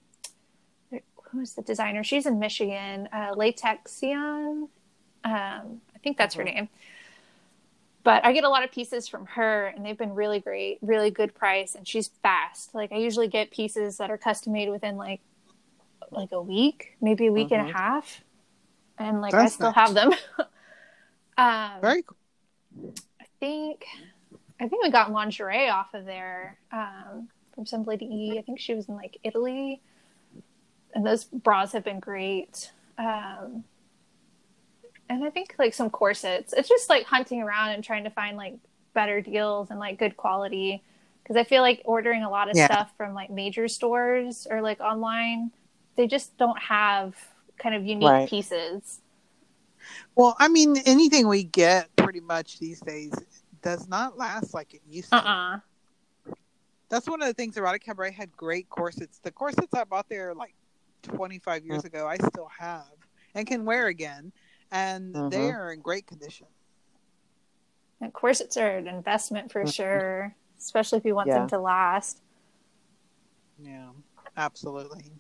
who's 1.31 1.55
the 1.55 1.63
designer 1.63 2.03
she's 2.05 2.27
in 2.27 2.39
michigan 2.39 3.09
uh, 3.13 3.35
latexion 3.35 4.69
um, 5.25 5.81
i 5.95 5.99
think 6.03 6.17
that's 6.17 6.35
her 6.37 6.43
Mhm. 6.45 6.55
name 6.55 6.69
but 8.05 8.25
i 8.25 8.33
get 8.33 8.45
a 8.45 8.49
lot 8.49 8.63
of 8.65 8.71
pieces 8.71 9.09
from 9.09 9.27
her 9.27 9.67
and 9.69 9.85
they've 9.85 9.99
been 9.99 10.15
really 10.15 10.39
great 10.41 10.79
really 10.83 11.11
good 11.11 11.35
price 11.35 11.75
and 11.75 11.87
she's 11.89 12.09
fast 12.23 12.75
like 12.75 12.93
i 12.93 12.97
usually 12.97 13.29
get 13.29 13.51
pieces 13.51 13.97
that 13.99 14.11
are 14.11 14.19
custom 14.19 14.53
made 14.53 14.69
within 14.71 14.97
like 14.97 15.21
like 16.13 16.31
a 16.33 16.41
week 16.41 16.97
maybe 17.01 17.27
a 17.27 17.33
week 17.33 17.51
and 17.51 17.67
Mhm. 17.67 17.71
a 17.71 17.73
half 17.73 18.23
and 18.99 19.21
like 19.21 19.35
i 19.35 19.47
still 19.47 19.73
nice. 19.73 19.75
have 19.75 19.95
them 19.95 20.13
um, 21.39 21.81
Very 21.81 22.03
cool. 22.03 22.17
I 23.37 23.45
think 23.47 23.85
I 24.61 24.69
think 24.69 24.83
we 24.83 24.91
got 24.91 25.13
lingerie 25.13 25.69
off 25.69 25.93
of 25.95 26.05
there 26.07 26.57
um, 26.73 27.29
from 27.55 27.67
some 27.67 27.85
lady. 27.85 28.37
I 28.39 28.43
think 28.43 28.59
she 28.59 28.75
was 28.75 28.89
in 28.89 28.97
like 28.97 29.19
Italy, 29.23 29.81
and 30.95 31.05
those 31.07 31.25
bras 31.25 31.73
have 31.73 31.85
been 31.85 32.01
great. 32.01 32.73
Um, 32.99 33.65
and 35.09 35.25
I 35.25 35.31
think 35.31 35.55
like 35.59 35.75
some 35.75 35.91
corsets. 35.91 36.53
It's 36.57 36.69
just 36.69 36.89
like 36.89 37.05
hunting 37.05 37.43
around 37.43 37.71
and 37.71 37.85
trying 37.85 38.05
to 38.05 38.11
find 38.11 38.37
like 38.37 38.55
better 38.95 39.21
deals 39.21 39.71
and 39.71 39.79
like 39.79 39.99
good 39.99 40.17
quality. 40.17 40.83
Because 41.23 41.37
I 41.37 41.45
feel 41.45 41.61
like 41.61 41.83
ordering 41.85 42.23
a 42.23 42.31
lot 42.31 42.49
of 42.49 42.57
Yeah. 42.57 42.67
stuff 42.67 42.93
from 42.97 43.13
like 43.13 43.31
major 43.31 43.69
stores 43.69 44.47
or 44.51 44.63
like 44.63 44.81
online, 44.81 45.51
they 45.97 46.07
just 46.07 46.37
don't 46.39 46.59
have 46.59 47.15
kind 47.59 47.75
of 47.75 47.85
unique 47.85 48.05
Right. 48.05 48.29
pieces. 48.29 49.01
Well, 50.15 50.37
I 50.39 50.49
mean, 50.49 50.77
anything 50.79 51.29
we 51.29 51.45
get 51.45 51.95
pretty 51.97 52.21
much 52.21 52.59
these 52.59 52.81
days 52.81 53.13
does 53.63 53.89
not 53.89 54.17
last 54.17 54.55
like 54.55 54.75
it 54.75 54.83
used 54.89 55.11
to. 55.11 55.17
Uh 55.17 55.21
uh 55.21 55.61
That's 56.89 57.09
one 57.09 57.21
of 57.21 57.29
the 57.29 57.35
things. 57.35 57.57
Erotic 57.57 57.85
Cabaret 57.85 58.13
had 58.13 58.37
great 58.37 58.69
corsets. 58.69 59.19
The 59.19 59.33
corsets 59.33 59.75
I 59.75 59.85
bought 59.85 60.09
there 60.09 60.35
like 60.35 60.55
25 61.03 61.65
years 61.65 61.85
ago, 61.85 62.07
I 62.07 62.17
still 62.17 62.49
have 62.59 62.87
and 63.35 63.47
can 63.47 63.65
wear 63.65 63.87
again, 63.89 64.33
and 64.71 65.15
Mhm. 65.15 65.31
they 65.31 65.51
are 65.51 65.73
in 65.73 65.81
great 65.81 66.07
condition. 66.07 66.47
And 68.01 68.13
corsets 68.13 68.57
are 68.57 68.77
an 68.77 68.87
investment 68.89 69.51
for 69.51 69.67
sure, 69.67 70.37
especially 70.59 70.99
if 70.99 71.05
you 71.05 71.15
want 71.15 71.29
Yeah. 71.29 71.41
them 71.41 71.49
to 71.49 71.59
last. 71.59 72.21
Yeah, 73.59 73.91
absolutely. 74.37 75.13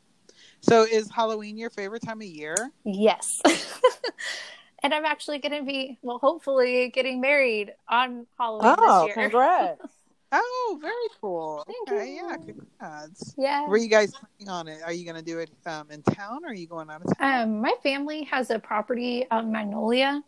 So, 0.69 0.83
is 0.83 1.09
Halloween 1.11 1.57
your 1.57 1.71
favorite 1.71 2.03
time 2.03 2.21
of 2.21 2.27
year? 2.27 2.57
Yes. 2.85 3.41
and 4.83 4.93
I'm 4.93 5.05
actually 5.05 5.39
going 5.39 5.59
to 5.61 5.64
be, 5.64 5.99
well, 6.03 6.19
hopefully 6.19 6.91
getting 6.91 7.21
married 7.21 7.73
on 7.89 8.27
Halloween 8.39 8.75
Oh, 8.79 9.07
this 9.07 9.17
year. 9.17 9.29
congrats! 9.29 9.81
Oh, 10.33 10.79
very 10.83 10.93
cool. 11.21 11.64
Thank 11.67 12.01
okay, 12.01 12.11
you. 12.11 12.29
yeah, 12.29 12.37
congrats. 12.37 13.35
Yeah. 13.39 13.69
Were 13.69 13.77
you 13.77 13.89
guys 13.89 14.12
planning 14.12 14.53
on 14.53 14.67
it? 14.67 14.83
Are 14.85 14.93
you 14.93 15.05
going 15.05 15.17
to 15.17 15.23
do 15.23 15.39
it 15.39 15.51
um, 15.67 15.87
in 15.89 16.03
town 16.03 16.45
or 16.45 16.49
are 16.49 16.55
you 16.55 16.67
going 16.67 16.91
out 16.91 17.01
of 17.01 17.17
town? 17.17 17.43
Um, 17.43 17.61
my 17.61 17.73
family 17.81 18.25
has 18.25 18.51
a 18.51 18.59
property 18.59 19.25
out 19.31 19.45
in 19.45 19.53
Magnolia, 19.53 20.23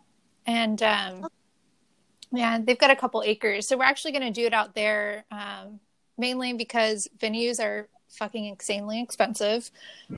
and 0.46 0.80
um, 0.84 1.26
yeah, 2.32 2.60
they've 2.62 2.78
got 2.78 2.92
a 2.92 2.96
couple 2.96 3.24
acres. 3.26 3.66
So 3.66 3.76
we're 3.76 3.84
actually 3.84 4.12
going 4.12 4.32
to 4.32 4.40
do 4.40 4.46
it 4.46 4.54
out 4.54 4.72
there, 4.72 5.24
um, 5.32 5.80
mainly 6.16 6.52
because 6.52 7.08
venues 7.18 7.60
are 7.60 7.88
fucking 8.10 8.44
insanely 8.46 9.02
expensive. 9.02 9.70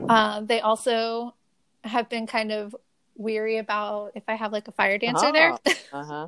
Uh, 0.09 0.41
they 0.41 0.61
also 0.61 1.35
have 1.85 2.09
been 2.09 2.27
kind 2.27 2.53
of 2.53 2.75
weary 3.17 3.59
about 3.59 4.13
if 4.15 4.23
I 4.29 4.35
have 4.35 4.53
like 4.53 4.69
a 4.69 4.73
fire 4.73 4.99
dancer 4.99 5.33
there. 5.33 5.57
Uh 5.93 6.05
huh. 6.05 6.27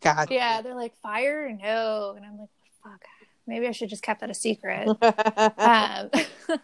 God. 0.00 0.28
yeah, 0.30 0.60
they're 0.62 0.74
like 0.74 0.94
fire, 1.02 1.50
no, 1.62 2.14
and 2.16 2.24
I'm 2.24 2.38
like, 2.38 2.48
fuck. 2.82 3.02
Maybe 3.46 3.66
I 3.66 3.72
should 3.72 3.88
just 3.90 4.02
kept 4.02 4.20
that 4.20 4.30
a 4.30 4.34
secret. 4.34 4.88
um, 5.58 6.10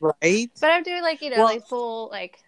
Right? 0.00 0.50
But 0.60 0.70
I'm 0.70 0.82
doing 0.82 1.02
like 1.02 1.22
you 1.22 1.30
know 1.30 1.38
Well- 1.38 1.46
like 1.46 1.66
full 1.66 2.08
like 2.10 2.38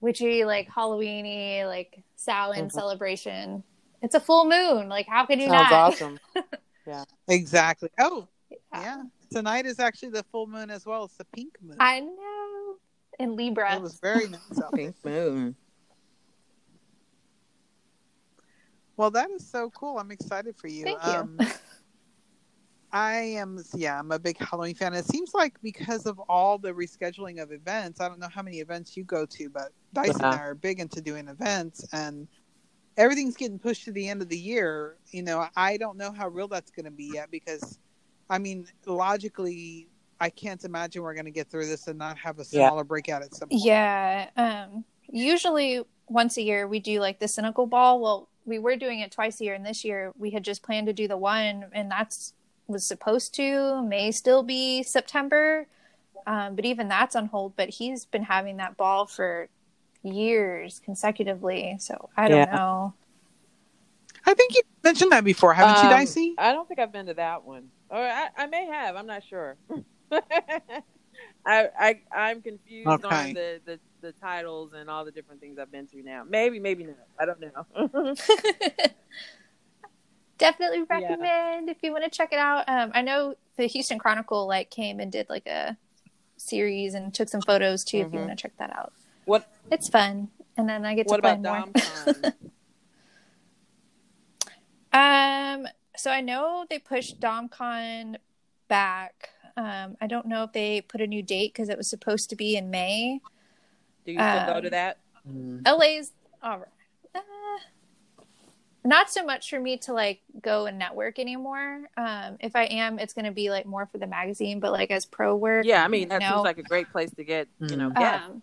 witchy 0.00 0.44
like 0.44 0.68
Halloweeny 0.68 1.64
like 1.66 2.02
Samhain 2.16 2.66
Mhm. 2.66 2.72
celebration. 2.72 3.62
It's 4.02 4.14
a 4.14 4.20
full 4.20 4.44
moon. 4.46 4.88
Like 4.88 5.06
how 5.06 5.24
can 5.26 5.40
you 5.40 5.48
Sounds 5.48 5.70
not? 5.70 5.92
awesome. 5.92 6.18
Yeah. 6.86 7.04
Exactly. 7.28 7.90
Oh, 7.98 8.26
Yeah. 8.50 8.58
yeah. 8.74 9.02
Tonight 9.30 9.66
is 9.66 9.78
actually 9.78 10.10
the 10.10 10.24
full 10.24 10.46
moon 10.46 10.70
as 10.70 10.84
well. 10.84 11.04
It's 11.04 11.16
the 11.16 11.24
pink 11.24 11.54
moon. 11.62 11.76
I 11.78 12.00
know. 12.00 12.76
In 13.18 13.36
Libra. 13.36 13.74
It 13.76 13.82
was 13.82 14.00
very 14.00 14.28
nice 14.28 14.40
out 14.62 14.72
there. 14.72 14.92
Pink 14.92 14.96
moon. 15.04 15.54
Well, 18.96 19.10
that 19.12 19.30
is 19.30 19.48
so 19.48 19.70
cool. 19.70 19.98
I'm 19.98 20.10
excited 20.10 20.56
for 20.56 20.68
you. 20.68 20.84
Thank 20.84 21.04
you. 21.04 21.10
Um, 21.10 21.38
I 22.92 23.14
am, 23.14 23.62
yeah, 23.74 23.98
I'm 23.98 24.10
a 24.10 24.18
big 24.18 24.36
Halloween 24.38 24.74
fan. 24.74 24.94
It 24.94 25.04
seems 25.04 25.32
like 25.32 25.54
because 25.62 26.06
of 26.06 26.18
all 26.28 26.58
the 26.58 26.72
rescheduling 26.72 27.40
of 27.40 27.52
events, 27.52 28.00
I 28.00 28.08
don't 28.08 28.18
know 28.18 28.28
how 28.28 28.42
many 28.42 28.58
events 28.58 28.96
you 28.96 29.04
go 29.04 29.24
to, 29.26 29.48
but 29.48 29.70
Dice 29.92 30.16
and 30.16 30.26
I 30.26 30.38
are 30.38 30.54
big 30.54 30.80
into 30.80 31.00
doing 31.00 31.28
events, 31.28 31.86
and 31.92 32.26
everything's 32.96 33.36
getting 33.36 33.60
pushed 33.60 33.84
to 33.84 33.92
the 33.92 34.08
end 34.08 34.22
of 34.22 34.28
the 34.28 34.36
year. 34.36 34.96
You 35.12 35.22
know, 35.22 35.46
I 35.56 35.76
don't 35.76 35.96
know 35.96 36.10
how 36.10 36.26
real 36.28 36.48
that's 36.48 36.72
going 36.72 36.86
to 36.86 36.90
be 36.90 37.12
yet 37.14 37.30
because, 37.30 37.78
I 38.30 38.38
mean, 38.38 38.66
logically, 38.86 39.88
I 40.20 40.30
can't 40.30 40.62
imagine 40.64 41.02
we're 41.02 41.14
going 41.14 41.24
to 41.26 41.30
get 41.32 41.48
through 41.50 41.66
this 41.66 41.88
and 41.88 41.98
not 41.98 42.16
have 42.18 42.38
a 42.38 42.44
Yeah. 42.50 42.68
smaller 42.68 42.84
breakout 42.84 43.22
at 43.22 43.34
some 43.34 43.48
point. 43.48 43.62
yeah. 43.62 44.30
Um 44.36 44.84
usually 45.12 45.82
once 46.08 46.36
a 46.36 46.42
year 46.42 46.68
we 46.68 46.78
do 46.78 47.00
like 47.00 47.18
the 47.18 47.26
cynical 47.28 47.66
ball. 47.66 48.00
Well, 48.00 48.28
we 48.46 48.58
were 48.60 48.76
doing 48.76 49.00
it 49.00 49.10
twice 49.10 49.40
a 49.40 49.44
year 49.44 49.54
and 49.54 49.66
this 49.66 49.84
year 49.84 50.12
we 50.16 50.30
had 50.30 50.44
just 50.44 50.62
planned 50.62 50.86
to 50.86 50.92
do 50.92 51.08
the 51.08 51.16
one 51.16 51.66
and 51.72 51.90
that's 51.90 52.32
was 52.68 52.86
supposed 52.86 53.34
to 53.34 53.82
may 53.82 54.12
still 54.12 54.44
be 54.44 54.84
September. 54.84 55.66
Um, 56.26 56.54
but 56.54 56.64
even 56.64 56.86
that's 56.86 57.16
on 57.16 57.26
hold. 57.26 57.56
But 57.56 57.70
he's 57.70 58.04
been 58.04 58.22
having 58.22 58.58
that 58.58 58.76
ball 58.76 59.06
for 59.06 59.48
years 60.04 60.80
consecutively. 60.84 61.76
So 61.80 62.10
I 62.16 62.28
don't 62.28 62.38
Yeah. 62.38 62.56
know. 62.56 62.94
I 64.26 64.34
think 64.34 64.54
you 64.54 64.62
mentioned 64.84 65.12
that 65.12 65.24
before, 65.24 65.54
haven't 65.54 65.82
you, 65.82 65.88
Um, 65.88 65.90
Dicey? 65.90 66.34
I 66.38 66.52
don't 66.52 66.66
think 66.68 66.80
I've 66.80 66.92
been 66.92 67.06
to 67.06 67.14
that 67.14 67.44
one. 67.44 67.68
Or 67.88 67.98
I, 67.98 68.28
I 68.36 68.46
may 68.46 68.66
have. 68.66 68.96
I'm 68.96 69.06
not 69.06 69.22
sure. 69.24 69.56
I, 71.46 71.68
I 71.78 72.00
I'm 72.12 72.42
confused 72.42 73.04
Okay. 73.04 73.28
on 73.28 73.34
the, 73.34 73.60
the 73.66 73.80
the 74.02 74.12
titles 74.12 74.72
and 74.72 74.88
all 74.90 75.04
the 75.04 75.10
different 75.12 75.40
things 75.40 75.58
I've 75.58 75.72
been 75.72 75.86
to 75.88 76.02
now. 76.02 76.22
Maybe, 76.28 76.58
maybe 76.60 76.84
not. 76.84 76.96
I 77.18 77.24
don't 77.26 77.40
know. 77.40 78.14
Definitely 80.38 80.82
recommend 80.88 81.68
if 81.68 81.78
you 81.82 81.92
want 81.92 82.04
to 82.04 82.10
check 82.10 82.32
it 82.32 82.38
out. 82.38 82.66
Um, 82.68 82.92
I 82.94 83.02
know 83.02 83.34
the 83.56 83.66
Houston 83.66 83.98
Chronicle 83.98 84.46
like 84.46 84.70
came 84.70 84.98
and 85.00 85.12
did 85.12 85.28
like 85.28 85.46
a 85.46 85.76
series 86.38 86.94
and 86.94 87.12
took 87.12 87.28
some 87.28 87.42
photos 87.42 87.84
too. 87.84 87.98
If 87.98 88.12
you 88.12 88.20
Mhm. 88.20 88.26
want 88.26 88.38
to 88.38 88.42
check 88.42 88.52
that 88.58 88.70
out, 88.74 88.92
what 89.26 89.46
it's 89.70 89.88
fun. 89.88 90.28
And 90.56 90.66
then 90.68 90.86
I 90.86 90.94
get 90.94 91.08
to 91.08 91.10
What 91.10 91.20
play 91.20 91.32
about 91.32 91.42
more. 91.42 91.64
DomCon? 94.92 95.54
Um, 95.62 95.66
so 95.96 96.10
I 96.10 96.20
know 96.20 96.66
they 96.68 96.78
pushed 96.78 97.20
DomCon 97.20 98.16
back. 98.68 99.30
Um, 99.56 99.96
I 100.00 100.06
don't 100.06 100.26
know 100.26 100.44
if 100.44 100.52
they 100.52 100.80
put 100.80 101.00
a 101.00 101.06
new 101.06 101.22
date 101.22 101.52
because 101.52 101.68
it 101.68 101.76
was 101.76 101.88
supposed 101.88 102.30
to 102.30 102.36
be 102.36 102.56
in 102.56 102.70
May. 102.70 103.20
Do 104.04 104.12
you 104.12 104.18
still 104.18 104.40
go 104.40 104.54
Um, 104.56 104.62
to 104.62 104.70
that? 104.70 104.98
LA's 105.66 106.12
all 106.42 106.58
right. 106.58 106.68
Uh, 107.14 107.20
not 108.84 109.10
so 109.10 109.24
much 109.24 109.50
for 109.50 109.60
me 109.60 109.76
to 109.78 109.92
like 109.92 110.20
go 110.40 110.66
and 110.66 110.78
network 110.78 111.18
anymore. 111.18 111.82
Um, 111.96 112.36
if 112.40 112.56
I 112.56 112.64
am, 112.64 112.98
it's 112.98 113.12
going 113.12 113.26
to 113.26 113.30
be 113.30 113.50
like 113.50 113.66
more 113.66 113.86
for 113.86 113.98
the 113.98 114.06
magazine, 114.06 114.58
but 114.60 114.72
like 114.72 114.90
as 114.90 115.04
pro 115.04 115.36
work. 115.36 115.66
Yeah, 115.66 115.84
I 115.84 115.88
mean 115.88 116.08
that 116.08 116.22
no. 116.22 116.34
seems 116.34 116.44
like 116.44 116.58
a 116.58 116.62
great 116.62 116.90
place 116.90 117.10
to 117.12 117.24
get 117.24 117.48
you 117.60 117.76
know 117.76 117.90
Mm. 117.90 117.98
guests. 118.00 118.28
Um, 118.28 118.42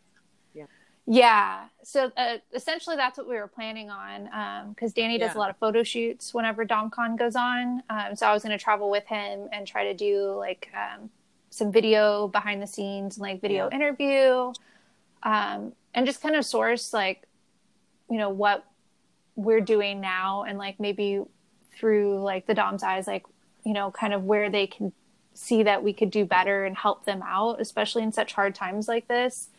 Yeah. 1.07 1.17
Yeah. 1.17 1.63
So 1.83 2.11
uh, 2.17 2.37
essentially, 2.53 2.97
that's 2.97 3.17
what 3.17 3.29
we 3.29 3.35
were 3.35 3.47
planning 3.47 3.89
on 3.89 4.69
because 4.69 4.93
Danny 4.93 5.17
does 5.17 5.31
Yeah. 5.33 5.37
a 5.37 5.39
lot 5.39 5.49
of 5.49 5.57
photo 5.57 5.81
shoots 5.81 6.33
whenever 6.33 6.65
DomCon 6.65 7.17
goes 7.17 7.35
on. 7.35 7.81
Um, 7.89 8.15
so 8.15 8.27
I 8.27 8.33
was 8.33 8.43
going 8.43 8.57
to 8.57 8.61
travel 8.61 8.89
with 8.89 9.05
him 9.05 9.47
and 9.53 9.65
try 9.65 9.85
to 9.85 9.93
do 9.93 10.33
like 10.37 10.69
um, 10.75 11.09
some 11.49 11.71
video 11.71 12.27
behind 12.27 12.61
the 12.61 12.67
scenes, 12.67 13.17
like 13.17 13.39
video 13.41 13.69
interview, 13.71 14.51
um, 15.23 15.71
and 15.93 16.05
just 16.05 16.21
kind 16.21 16.35
of 16.35 16.45
source 16.45 16.93
like, 16.93 17.23
you 18.09 18.17
know, 18.17 18.29
what 18.29 18.65
we're 19.37 19.61
doing 19.61 20.01
now 20.01 20.43
and 20.43 20.57
like 20.57 20.77
maybe 20.79 21.21
through 21.77 22.21
like 22.21 22.47
the 22.47 22.53
Dom's 22.53 22.83
eyes, 22.83 23.07
like, 23.07 23.25
you 23.63 23.71
know, 23.71 23.91
kind 23.91 24.13
of 24.13 24.25
where 24.25 24.49
they 24.49 24.67
can 24.67 24.91
see 25.33 25.63
that 25.63 25.83
we 25.83 25.93
could 25.93 26.11
do 26.11 26.25
better 26.25 26.65
and 26.65 26.75
help 26.75 27.05
them 27.05 27.21
out, 27.23 27.61
especially 27.61 28.03
in 28.03 28.11
such 28.11 28.33
hard 28.33 28.53
times 28.53 28.89
like 28.89 29.07
this 29.07 29.49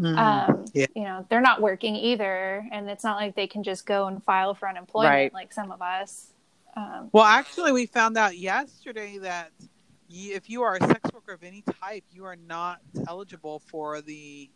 Mhm. 0.00 0.16
um, 0.18 0.64
Yeah. 0.72 0.86
you 0.94 1.02
know 1.04 1.26
they're 1.28 1.40
not 1.42 1.60
working 1.60 1.94
either 1.94 2.66
and 2.72 2.88
it's 2.88 3.04
not 3.04 3.16
like 3.18 3.34
they 3.36 3.46
can 3.46 3.62
just 3.62 3.84
go 3.84 4.06
and 4.06 4.22
file 4.24 4.54
for 4.54 4.66
unemployment 4.68 5.12
Right. 5.12 5.34
like 5.34 5.52
some 5.52 5.70
of 5.70 5.82
us 5.82 6.32
um, 6.76 7.10
Well, 7.12 7.24
actually, 7.24 7.72
we 7.72 7.86
found 7.86 8.16
out 8.16 8.38
yesterday 8.38 9.18
that 9.18 9.50
you, 10.08 10.34
if 10.36 10.48
you 10.48 10.62
are 10.62 10.76
a 10.76 10.86
sex 10.86 11.10
worker 11.12 11.32
of 11.32 11.42
any 11.42 11.62
type, 11.80 12.04
you 12.12 12.24
are 12.24 12.36
not 12.36 12.78
eligible 13.08 13.58
for 13.58 14.00
the. 14.00 14.48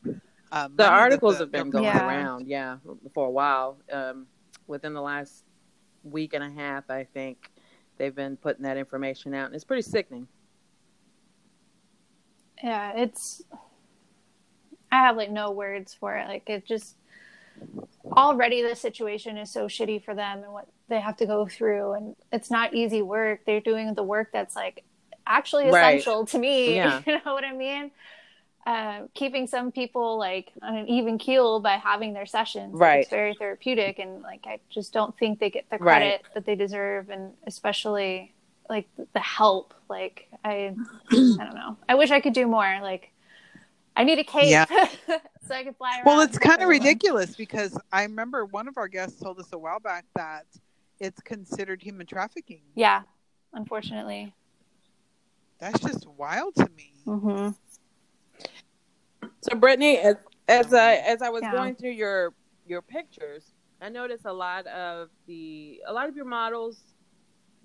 Um, 0.53 0.77
The 0.77 0.89
articles 0.89 1.35
the 1.35 1.41
have 1.41 1.51
been 1.51 1.71
going 1.71 1.85
Yeah. 1.85 2.07
around, 2.07 2.47
yeah, 2.47 2.77
for 3.13 3.27
a 3.27 3.31
while. 3.31 3.79
Um, 3.93 4.29
within 4.69 4.95
the 4.95 5.03
last 5.03 5.43
week 6.05 6.35
and 6.35 6.45
a 6.45 6.51
half, 6.51 6.89
I 6.89 7.03
think 7.03 7.51
they've 7.97 8.15
been 8.15 8.37
putting 8.37 8.63
that 8.63 8.77
information 8.77 9.35
out, 9.35 9.47
and 9.47 9.55
it's 9.57 9.65
pretty 9.65 9.83
sickening. 9.83 10.29
yeah 12.63 12.93
it's 12.97 13.43
i 14.95 14.99
have 15.07 15.17
like 15.17 15.31
no 15.31 15.51
words 15.51 15.95
for 15.95 16.17
it 16.17 16.29
like 16.29 16.49
it 16.49 16.65
just 16.67 16.97
already 18.13 18.63
the 18.63 18.75
situation 18.77 19.37
is 19.37 19.51
so 19.51 19.67
shitty 19.67 20.03
for 20.05 20.15
them 20.15 20.43
and 20.43 20.53
what 20.53 20.67
they 20.89 21.01
have 21.01 21.17
to 21.17 21.27
go 21.27 21.47
through 21.47 21.93
and 21.93 22.17
it's 22.33 22.51
not 22.51 22.75
easy 22.75 23.03
work 23.03 23.41
they're 23.47 23.61
doing 23.61 23.93
the 23.95 24.03
work 24.03 24.29
that's 24.33 24.55
like 24.55 24.85
actually 25.27 25.65
Right. 25.65 25.95
essential 25.97 26.27
to 26.27 26.39
me 26.39 26.75
Yeah. 26.77 27.01
you 27.07 27.15
know 27.25 27.33
what 27.35 27.45
i 27.45 27.53
mean 27.53 27.91
uh, 28.67 29.03
keeping 29.13 29.47
some 29.47 29.71
people 29.73 30.17
like 30.19 30.51
on 30.63 30.75
an 30.75 30.89
even 30.89 31.19
keel 31.19 31.61
by 31.61 31.77
having 31.77 32.15
their 32.15 32.25
sessions 32.27 32.79
Right. 32.79 33.01
it's 33.01 33.11
very 33.11 33.35
therapeutic 33.35 33.99
and 33.99 34.23
like 34.23 34.45
i 34.47 34.59
just 34.71 34.93
don't 34.93 35.17
think 35.19 35.39
they 35.39 35.51
get 35.51 35.69
the 35.71 35.79
Right. 35.79 35.99
credit 35.99 36.23
that 36.35 36.47
they 36.47 36.55
deserve 36.55 37.11
and 37.11 37.33
especially 37.47 38.33
like 38.71 38.89
the 39.13 39.21
help 39.21 39.75
like 39.91 40.29
i 40.45 40.75
i 41.13 41.45
don't 41.45 41.55
know 41.55 41.77
i 41.89 41.95
wish 41.95 42.11
i 42.11 42.21
could 42.21 42.33
do 42.33 42.47
more 42.47 42.79
like 42.83 43.11
i 43.97 44.05
need 44.05 44.19
a 44.19 44.25
cape 44.25 44.51
Yeah. 44.51 44.65
so 45.47 45.55
i 45.55 45.63
could 45.65 45.77
fly 45.77 45.97
around 45.97 46.05
Well, 46.07 46.21
it's 46.21 46.39
kind 46.39 46.61
of 46.63 46.69
ridiculous 46.69 47.35
because 47.37 47.79
I 47.93 48.03
remember 48.03 48.45
one 48.45 48.69
of 48.69 48.77
our 48.79 48.89
guests 48.89 49.21
told 49.21 49.39
us 49.39 49.53
a 49.53 49.59
while 49.59 49.81
back 49.81 50.05
that 50.17 50.47
it's 51.01 51.21
considered 51.21 51.83
human 51.83 52.07
trafficking. 52.07 52.63
yeah 52.75 53.03
unfortunately 53.53 54.35
That's 55.59 55.81
just 55.81 56.07
wild 56.09 56.55
to 56.57 56.69
me. 56.77 56.93
mm-hmm. 57.07 57.51
So, 59.41 59.57
Brittany, 59.57 59.99
as 59.99 60.17
as 60.49 60.73
I 60.75 60.95
as 60.95 61.23
I 61.23 61.29
was 61.31 61.43
Yeah. 61.43 61.53
going 61.53 61.75
through 61.77 61.93
your 61.93 62.33
your 62.67 62.83
pictures, 62.83 63.53
I 63.81 63.89
noticed 63.91 64.25
a 64.25 64.33
lot 64.33 64.67
of 64.67 65.11
the 65.27 65.83
a 65.87 65.93
lot 65.93 66.09
of 66.09 66.17
your 66.17 66.25
models, 66.25 66.94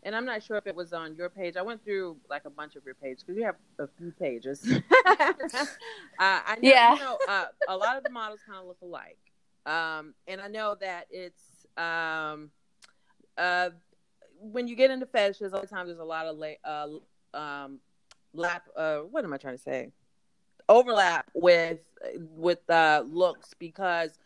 and 0.04 0.16
I'm 0.16 0.26
not 0.26 0.43
sure 0.43 0.58
if 0.58 0.68
it 0.68 0.76
was 0.76 0.93
on 0.93 1.16
your 1.16 1.30
page. 1.30 1.58
I 1.58 1.62
went 1.62 1.84
through 1.84 2.18
like 2.30 2.45
a 2.45 2.50
bunch 2.50 2.76
of 2.76 2.86
your 2.86 2.95
pages 2.95 3.24
because 3.24 3.38
you 3.38 3.45
have 3.45 3.56
a 3.80 3.88
few 3.97 4.12
pages. 4.12 4.66
uh, 5.06 5.62
I 6.20 6.56
know, 6.62 6.70
Yeah. 6.70 6.93
you 6.93 7.00
know 7.00 7.18
uh, 7.28 7.45
a 7.68 7.78
lot 7.78 7.97
of 7.97 8.04
the 8.04 8.10
models 8.10 8.39
kind 8.45 8.60
of 8.60 8.66
look 8.68 8.78
alike, 8.82 9.18
um, 9.66 10.14
and 10.28 10.41
I 10.41 10.47
know 10.47 10.76
that 10.80 11.08
it's 11.10 11.66
um, 11.78 12.52
uh, 13.38 13.70
when 14.39 14.68
you 14.68 14.76
get 14.76 14.91
into 14.91 15.06
fetishes, 15.06 15.52
a 15.52 15.56
lot 15.56 15.64
of 15.64 15.70
times 15.70 15.88
there's 15.88 16.00
a 16.00 16.04
lot 16.04 16.26
of 16.26 16.38
la- 16.38 16.47
uh, 16.64 17.38
um, 17.38 17.80
lap. 18.34 18.68
Uh, 18.76 19.00
what 19.00 19.24
am 19.24 19.34
I 19.34 19.38
trying 19.38 19.56
to 19.56 19.62
say? 19.62 19.91
Overlap 20.68 21.30
with 21.34 21.80
with 22.36 22.70
uh, 22.70 23.04
looks 23.08 23.54
because 23.58 24.20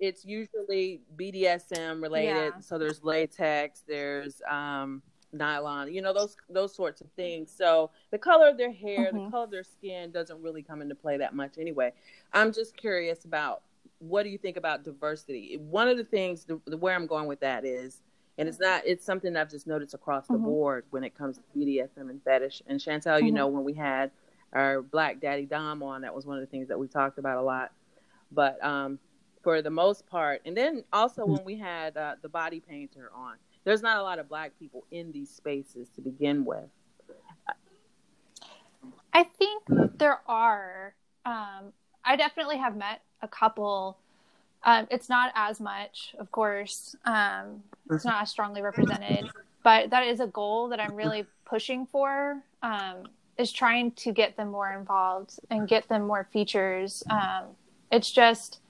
it's 0.00 0.24
usually 0.24 1.00
BDSM 1.16 2.00
related. 2.00 2.52
Yeah. 2.54 2.60
So 2.60 2.78
there's 2.78 3.02
latex, 3.02 3.82
there's 3.86 4.40
um, 4.48 5.02
nylon, 5.32 5.92
you 5.92 6.02
know 6.02 6.12
those 6.12 6.36
those 6.48 6.74
sorts 6.74 7.00
of 7.00 7.10
things. 7.12 7.50
So 7.54 7.90
the 8.10 8.18
color 8.18 8.48
of 8.48 8.56
their 8.56 8.72
hair, 8.72 9.12
the 9.12 9.18
Mhm. 9.18 9.30
color 9.30 9.44
of 9.44 9.50
their 9.50 9.64
skin 9.64 10.10
doesn't 10.10 10.40
really 10.42 10.62
come 10.62 10.82
into 10.82 10.94
play 10.94 11.16
that 11.18 11.34
much 11.34 11.58
anyway. 11.58 11.92
I'm 12.32 12.52
just 12.52 12.76
curious 12.76 13.24
about 13.24 13.62
what 13.98 14.22
do 14.22 14.28
you 14.30 14.38
think 14.38 14.56
about 14.56 14.84
diversity? 14.84 15.56
One 15.58 15.88
of 15.88 15.96
the 15.96 16.04
things 16.04 16.44
the, 16.44 16.60
the 16.66 16.76
where 16.76 16.94
I'm 16.94 17.06
going 17.06 17.26
with 17.26 17.40
that 17.40 17.64
is, 17.64 18.02
and 18.38 18.48
it's 18.48 18.60
not 18.60 18.82
it's 18.86 19.04
something 19.04 19.36
I've 19.36 19.50
just 19.50 19.66
noticed 19.66 19.94
across 19.94 20.28
the 20.28 20.34
Mhm. 20.34 20.44
board 20.44 20.84
when 20.90 21.04
it 21.04 21.14
comes 21.14 21.38
to 21.38 21.42
BDSM 21.56 22.10
and 22.10 22.22
fetish. 22.22 22.62
And 22.66 22.80
Chantel, 22.80 23.22
you 23.22 23.30
Mhm. 23.30 23.34
know, 23.34 23.48
when 23.48 23.64
we 23.64 23.74
had 23.74 24.10
our 24.52 24.82
Black 24.82 25.20
Daddy 25.20 25.46
Dom 25.46 25.82
on, 25.82 26.02
that 26.02 26.14
was 26.14 26.26
one 26.26 26.36
of 26.38 26.42
the 26.42 26.46
things 26.50 26.68
that 26.68 26.78
we 26.78 26.86
talked 26.88 27.18
about 27.18 27.38
a 27.38 27.42
lot. 27.42 27.72
But 28.30 28.62
um, 28.64 28.98
for 29.42 29.62
the 29.62 29.70
most 29.70 30.06
part, 30.06 30.42
and 30.44 30.56
then 30.56 30.84
also 30.92 31.24
when 31.26 31.44
we 31.44 31.56
had 31.56 31.96
uh, 31.96 32.16
the 32.22 32.28
body 32.28 32.60
painter 32.60 33.10
on, 33.14 33.36
there's 33.68 33.82
not 33.82 33.98
a 33.98 34.02
lot 34.02 34.18
of 34.18 34.30
black 34.30 34.52
people 34.58 34.86
in 34.90 35.12
these 35.12 35.28
spaces 35.28 35.90
to 35.94 36.00
begin 36.00 36.46
with. 36.46 36.70
I 39.12 39.24
think 39.24 39.62
there 39.98 40.20
are. 40.26 40.94
Um, 41.26 41.74
I 42.02 42.16
definitely 42.16 42.56
have 42.56 42.74
met 42.78 43.02
a 43.20 43.28
couple. 43.28 43.98
Um, 44.64 44.86
it's 44.90 45.10
not 45.10 45.32
as 45.34 45.60
much, 45.60 46.14
of 46.18 46.32
course. 46.32 46.96
Um, 47.04 47.62
it's 47.90 48.06
not 48.06 48.22
as 48.22 48.30
strongly 48.30 48.62
represented, 48.62 49.28
but 49.62 49.90
that 49.90 50.06
is 50.06 50.20
a 50.20 50.26
goal 50.28 50.68
that 50.70 50.80
I'm 50.80 50.94
really 50.94 51.26
pushing 51.44 51.84
for. 51.84 52.42
Um, 52.62 53.04
is 53.36 53.52
trying 53.52 53.90
to 53.92 54.12
get 54.12 54.38
them 54.38 54.50
more 54.50 54.72
involved 54.72 55.38
and 55.50 55.68
get 55.68 55.86
them 55.88 56.06
more 56.06 56.26
features. 56.32 57.04
Um, 57.10 57.44
it's 57.92 58.10
just, 58.10 58.60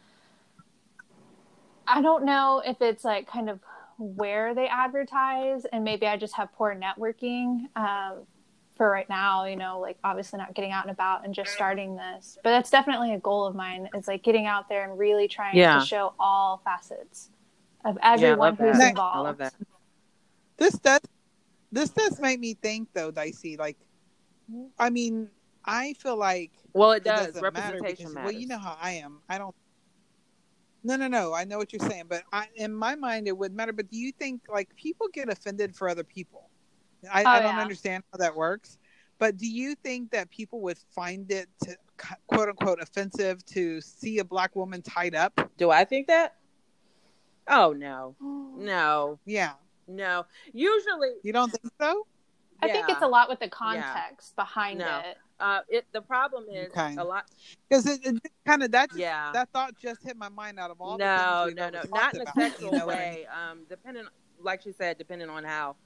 I 1.86 2.02
don't 2.02 2.24
know 2.24 2.62
if 2.66 2.82
it's 2.82 3.04
like 3.04 3.28
kind 3.28 3.48
of 3.48 3.60
where 3.98 4.54
they 4.54 4.66
advertise, 4.68 5.64
and 5.66 5.84
maybe 5.84 6.06
I 6.06 6.16
just 6.16 6.34
have 6.36 6.52
poor 6.54 6.74
networking. 6.74 7.66
Um, 7.76 8.24
for 8.76 8.88
right 8.88 9.08
now, 9.08 9.44
you 9.44 9.56
know, 9.56 9.80
like 9.80 9.98
obviously 10.04 10.38
not 10.38 10.54
getting 10.54 10.70
out 10.70 10.84
and 10.84 10.92
about 10.92 11.24
and 11.24 11.34
just 11.34 11.50
starting 11.52 11.96
this. 11.96 12.38
But 12.44 12.50
that's 12.50 12.70
definitely 12.70 13.12
a 13.12 13.18
goal 13.18 13.44
of 13.44 13.56
mine 13.56 13.88
is 13.92 14.06
like 14.06 14.22
getting 14.22 14.46
out 14.46 14.68
there 14.68 14.88
and 14.88 14.96
really 14.96 15.26
trying 15.26 15.56
Yeah. 15.56 15.80
to 15.80 15.84
show 15.84 16.14
all 16.16 16.58
facets 16.64 17.30
of 17.84 17.96
Yeah, 17.96 18.08
I 18.08 18.12
everyone 18.14 18.38
love 18.38 18.58
who's 18.58 18.78
that. 18.78 18.90
involved. 18.90 19.16
I 19.16 19.20
love 19.20 19.38
that. 19.38 19.54
This 20.58 20.74
does 20.78 21.00
this 21.72 21.90
does 21.90 22.20
make 22.20 22.38
me 22.38 22.54
think 22.54 22.88
though, 22.94 23.10
Dicey. 23.10 23.56
Like, 23.56 23.78
I 24.78 24.90
mean, 24.90 25.28
I 25.64 25.94
feel 25.94 26.16
like 26.16 26.52
Well, 26.72 26.92
it 26.92 26.98
it 26.98 27.04
does. 27.04 27.26
doesn't 27.32 27.42
matter 27.42 27.78
Representation 27.78 27.96
because, 27.96 28.14
matters. 28.14 28.32
well, 28.32 28.40
you 28.40 28.46
know 28.46 28.58
how 28.58 28.76
I 28.80 28.92
am. 28.92 29.22
I 29.28 29.38
don't. 29.38 29.56
No, 30.84 30.96
no, 30.96 31.08
no. 31.08 31.34
I 31.34 31.44
know 31.44 31.58
what 31.58 31.72
you're 31.72 31.88
saying, 31.88 32.04
but 32.08 32.22
I, 32.32 32.46
in 32.54 32.72
my 32.72 32.94
mind, 32.94 33.26
it 33.28 33.36
would 33.36 33.52
matter. 33.52 33.72
But 33.72 33.90
do 33.90 33.98
you 33.98 34.12
think 34.12 34.42
like 34.48 34.74
people 34.76 35.08
get 35.12 35.28
offended 35.28 35.74
for 35.74 35.88
other 35.88 36.04
people? 36.04 36.48
I, 37.12 37.22
Oh, 37.22 37.26
I 37.28 37.40
don't 37.40 37.56
yeah. 37.56 37.60
understand 37.60 38.04
how 38.12 38.18
that 38.18 38.34
works. 38.34 38.78
But 39.18 39.36
do 39.36 39.48
you 39.48 39.74
think 39.74 40.12
that 40.12 40.30
people 40.30 40.60
would 40.60 40.78
find 40.94 41.30
it 41.32 41.48
to, 41.64 41.76
quote 42.28 42.48
unquote 42.48 42.80
offensive 42.80 43.44
to 43.46 43.80
see 43.80 44.18
a 44.20 44.24
black 44.24 44.54
woman 44.54 44.80
tied 44.82 45.14
up? 45.14 45.50
Do 45.56 45.70
I 45.70 45.84
think 45.84 46.06
that? 46.06 46.36
Oh 47.48 47.72
no, 47.72 48.14
mm. 48.22 48.58
no, 48.58 49.18
Yeah, 49.24 49.52
no. 49.86 50.26
Usually, 50.52 51.14
you 51.22 51.32
don't 51.32 51.50
think 51.50 51.72
so? 51.80 52.06
I 52.62 52.68
think 52.68 52.88
it's 52.88 53.02
a 53.02 53.06
lot 53.08 53.28
with 53.28 53.40
the 53.40 53.48
context 53.48 54.36
behind 54.36 54.80
No. 54.80 54.98
it. 55.04 55.16
Uh, 55.40 55.60
it 55.68 55.86
the 55.92 56.00
problem 56.02 56.44
is 56.52 56.68
Okay. 56.70 56.96
a 56.98 57.04
lot. 57.04 57.26
Because 57.68 57.86
it, 57.86 58.00
it 58.04 58.20
kind 58.44 58.62
of 58.62 58.72
that 58.72 58.88
just, 58.90 58.98
Yeah. 59.00 59.30
that 59.32 59.48
thought 59.52 59.74
just 59.80 60.02
hit 60.02 60.16
my 60.16 60.28
mind 60.28 60.58
out 60.58 60.70
of 60.70 60.80
all 60.80 60.98
no, 60.98 61.44
things 61.46 61.56
no, 61.56 61.70
no, 61.70 61.82
not 61.94 62.14
in 62.14 62.20
a 62.20 62.22
about, 62.24 62.34
sexual 62.34 62.72
you 62.72 62.78
know 62.78 62.86
what 62.86 62.96
I 62.96 62.98
mean? 62.98 63.08
way. 63.14 63.26
Um, 63.26 63.60
depending, 63.68 64.04
like 64.40 64.62
she 64.62 64.72
said, 64.72 64.98
depending 64.98 65.30
on 65.30 65.44
how 65.44 65.76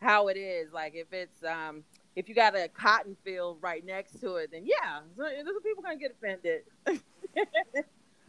how 0.00 0.28
it 0.28 0.36
is. 0.36 0.72
Like 0.72 0.94
if 0.94 1.12
it's 1.12 1.42
um, 1.42 1.84
if 2.16 2.28
you 2.28 2.34
got 2.34 2.54
a 2.56 2.68
cotton 2.68 3.16
field 3.24 3.58
right 3.62 3.84
next 3.84 4.20
to 4.20 4.36
it, 4.36 4.50
then 4.52 4.64
yeah, 4.66 5.00
so- 5.16 5.22
those 5.22 5.62
people 5.64 5.82
gonna 5.82 5.96
get 5.96 6.12
offended. 6.12 6.62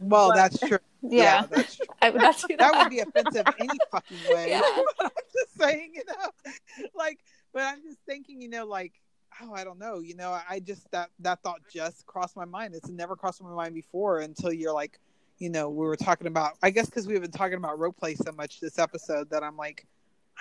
Well, 0.02 0.28
But- 0.30 0.36
that's 0.36 0.58
true. 0.60 0.78
Yeah, 1.02 1.46
that's 1.46 1.76
true. 1.76 1.86
I 2.02 2.10
would 2.10 2.20
not 2.20 2.36
that. 2.46 2.58
That 2.58 2.72
would 2.74 2.90
be 2.90 3.00
offensive 3.00 3.46
any 3.58 3.78
fucking 3.90 4.18
way. 4.30 4.50
Yeah. 4.50 4.60
I'm 5.00 5.10
just 5.32 5.58
saying? 5.58 5.92
You 5.94 6.02
know, 6.06 6.84
like, 6.94 7.18
but 7.54 7.62
I'm 7.62 7.82
just 7.82 7.96
thinking, 8.06 8.42
you 8.42 8.50
know, 8.50 8.66
like, 8.66 8.92
oh, 9.42 9.54
I 9.54 9.64
don't 9.64 9.78
know, 9.78 10.00
you 10.00 10.14
know, 10.14 10.38
I 10.48 10.60
just 10.60 10.90
that 10.92 11.10
that 11.20 11.42
thought 11.42 11.60
just 11.72 12.06
crossed 12.06 12.36
my 12.36 12.44
mind. 12.44 12.74
It's 12.74 12.88
never 12.88 13.16
crossed 13.16 13.42
my 13.42 13.50
mind 13.50 13.74
before 13.74 14.20
until 14.20 14.52
you're 14.52 14.72
like, 14.72 14.98
you 15.38 15.50
know, 15.50 15.68
we 15.70 15.86
were 15.86 15.96
talking 15.96 16.26
about. 16.26 16.52
I 16.62 16.70
guess 16.70 16.86
because 16.86 17.06
we've 17.06 17.20
been 17.20 17.30
talking 17.30 17.56
about 17.56 17.78
rope 17.78 17.96
play 17.96 18.14
so 18.14 18.32
much 18.32 18.60
this 18.60 18.78
episode 18.78 19.30
that 19.30 19.42
I'm 19.42 19.56
like. 19.56 19.86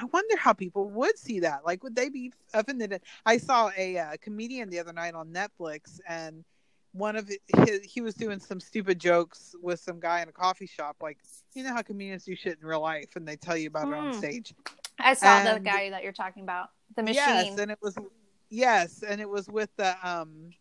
I 0.01 0.05
wonder 0.05 0.37
how 0.37 0.53
people 0.53 0.89
would 0.91 1.17
see 1.17 1.41
that. 1.41 1.65
Like, 1.65 1.83
would 1.83 1.93
they 1.93 2.07
be 2.07 2.31
offended? 2.53 3.01
I 3.25 3.35
saw 3.35 3.69
a 3.77 3.97
uh, 3.97 4.11
comedian 4.21 4.69
the 4.69 4.79
other 4.79 4.93
night 4.93 5.13
on 5.13 5.33
Netflix, 5.33 5.99
and 6.07 6.45
one 6.91 7.15
of 7.15 7.29
his 7.65 7.81
he 7.83 8.01
was 8.01 8.15
doing 8.15 8.39
some 8.39 8.59
stupid 8.59 8.99
jokes 8.99 9.55
with 9.61 9.79
some 9.79 9.99
guy 9.99 10.21
in 10.21 10.29
a 10.29 10.31
coffee 10.31 10.65
shop 10.65 10.97
like 11.01 11.17
you 11.53 11.63
know 11.63 11.73
how 11.73 11.81
comedians 11.81 12.23
do 12.23 12.35
shit 12.35 12.57
in 12.59 12.67
real 12.67 12.81
life 12.81 13.15
and 13.15 13.27
they 13.27 13.35
tell 13.35 13.55
you 13.55 13.67
about 13.67 13.85
mm. 13.87 13.91
it 13.91 13.97
on 13.97 14.13
Hmm. 14.13 14.19
stage 14.19 14.53
I 14.97 15.13
saw 15.13 15.53
the 15.53 15.59
guy 15.59 15.91
that 15.91 16.03
you're 16.03 16.11
talking 16.11 16.43
about, 16.43 16.69
the 16.95 17.03
machine. 17.03 17.15
yes 17.15 17.57
and 17.59 17.71
it 17.71 17.77
was 17.81 17.95
yes 18.49 19.03
and 19.07 19.21
it 19.21 19.29
was 19.29 19.47
with 19.49 19.69
the 19.77 19.95
um 20.07 20.53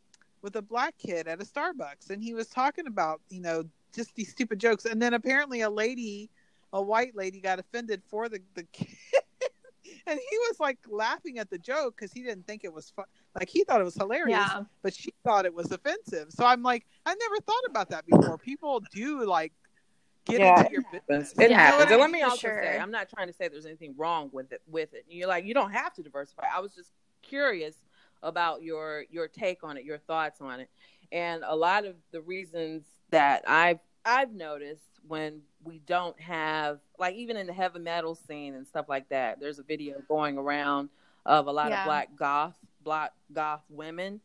with 0.43 0.57
a 0.57 0.63
black 0.63 0.97
kid 0.99 1.27
at 1.27 1.41
a 1.41 1.45
starbucks 1.45 2.11
and 2.11 2.23
he 2.23 2.35
was 2.35 2.49
talking 2.49 2.87
about 2.87 3.21
you 3.31 3.41
know 3.41 3.65
just 3.95 4.15
these 4.15 4.31
stupid 4.31 4.59
jokes 4.59 4.85
and 4.85 5.01
then 5.01 5.15
apparently 5.15 5.63
a 5.63 5.71
lady 5.71 6.31
a 6.73 6.83
white 6.83 7.17
lady 7.17 7.41
got 7.41 7.59
offended 7.59 8.03
for 8.09 8.29
the 8.29 8.41
the 8.55 8.63
kid 8.73 8.89
and 10.07 10.19
he 10.31 10.39
was 10.49 10.61
like 10.61 10.79
laughing 10.89 11.39
at 11.39 11.51
the 11.51 11.59
joke 11.59 11.95
because 11.97 12.13
he 12.13 12.23
didn't 12.23 12.47
think 12.47 12.65
it 12.65 12.73
was 12.73 12.91
fun 12.91 13.07
like 13.39 13.49
he 13.49 13.65
thought 13.65 13.81
it 13.81 13.85
was 13.85 13.95
hilarious 13.95 14.55
yeah, 14.55 14.63
but 14.83 14.95
she 14.95 15.11
thought 15.25 15.45
it 15.47 15.55
was 15.55 15.71
offensive. 15.73 16.29
So 16.31 16.45
I'm 16.45 16.63
like, 16.63 16.87
I 17.05 17.15
never 17.15 17.37
thought 17.41 17.63
about 17.69 17.91
that 17.91 18.07
before. 18.07 18.39
People 18.39 18.81
do 18.93 19.25
like 19.25 19.53
get 20.25 20.41
Yeah, 20.41 20.61
into 20.61 20.71
your 20.73 20.83
business. 20.93 21.35
It 21.39 21.51
Yeah, 21.51 21.57
happens. 21.57 21.91
And 21.91 22.01
let 22.01 22.11
me 22.11 22.23
also 22.23 22.39
sure. 22.49 22.63
say, 22.63 22.79
I'm 22.79 22.91
not 22.91 23.09
trying 23.09 23.29
to 23.29 23.33
say 23.33 23.49
there's 23.49 23.67
anything 23.67 23.95
wrong 23.97 24.31
with 24.33 24.53
it. 24.53 24.63
With 24.67 24.95
it, 24.95 25.05
you're 25.09 25.29
like, 25.29 25.45
you 25.45 25.55
don't 25.55 25.73
have 25.73 25.95
to 25.95 26.03
diversify. 26.03 26.45
I 26.55 26.61
was 26.61 26.75
just 26.75 26.93
curious 27.29 27.77
about 28.23 28.63
your 28.63 29.05
your 29.11 29.29
take 29.29 29.63
on 29.63 29.77
it, 29.77 29.85
your 29.85 29.99
thoughts 29.99 30.41
on 30.41 30.61
it, 30.61 30.71
and 31.13 31.45
a 31.47 31.55
lot 31.55 31.85
of 31.85 31.95
the 32.11 32.21
reasons 32.21 32.85
that 33.11 33.45
I've 33.47 33.79
I've 34.05 34.33
noticed 34.33 35.01
when 35.07 35.43
we 35.63 35.79
don't 35.81 36.19
have 36.21 36.81
like 36.99 37.15
even 37.15 37.37
in 37.37 37.47
the 37.47 37.53
heavy 37.53 37.79
metal 37.79 38.15
scene 38.15 38.55
and 38.55 38.67
stuff 38.67 38.87
like 38.89 39.09
that. 39.11 39.39
There's 39.41 39.59
a 39.59 39.63
video 39.63 40.01
going 40.09 40.39
around 40.39 40.89
of 41.27 41.47
a 41.47 41.53
lot 41.53 41.71
Yeah. 41.71 41.81
of 41.81 41.85
black 41.85 42.09
goth 42.17 42.55
black 42.83 43.13
goth 43.33 43.63
women. 43.69 44.21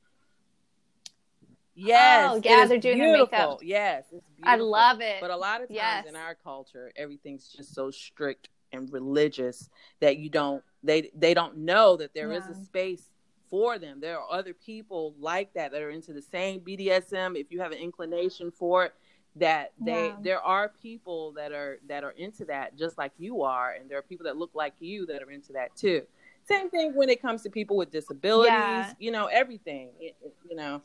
Oh, 1.46 1.56
yes, 1.76 2.32
Oh, 2.32 2.42
yeah, 2.44 2.66
they're 2.66 2.78
doing 2.78 2.98
their 3.00 3.08
beautiful. 3.08 3.38
makeup. 3.38 3.60
Yes, 3.64 4.06
it's 4.12 4.26
I 4.44 4.56
love 4.58 5.02
it. 5.02 5.18
But 5.20 5.32
a 5.32 5.36
lot 5.38 5.62
of 5.62 5.70
times 5.70 5.76
Yes. 5.76 6.06
in 6.08 6.16
our 6.16 6.36
culture, 6.36 6.92
everything's 6.96 7.48
just 7.48 7.74
so 7.74 7.90
strict 7.92 8.50
and 8.74 8.92
religious 8.92 9.70
that 10.02 10.18
you 10.18 10.30
don't 10.30 10.64
they 10.84 11.10
they 11.16 11.34
don't 11.34 11.58
know 11.58 11.96
that 11.96 12.14
there 12.14 12.32
is 12.34 12.44
Yeah. 12.46 12.52
a 12.52 12.66
space 12.66 13.10
for 13.50 13.78
them. 13.80 14.02
There 14.02 14.20
are 14.20 14.32
other 14.32 14.54
people 14.54 15.14
like 15.20 15.54
that 15.54 15.72
that 15.72 15.82
are 15.82 15.92
into 15.92 16.12
the 16.12 16.22
same 16.22 16.60
BDSM. 16.60 17.38
If 17.40 17.52
you 17.52 17.62
have 17.62 17.72
an 17.72 17.78
inclination 17.78 18.52
for 18.52 18.86
it, 18.86 18.94
that 19.36 19.72
they 19.80 20.08
Yeah. 20.08 20.18
there 20.22 20.42
are 20.42 20.70
people 20.82 21.32
that 21.34 21.52
are 21.54 21.80
that 21.88 22.04
are 22.04 22.12
into 22.12 22.46
that 22.46 22.76
just 22.76 22.98
like 22.98 23.12
you 23.18 23.44
are, 23.44 23.72
and 23.74 23.90
there 23.90 23.98
are 23.98 24.02
people 24.04 24.26
that 24.26 24.38
look 24.38 24.52
like 24.54 24.74
you 24.80 25.06
that 25.06 25.22
are 25.24 25.32
into 25.32 25.54
that 25.54 25.76
too. 25.76 26.06
Same 26.46 26.70
thing 26.70 26.94
when 26.94 27.08
it 27.10 27.22
comes 27.22 27.42
to 27.44 27.50
people 27.50 27.78
with 27.78 27.90
disabilities. 27.90 28.52
Yeah. 28.52 28.94
You 29.00 29.12
know 29.12 29.28
everything. 29.28 29.92
It- 30.00 30.16
it- 30.22 30.36
you 30.50 30.56
know. 30.58 30.82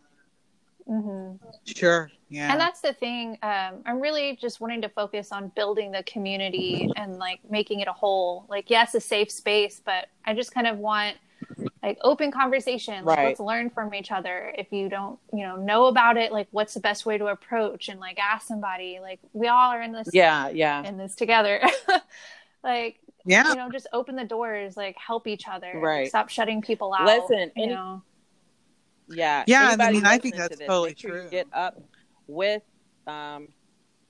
Hmm 0.89 1.33
Sure. 1.65 2.11
Yeah. 2.31 2.51
And 2.53 2.61
that's 2.61 2.81
the 2.81 2.93
thing. 2.93 3.39
Um, 3.43 3.83
I'm 3.87 4.01
really 4.01 4.37
just 4.41 4.61
wanting 4.61 4.83
to 4.83 4.89
focus 4.89 5.33
on 5.33 5.53
building 5.55 5.93
the 5.93 6.03
community 6.05 6.91
and 6.97 7.17
like 7.19 7.41
making 7.51 7.81
it 7.81 7.89
a 7.89 7.93
whole. 7.93 8.47
Like, 8.49 8.71
yes, 8.71 8.95
a 8.95 9.01
safe 9.01 9.31
space, 9.31 9.81
but 9.85 10.09
I 10.25 10.35
just 10.35 10.53
kind 10.53 10.67
of 10.67 10.79
want 10.79 11.17
like 11.83 11.99
open 12.03 12.31
conversation. 12.33 13.05
Like, 13.05 13.17
Right. 13.19 13.27
let's 13.29 13.41
learn 13.41 13.71
from 13.71 13.95
each 13.95 14.11
other. 14.11 14.53
If 14.59 14.73
you 14.73 14.89
don't, 14.89 15.19
you 15.33 15.41
know, 15.47 15.57
know 15.57 15.87
about 15.87 16.17
it, 16.17 16.33
like, 16.33 16.49
what's 16.51 16.75
the 16.75 16.81
best 16.81 17.07
way 17.07 17.17
to 17.17 17.27
approach 17.29 17.89
and 17.89 18.01
like 18.01 18.19
ask 18.19 18.47
somebody. 18.47 18.99
Like, 19.01 19.21
we 19.33 19.49
all 19.49 19.71
are 19.71 19.81
in 19.83 19.93
this 19.93 20.09
Yeah. 20.13 20.49
Yeah. 20.49 20.83
in 20.87 20.99
this 20.99 21.15
together. 21.15 21.61
like, 22.65 22.99
yeah. 23.25 23.49
you 23.51 23.55
know, 23.57 23.71
just 23.71 23.87
open 23.93 24.17
the 24.17 24.25
doors. 24.25 24.77
Like, 24.77 24.97
help 24.99 25.27
each 25.27 25.45
other. 25.49 25.73
Right. 25.79 26.09
Stop 26.09 26.29
shutting 26.29 26.61
people 26.63 26.93
out. 26.95 27.07
Listen, 27.07 27.51
you 27.57 27.65
any- 27.65 27.75
know. 27.75 28.03
Yeah, 29.09 29.45
Yeah, 29.47 29.73
and 29.73 29.83
I 29.83 29.91
mean, 29.91 30.05
I 30.05 30.19
think 30.19 30.35
to 30.35 30.43
that's 30.43 30.59
this, 30.59 30.67
totally 30.67 30.95
sure 30.97 31.11
true. 31.11 31.31
Get 31.31 31.47
up 31.53 31.81
with 32.27 32.63
um, 33.07 33.49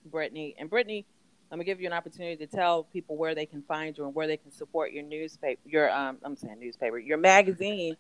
Brittany 0.07 0.55
and 0.59 0.68
Brittany. 0.68 1.07
I'm 1.51 1.57
gonna 1.57 1.64
give 1.64 1.80
you 1.80 1.86
an 1.86 1.92
opportunity 1.92 2.36
to 2.36 2.46
tell 2.46 2.84
people 2.84 3.16
where 3.16 3.34
they 3.34 3.46
can 3.46 3.62
find 3.62 3.96
you 3.96 4.05
and 4.05 4.14
where 4.14 4.26
they 4.26 4.36
can 4.36 4.51
support 4.51 4.92
your 4.92 5.03
newspaper, 5.03 5.61
your 5.64 5.90
um, 5.90 6.18
I'm 6.22 6.36
saying 6.36 6.59
newspaper, 6.61 6.99
your 6.99 7.18
magazine. 7.18 7.96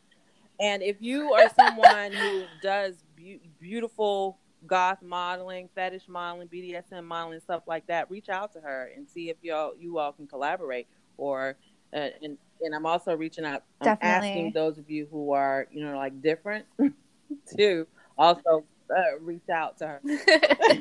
And 0.60 0.82
if 0.82 0.96
you 1.00 1.32
are 1.32 1.48
someone 1.54 2.12
who 2.12 2.42
does 2.62 3.04
beau- 3.16 3.38
beautiful 3.60 4.38
goth 4.66 5.02
modeling, 5.02 5.68
fetish 5.74 6.08
modeling, 6.08 6.48
BDSM 6.48 7.04
modeling, 7.04 7.40
stuff 7.40 7.62
like 7.66 7.86
that, 7.86 8.10
reach 8.10 8.28
out 8.28 8.52
to 8.52 8.60
her 8.60 8.90
and 8.94 9.08
see 9.08 9.30
if 9.30 9.36
y'all 9.42 9.72
you 9.78 9.98
all 9.98 10.12
can 10.12 10.26
collaborate. 10.26 10.88
Or 11.16 11.56
uh, 11.94 12.08
and 12.22 12.38
and 12.60 12.74
I'm 12.74 12.86
also 12.86 13.14
reaching 13.16 13.44
out, 13.44 13.62
I'm 13.80 13.84
Definitely. 13.84 14.28
asking 14.28 14.52
those 14.52 14.78
of 14.78 14.90
you 14.90 15.06
who 15.10 15.32
are 15.32 15.66
you 15.70 15.84
know 15.84 15.96
like 15.96 16.20
different 16.22 16.66
to 17.56 17.86
also 18.16 18.64
uh, 18.90 19.18
reach 19.20 19.48
out 19.48 19.78
to 19.78 19.86
her. 19.86 20.00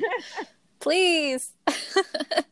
Please. 0.80 1.52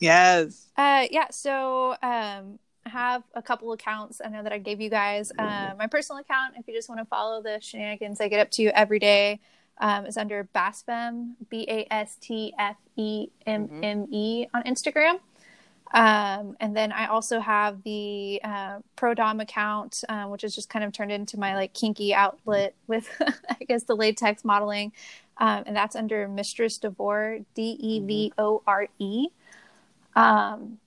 Yes. 0.00 0.68
Uh, 0.76 1.06
yeah, 1.10 1.26
so 1.30 1.92
um, 2.02 2.58
I 2.86 2.90
have 2.90 3.22
a 3.34 3.42
couple 3.42 3.72
accounts. 3.72 4.20
I 4.24 4.28
know 4.28 4.42
that 4.42 4.52
I 4.52 4.58
gave 4.58 4.80
you 4.80 4.90
guys 4.90 5.32
uh, 5.38 5.72
my 5.76 5.86
personal 5.86 6.20
account. 6.20 6.54
If 6.56 6.68
you 6.68 6.74
just 6.74 6.88
want 6.88 7.00
to 7.00 7.04
follow 7.04 7.42
the 7.42 7.58
shenanigans 7.60 8.20
I 8.20 8.28
get 8.28 8.40
up 8.40 8.50
to 8.52 8.66
every 8.66 8.98
day, 8.98 9.40
um, 9.80 10.06
is 10.06 10.16
under 10.16 10.48
Bastfemme, 10.54 11.34
B 11.50 11.66
A 11.68 11.86
S 11.92 12.16
T 12.20 12.52
F 12.58 12.76
E 12.96 13.28
M 13.46 13.68
M 13.82 14.06
E 14.10 14.46
on 14.54 14.62
Instagram. 14.64 15.20
Um, 15.92 16.56
and 16.60 16.76
then 16.76 16.92
I 16.92 17.06
also 17.06 17.40
have 17.40 17.82
the 17.82 18.40
uh, 18.44 18.80
Pro 18.96 19.14
Dom 19.14 19.40
account, 19.40 20.04
uh, 20.08 20.24
which 20.24 20.44
is 20.44 20.54
just 20.54 20.68
kind 20.68 20.84
of 20.84 20.92
turned 20.92 21.12
into 21.12 21.38
my 21.38 21.54
like 21.54 21.72
kinky 21.72 22.14
outlet 22.14 22.74
with, 22.86 23.08
I 23.48 23.64
guess, 23.66 23.84
the 23.84 23.96
latex 23.96 24.44
modeling, 24.44 24.92
um, 25.38 25.64
and 25.66 25.74
that's 25.74 25.96
under 25.96 26.28
Mistress 26.28 26.78
Devore, 26.78 27.40
D 27.54 27.76
E 27.80 28.00
V 28.00 28.32
O 28.38 28.62
R 28.66 28.88
E. 28.98 29.28
Um, 30.14 30.78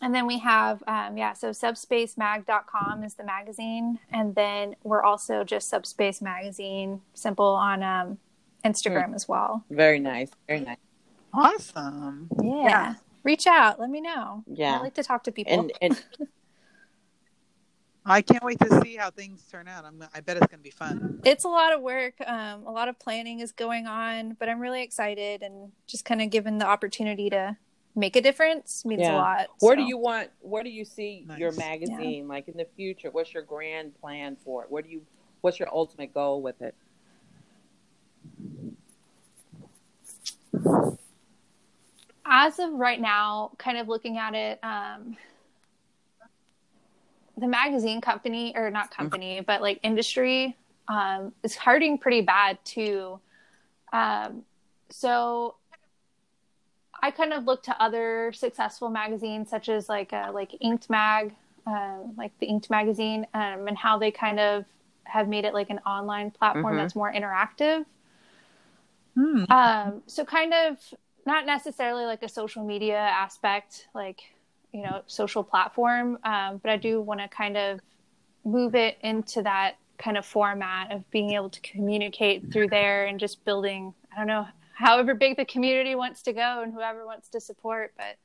and 0.00 0.14
then 0.14 0.26
we 0.26 0.38
have, 0.38 0.82
um, 0.86 1.16
yeah, 1.16 1.32
so 1.32 1.50
subspacemag.com 1.50 3.02
is 3.02 3.14
the 3.14 3.24
magazine. 3.24 3.98
And 4.12 4.34
then 4.34 4.76
we're 4.84 5.02
also 5.02 5.42
just 5.42 5.68
Subspace 5.68 6.22
Magazine, 6.22 7.00
simple 7.14 7.46
on 7.46 7.82
um, 7.82 8.18
Instagram 8.64 9.14
as 9.14 9.28
well. 9.28 9.64
Very 9.70 9.98
nice, 9.98 10.30
very 10.46 10.60
nice. 10.60 10.76
Awesome. 11.34 12.28
Yeah. 12.42 12.62
Yeah. 12.64 12.94
Reach 13.28 13.46
out. 13.46 13.78
Let 13.78 13.90
me 13.90 14.00
know. 14.00 14.42
Yeah. 14.46 14.78
I 14.78 14.80
like 14.80 14.94
to 14.94 15.02
talk 15.02 15.24
to 15.24 15.32
people. 15.32 15.52
And 15.52 15.70
and 15.82 16.02
I 18.06 18.22
can't 18.22 18.42
wait 18.42 18.58
to 18.60 18.80
see 18.82 18.96
how 18.96 19.10
things 19.10 19.44
turn 19.52 19.68
out. 19.68 19.84
I'm, 19.84 20.02
I 20.14 20.20
bet 20.20 20.38
it's 20.38 20.46
going 20.46 20.60
to 20.60 20.64
be 20.64 20.70
fun. 20.70 21.20
it's 21.26 21.44
a 21.44 21.48
lot 21.48 21.74
of 21.74 21.82
work. 21.82 22.14
Um, 22.26 22.64
a 22.66 22.70
lot 22.72 22.88
of 22.88 22.98
planning 22.98 23.40
is 23.40 23.52
going 23.52 23.86
on, 23.86 24.34
but 24.40 24.48
I'm 24.48 24.60
really 24.60 24.82
excited 24.82 25.42
and 25.42 25.72
just 25.86 26.06
kind 26.06 26.22
of 26.22 26.30
given 26.30 26.56
the 26.56 26.66
opportunity 26.66 27.28
to 27.28 27.58
make 27.94 28.16
a 28.16 28.22
difference 28.22 28.86
means 28.86 29.02
Yeah. 29.02 29.14
a 29.14 29.18
lot. 29.18 29.46
where 29.60 29.76
do 29.76 29.82
you 29.82 29.98
want? 29.98 30.30
Where 30.40 30.62
do 30.62 30.70
you 30.70 30.86
see 30.86 31.26
your 31.36 31.50
Nice. 31.50 31.58
magazine 31.58 32.28
like 32.28 32.48
in 32.48 32.56
the 32.56 32.66
future? 32.76 33.10
What's 33.10 33.34
your 33.34 33.42
grand 33.42 33.94
plan 34.00 34.38
for 34.42 34.64
it? 34.64 34.70
Where 34.70 34.80
do 34.82 34.88
you? 34.88 35.02
What's 35.42 35.58
your 35.58 35.68
ultimate 35.70 36.14
goal 36.14 36.40
with 36.40 36.62
it? 36.62 36.74
As 42.28 42.58
of 42.58 42.72
right 42.72 43.00
now, 43.00 43.52
kind 43.58 43.78
of 43.78 43.88
looking 43.88 44.18
at 44.18 44.34
it, 44.34 44.58
um, 44.62 45.16
the 47.36 47.46
magazine 47.46 48.00
company, 48.00 48.52
or 48.56 48.70
not 48.70 48.90
company, 48.90 49.40
but 49.40 49.62
like 49.62 49.80
industry, 49.82 50.56
um, 50.88 51.32
is 51.42 51.54
hurting 51.54 51.98
pretty 51.98 52.20
bad 52.20 52.58
too. 52.64 53.20
Um, 53.92 54.42
so 54.90 55.54
I 57.00 57.10
kind 57.10 57.32
of 57.32 57.44
look 57.44 57.62
to 57.64 57.82
other 57.82 58.32
successful 58.32 58.90
magazines, 58.90 59.48
such 59.48 59.68
as 59.68 59.88
like 59.88 60.12
uh, 60.12 60.30
like 60.32 60.54
Inked 60.60 60.90
Mag, 60.90 61.34
um, 61.66 62.14
like 62.16 62.36
the 62.40 62.46
Inked 62.46 62.70
magazine, 62.70 63.26
um, 63.34 63.68
and 63.68 63.78
how 63.78 63.98
they 63.98 64.10
kind 64.10 64.40
of 64.40 64.64
have 65.04 65.28
made 65.28 65.44
it 65.44 65.54
like 65.54 65.70
an 65.70 65.78
online 65.86 66.30
platform 66.30 66.74
Mhm. 66.74 66.76
that's 66.76 66.94
more 66.96 67.12
interactive. 67.12 67.86
Hmm. 69.14 69.44
Um, 69.50 70.02
so 70.06 70.24
kind 70.24 70.52
of 70.52 70.94
not 71.28 71.44
necessarily 71.44 72.06
like 72.06 72.22
a 72.22 72.28
social 72.28 72.64
media 72.64 72.96
aspect, 72.96 73.86
like 73.94 74.20
you 74.72 74.82
know, 74.82 75.02
social 75.06 75.42
platform, 75.44 76.18
um, 76.24 76.58
but 76.62 76.70
I 76.70 76.76
do 76.78 77.00
want 77.00 77.20
to 77.20 77.28
kind 77.28 77.56
of 77.56 77.80
move 78.44 78.74
it 78.74 78.96
into 79.02 79.42
that 79.42 79.76
kind 79.98 80.16
of 80.16 80.24
format 80.24 80.90
of 80.90 81.08
being 81.10 81.32
able 81.32 81.50
to 81.50 81.60
communicate 81.60 82.50
through 82.50 82.68
there 82.68 83.04
and 83.06 83.20
just 83.20 83.44
building. 83.44 83.92
I 84.12 84.16
don't 84.16 84.26
know, 84.26 84.46
however 84.74 85.14
big 85.14 85.36
the 85.36 85.44
community 85.44 85.94
wants 85.94 86.22
to 86.22 86.32
go 86.32 86.62
and 86.62 86.72
whoever 86.72 87.04
wants 87.04 87.28
to 87.30 87.40
support, 87.40 87.92
but 87.96 88.16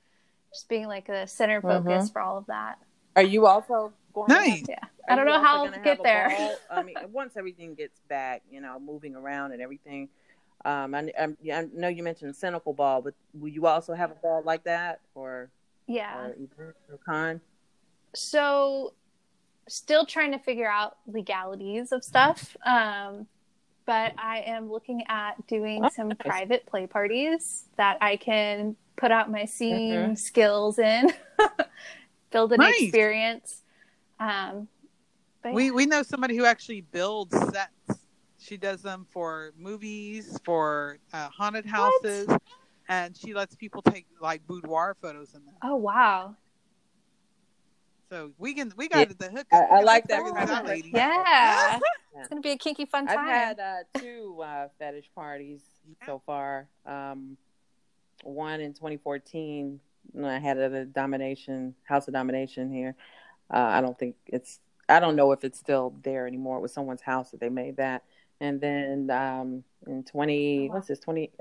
just 0.53 0.69
being 0.69 0.87
like 0.87 1.09
a 1.09 1.27
center 1.27 1.61
focus 1.61 2.09
for 2.09 2.21
all 2.21 2.37
of 2.37 2.45
that. 2.47 2.77
Are 3.17 3.23
you 3.23 3.45
also 3.45 3.91
going? 4.13 4.29
to 4.29 4.33
have- 4.35 4.47
Nice. 4.47 4.63
Yeah. 4.69 4.79
Are 5.09 5.13
I 5.13 5.15
don't 5.17 5.25
know 5.25 5.41
how 5.43 5.65
I'll 5.65 5.69
gonna 5.69 5.83
get 5.83 6.01
there. 6.03 6.29
ball? 6.29 6.55
I 6.71 6.83
mean, 6.83 6.95
once 7.11 7.35
everything 7.35 7.75
gets 7.75 7.99
back, 8.07 8.43
you 8.49 8.61
know, 8.61 8.79
moving 8.79 9.15
around 9.15 9.51
and 9.51 9.61
everything. 9.61 10.07
Um, 10.65 10.95
I, 10.95 11.11
I, 11.19 11.27
I 11.53 11.67
know 11.73 11.87
you 11.89 12.03
mentioned 12.03 12.35
cynical 12.35 12.73
ball, 12.73 13.01
but 13.01 13.13
will 13.33 13.49
you 13.49 13.67
also 13.67 13.93
have 13.93 14.11
a 14.11 14.15
ball 14.15 14.41
like 14.45 14.63
that, 14.63 15.01
or, 15.13 15.49
Yeah. 15.87 16.15
or 16.17 16.25
event 16.31 16.75
or 16.89 16.97
con? 17.05 17.41
So, 18.15 18.93
still 19.67 20.05
trying 20.05 20.31
to 20.31 20.39
figure 20.39 20.69
out 20.69 20.97
legalities 21.07 21.91
of 21.91 22.03
stuff. 22.03 22.55
Um, 22.65 23.27
but 23.85 24.13
I 24.17 24.39
am 24.45 24.71
looking 24.71 25.03
at 25.09 25.45
doing 25.47 25.83
Oh, 25.83 25.89
some 25.89 26.09
nice. 26.09 26.17
private 26.19 26.65
play 26.65 26.87
parties 26.87 27.65
that 27.75 27.97
I 27.99 28.15
can 28.15 28.77
put 28.95 29.11
out 29.11 29.29
my 29.29 29.43
singing 29.45 30.11
Mhm. 30.11 30.17
skills 30.17 30.79
in, 30.79 31.11
build 32.31 32.53
an 32.53 32.61
Nice. 32.61 32.81
experience. 32.83 33.61
Um, 34.19 34.69
but 35.41 35.53
We 35.53 35.65
yeah. 35.65 35.71
we 35.71 35.85
know 35.87 36.03
somebody 36.03 36.37
who 36.37 36.45
actually 36.45 36.81
builds 36.81 37.37
sets. 37.51 37.82
She 38.43 38.57
does 38.57 38.81
them 38.81 39.07
for 39.09 39.53
movies, 39.57 40.37
for 40.43 40.97
uh, 41.13 41.29
haunted 41.29 41.65
houses, 41.65 42.27
and 42.89 43.15
she 43.15 43.33
lets 43.33 43.55
people 43.55 43.81
take 43.81 44.05
like 44.19 44.45
boudoir 44.45 44.97
photos 45.01 45.33
in 45.33 45.45
them. 45.45 45.53
oh 45.63 45.77
wow, 45.77 46.35
So 48.09 48.31
we 48.37 48.53
can 48.53 48.73
we 48.75 48.89
got 48.89 49.07
Yeah. 49.07 49.13
the 49.17 49.29
hook. 49.31 49.47
I- 49.51 49.57
up. 49.59 49.71
I 49.71 49.79
We 49.79 49.85
like 49.85 50.03
hook 50.03 50.09
that 50.35 50.49
up 50.49 50.61
with 50.63 50.69
lady. 50.69 50.91
yeah, 50.93 51.79
Yeah. 52.13 52.19
it's 52.19 52.27
gonna 52.29 52.41
be 52.41 52.51
a 52.51 52.57
kinky 52.57 52.85
fun 52.85 53.07
time. 53.07 53.19
I've 53.19 53.25
had 53.27 53.59
uh, 53.59 53.83
two 53.97 54.41
uh, 54.43 54.67
fetish 54.77 55.09
parties 55.15 55.61
so 56.05 56.21
far. 56.25 56.67
Um, 56.85 57.37
one 58.23 58.59
in 58.61 58.73
2014 58.73 59.79
when 60.11 60.25
I 60.25 60.37
had 60.39 60.57
at 60.57 60.73
a 60.73 60.85
domination 60.85 61.75
house 61.83 62.07
of 62.07 62.13
domination 62.13 62.71
here. 62.71 62.95
Uh, 63.49 63.57
I 63.57 63.81
don't 63.81 63.97
think 63.97 64.15
it's. 64.27 64.59
I 64.89 64.99
don't 64.99 65.15
know 65.15 65.31
if 65.31 65.45
it's 65.45 65.57
still 65.57 65.95
there 66.03 66.27
anymore. 66.27 66.57
It 66.57 66.61
was 66.61 66.73
someone's 66.73 67.01
house 67.01 67.31
that 67.31 67.39
they 67.39 67.47
made 67.49 67.77
that. 67.77 68.03
And 68.43 68.59
then 68.59 69.09
um, 69.09 69.63
in 69.87 70.03
20, 70.03 70.67
what's 70.67 70.87
this 70.87 70.99
20? 70.99 71.31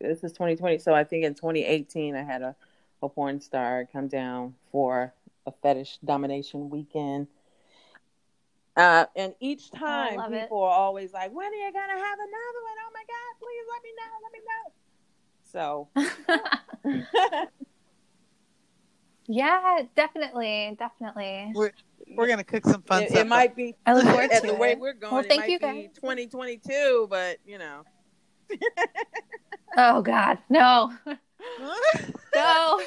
This 0.00 0.22
is 0.22 0.30
2020. 0.30 0.78
So 0.78 0.94
I 0.94 1.02
think 1.02 1.24
in 1.24 1.34
2018 1.34 2.14
I 2.14 2.22
had 2.22 2.42
a, 2.42 2.54
a 3.02 3.08
porn 3.08 3.40
star 3.40 3.88
come 3.92 4.06
down 4.06 4.54
for 4.70 5.12
a 5.46 5.52
fetish 5.62 5.98
domination 6.04 6.70
weekend. 6.70 7.26
Uh, 8.76 9.06
and 9.16 9.34
each 9.40 9.72
time 9.72 10.16
love 10.16 10.32
it. 10.32 10.42
people 10.42 10.62
are 10.62 10.70
always 10.70 11.12
like, 11.12 11.32
"When 11.32 11.46
are 11.46 11.54
you 11.54 11.72
gonna 11.72 11.92
have 11.92 12.18
another 12.18 12.62
one? 12.62 12.76
Oh 12.84 12.90
my 12.92 13.04
god, 13.08 13.34
please 13.40 13.66
let 13.72 13.82
me 13.82 13.92
know, 13.98 14.12
let 14.22 14.32
me 14.32 14.40
know." 14.50 14.64
So 15.44 15.88
yeah, 19.26 19.82
definitely, 19.96 20.76
definitely. 20.78 21.52
We're 21.54 21.72
we're 22.16 22.28
gonna 22.28 22.44
cook 22.44 22.64
some 22.66 22.82
fun 22.82 23.02
it, 23.04 23.10
stuff. 23.10 23.20
it 23.20 23.26
might 23.28 23.56
be 23.56 23.74
I 23.86 23.94
look 23.94 24.04
forward 24.04 24.30
at 24.30 24.42
to 24.42 24.46
the 24.48 24.54
way 24.54 24.74
we're 24.74 24.92
going. 24.92 25.12
Well, 25.12 25.22
it 25.22 25.28
thank 25.28 25.40
might 25.42 25.50
you, 25.50 25.58
be 25.58 25.64
guys. 25.64 25.90
2022, 25.94 27.06
but 27.10 27.38
you 27.46 27.58
know. 27.58 27.82
Oh 29.76 30.02
God, 30.02 30.38
no, 30.48 30.92
no. 32.34 32.80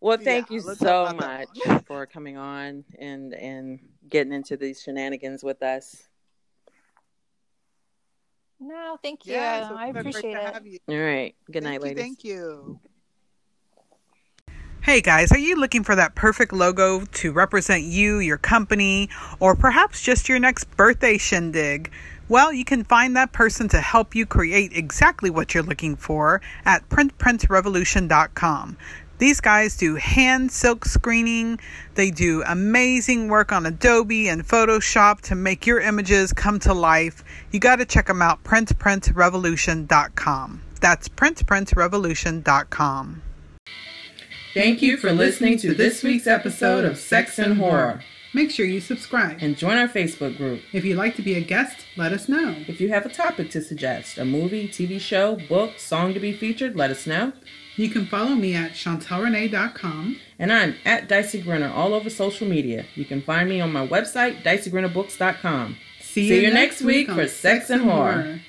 Well, 0.00 0.18
thank 0.18 0.50
Yeah, 0.50 0.56
you 0.56 0.60
so 0.60 1.14
much 1.14 1.48
for 1.86 2.06
coming 2.06 2.36
on 2.36 2.84
and 2.98 3.32
and 3.32 3.80
getting 4.08 4.32
into 4.32 4.56
these 4.56 4.82
shenanigans 4.82 5.42
with 5.42 5.62
us. 5.62 6.02
No, 8.60 8.98
thank 9.02 9.26
you. 9.26 9.34
yeah, 9.34 9.68
I 9.74 9.88
it's 9.88 9.92
been 9.94 10.02
great 10.02 10.14
appreciate 10.14 10.36
it. 10.36 10.66
you. 10.66 10.78
All 10.88 10.98
right. 10.98 11.34
Good 11.46 11.62
Thank 11.62 11.64
night, 11.64 11.74
you, 11.74 11.80
ladies. 11.80 12.02
Thank 12.02 12.24
you. 12.24 12.80
Hey 14.84 15.00
guys, 15.00 15.32
are 15.32 15.38
you 15.38 15.56
looking 15.56 15.82
for 15.82 15.96
that 15.96 16.14
perfect 16.14 16.52
logo 16.52 17.06
to 17.06 17.32
represent 17.32 17.84
you, 17.84 18.18
your 18.18 18.36
company, 18.36 19.08
or 19.40 19.56
perhaps 19.56 20.02
just 20.02 20.28
your 20.28 20.38
next 20.38 20.64
birthday 20.76 21.16
shindig? 21.16 21.90
Well, 22.28 22.52
you 22.52 22.66
can 22.66 22.84
find 22.84 23.16
that 23.16 23.32
person 23.32 23.66
to 23.68 23.80
help 23.80 24.14
you 24.14 24.26
create 24.26 24.74
exactly 24.74 25.30
what 25.30 25.54
you're 25.54 25.62
looking 25.62 25.96
for 25.96 26.42
at 26.66 26.86
printprintrevolution.com. 26.90 28.76
These 29.16 29.40
guys 29.40 29.78
do 29.78 29.94
hand 29.94 30.52
silk 30.52 30.84
screening. 30.84 31.60
They 31.94 32.10
do 32.10 32.42
amazing 32.46 33.28
work 33.28 33.52
on 33.52 33.64
Adobe 33.64 34.28
and 34.28 34.46
Photoshop 34.46 35.22
to 35.22 35.34
make 35.34 35.66
your 35.66 35.80
images 35.80 36.34
come 36.34 36.58
to 36.58 36.74
life. 36.74 37.24
You 37.52 37.58
got 37.58 37.76
to 37.76 37.86
check 37.86 38.08
them 38.08 38.20
out, 38.20 38.44
printprintrevolution.com. 38.44 40.62
That's 40.78 41.08
printprintsrevolution.com. 41.08 43.22
Thank 44.54 44.82
you 44.82 44.96
for 44.96 45.10
listening 45.12 45.58
to 45.58 45.74
this 45.74 46.04
week's 46.04 46.28
episode 46.28 46.84
of 46.84 46.96
Sex 46.96 47.40
and 47.40 47.58
Horror. 47.58 48.00
Make 48.32 48.52
sure 48.52 48.64
you 48.64 48.80
subscribe. 48.80 49.38
And 49.40 49.56
join 49.56 49.76
our 49.76 49.88
Facebook 49.88 50.36
group. 50.36 50.62
If 50.72 50.84
you'd 50.84 50.96
like 50.96 51.16
to 51.16 51.22
be 51.22 51.34
a 51.34 51.40
guest, 51.40 51.78
let 51.96 52.12
us 52.12 52.28
know. 52.28 52.54
If 52.68 52.80
you 52.80 52.88
have 52.90 53.04
a 53.04 53.08
topic 53.08 53.50
to 53.50 53.60
suggest, 53.60 54.16
a 54.16 54.24
movie, 54.24 54.68
TV 54.68 55.00
show, 55.00 55.34
book, 55.48 55.80
song 55.80 56.14
to 56.14 56.20
be 56.20 56.32
featured, 56.32 56.76
let 56.76 56.92
us 56.92 57.04
know. 57.04 57.32
You 57.74 57.88
can 57.90 58.06
follow 58.06 58.36
me 58.36 58.54
at 58.54 58.74
chantelrenee.com. 58.74 60.20
And 60.38 60.52
I'm 60.52 60.76
at 60.84 61.08
Dicey 61.08 61.42
Grenor 61.42 61.74
all 61.74 61.92
over 61.92 62.08
social 62.08 62.46
media. 62.46 62.86
You 62.94 63.04
can 63.04 63.22
find 63.22 63.48
me 63.48 63.60
on 63.60 63.72
my 63.72 63.84
website, 63.84 64.44
diceygrenorbooks.com. 64.44 65.76
See, 66.00 66.28
See 66.28 66.44
you 66.44 66.54
next 66.54 66.80
week 66.80 67.08
on 67.08 67.16
for 67.16 67.26
Sex 67.26 67.70
and 67.70 67.82
Horror. 67.82 68.40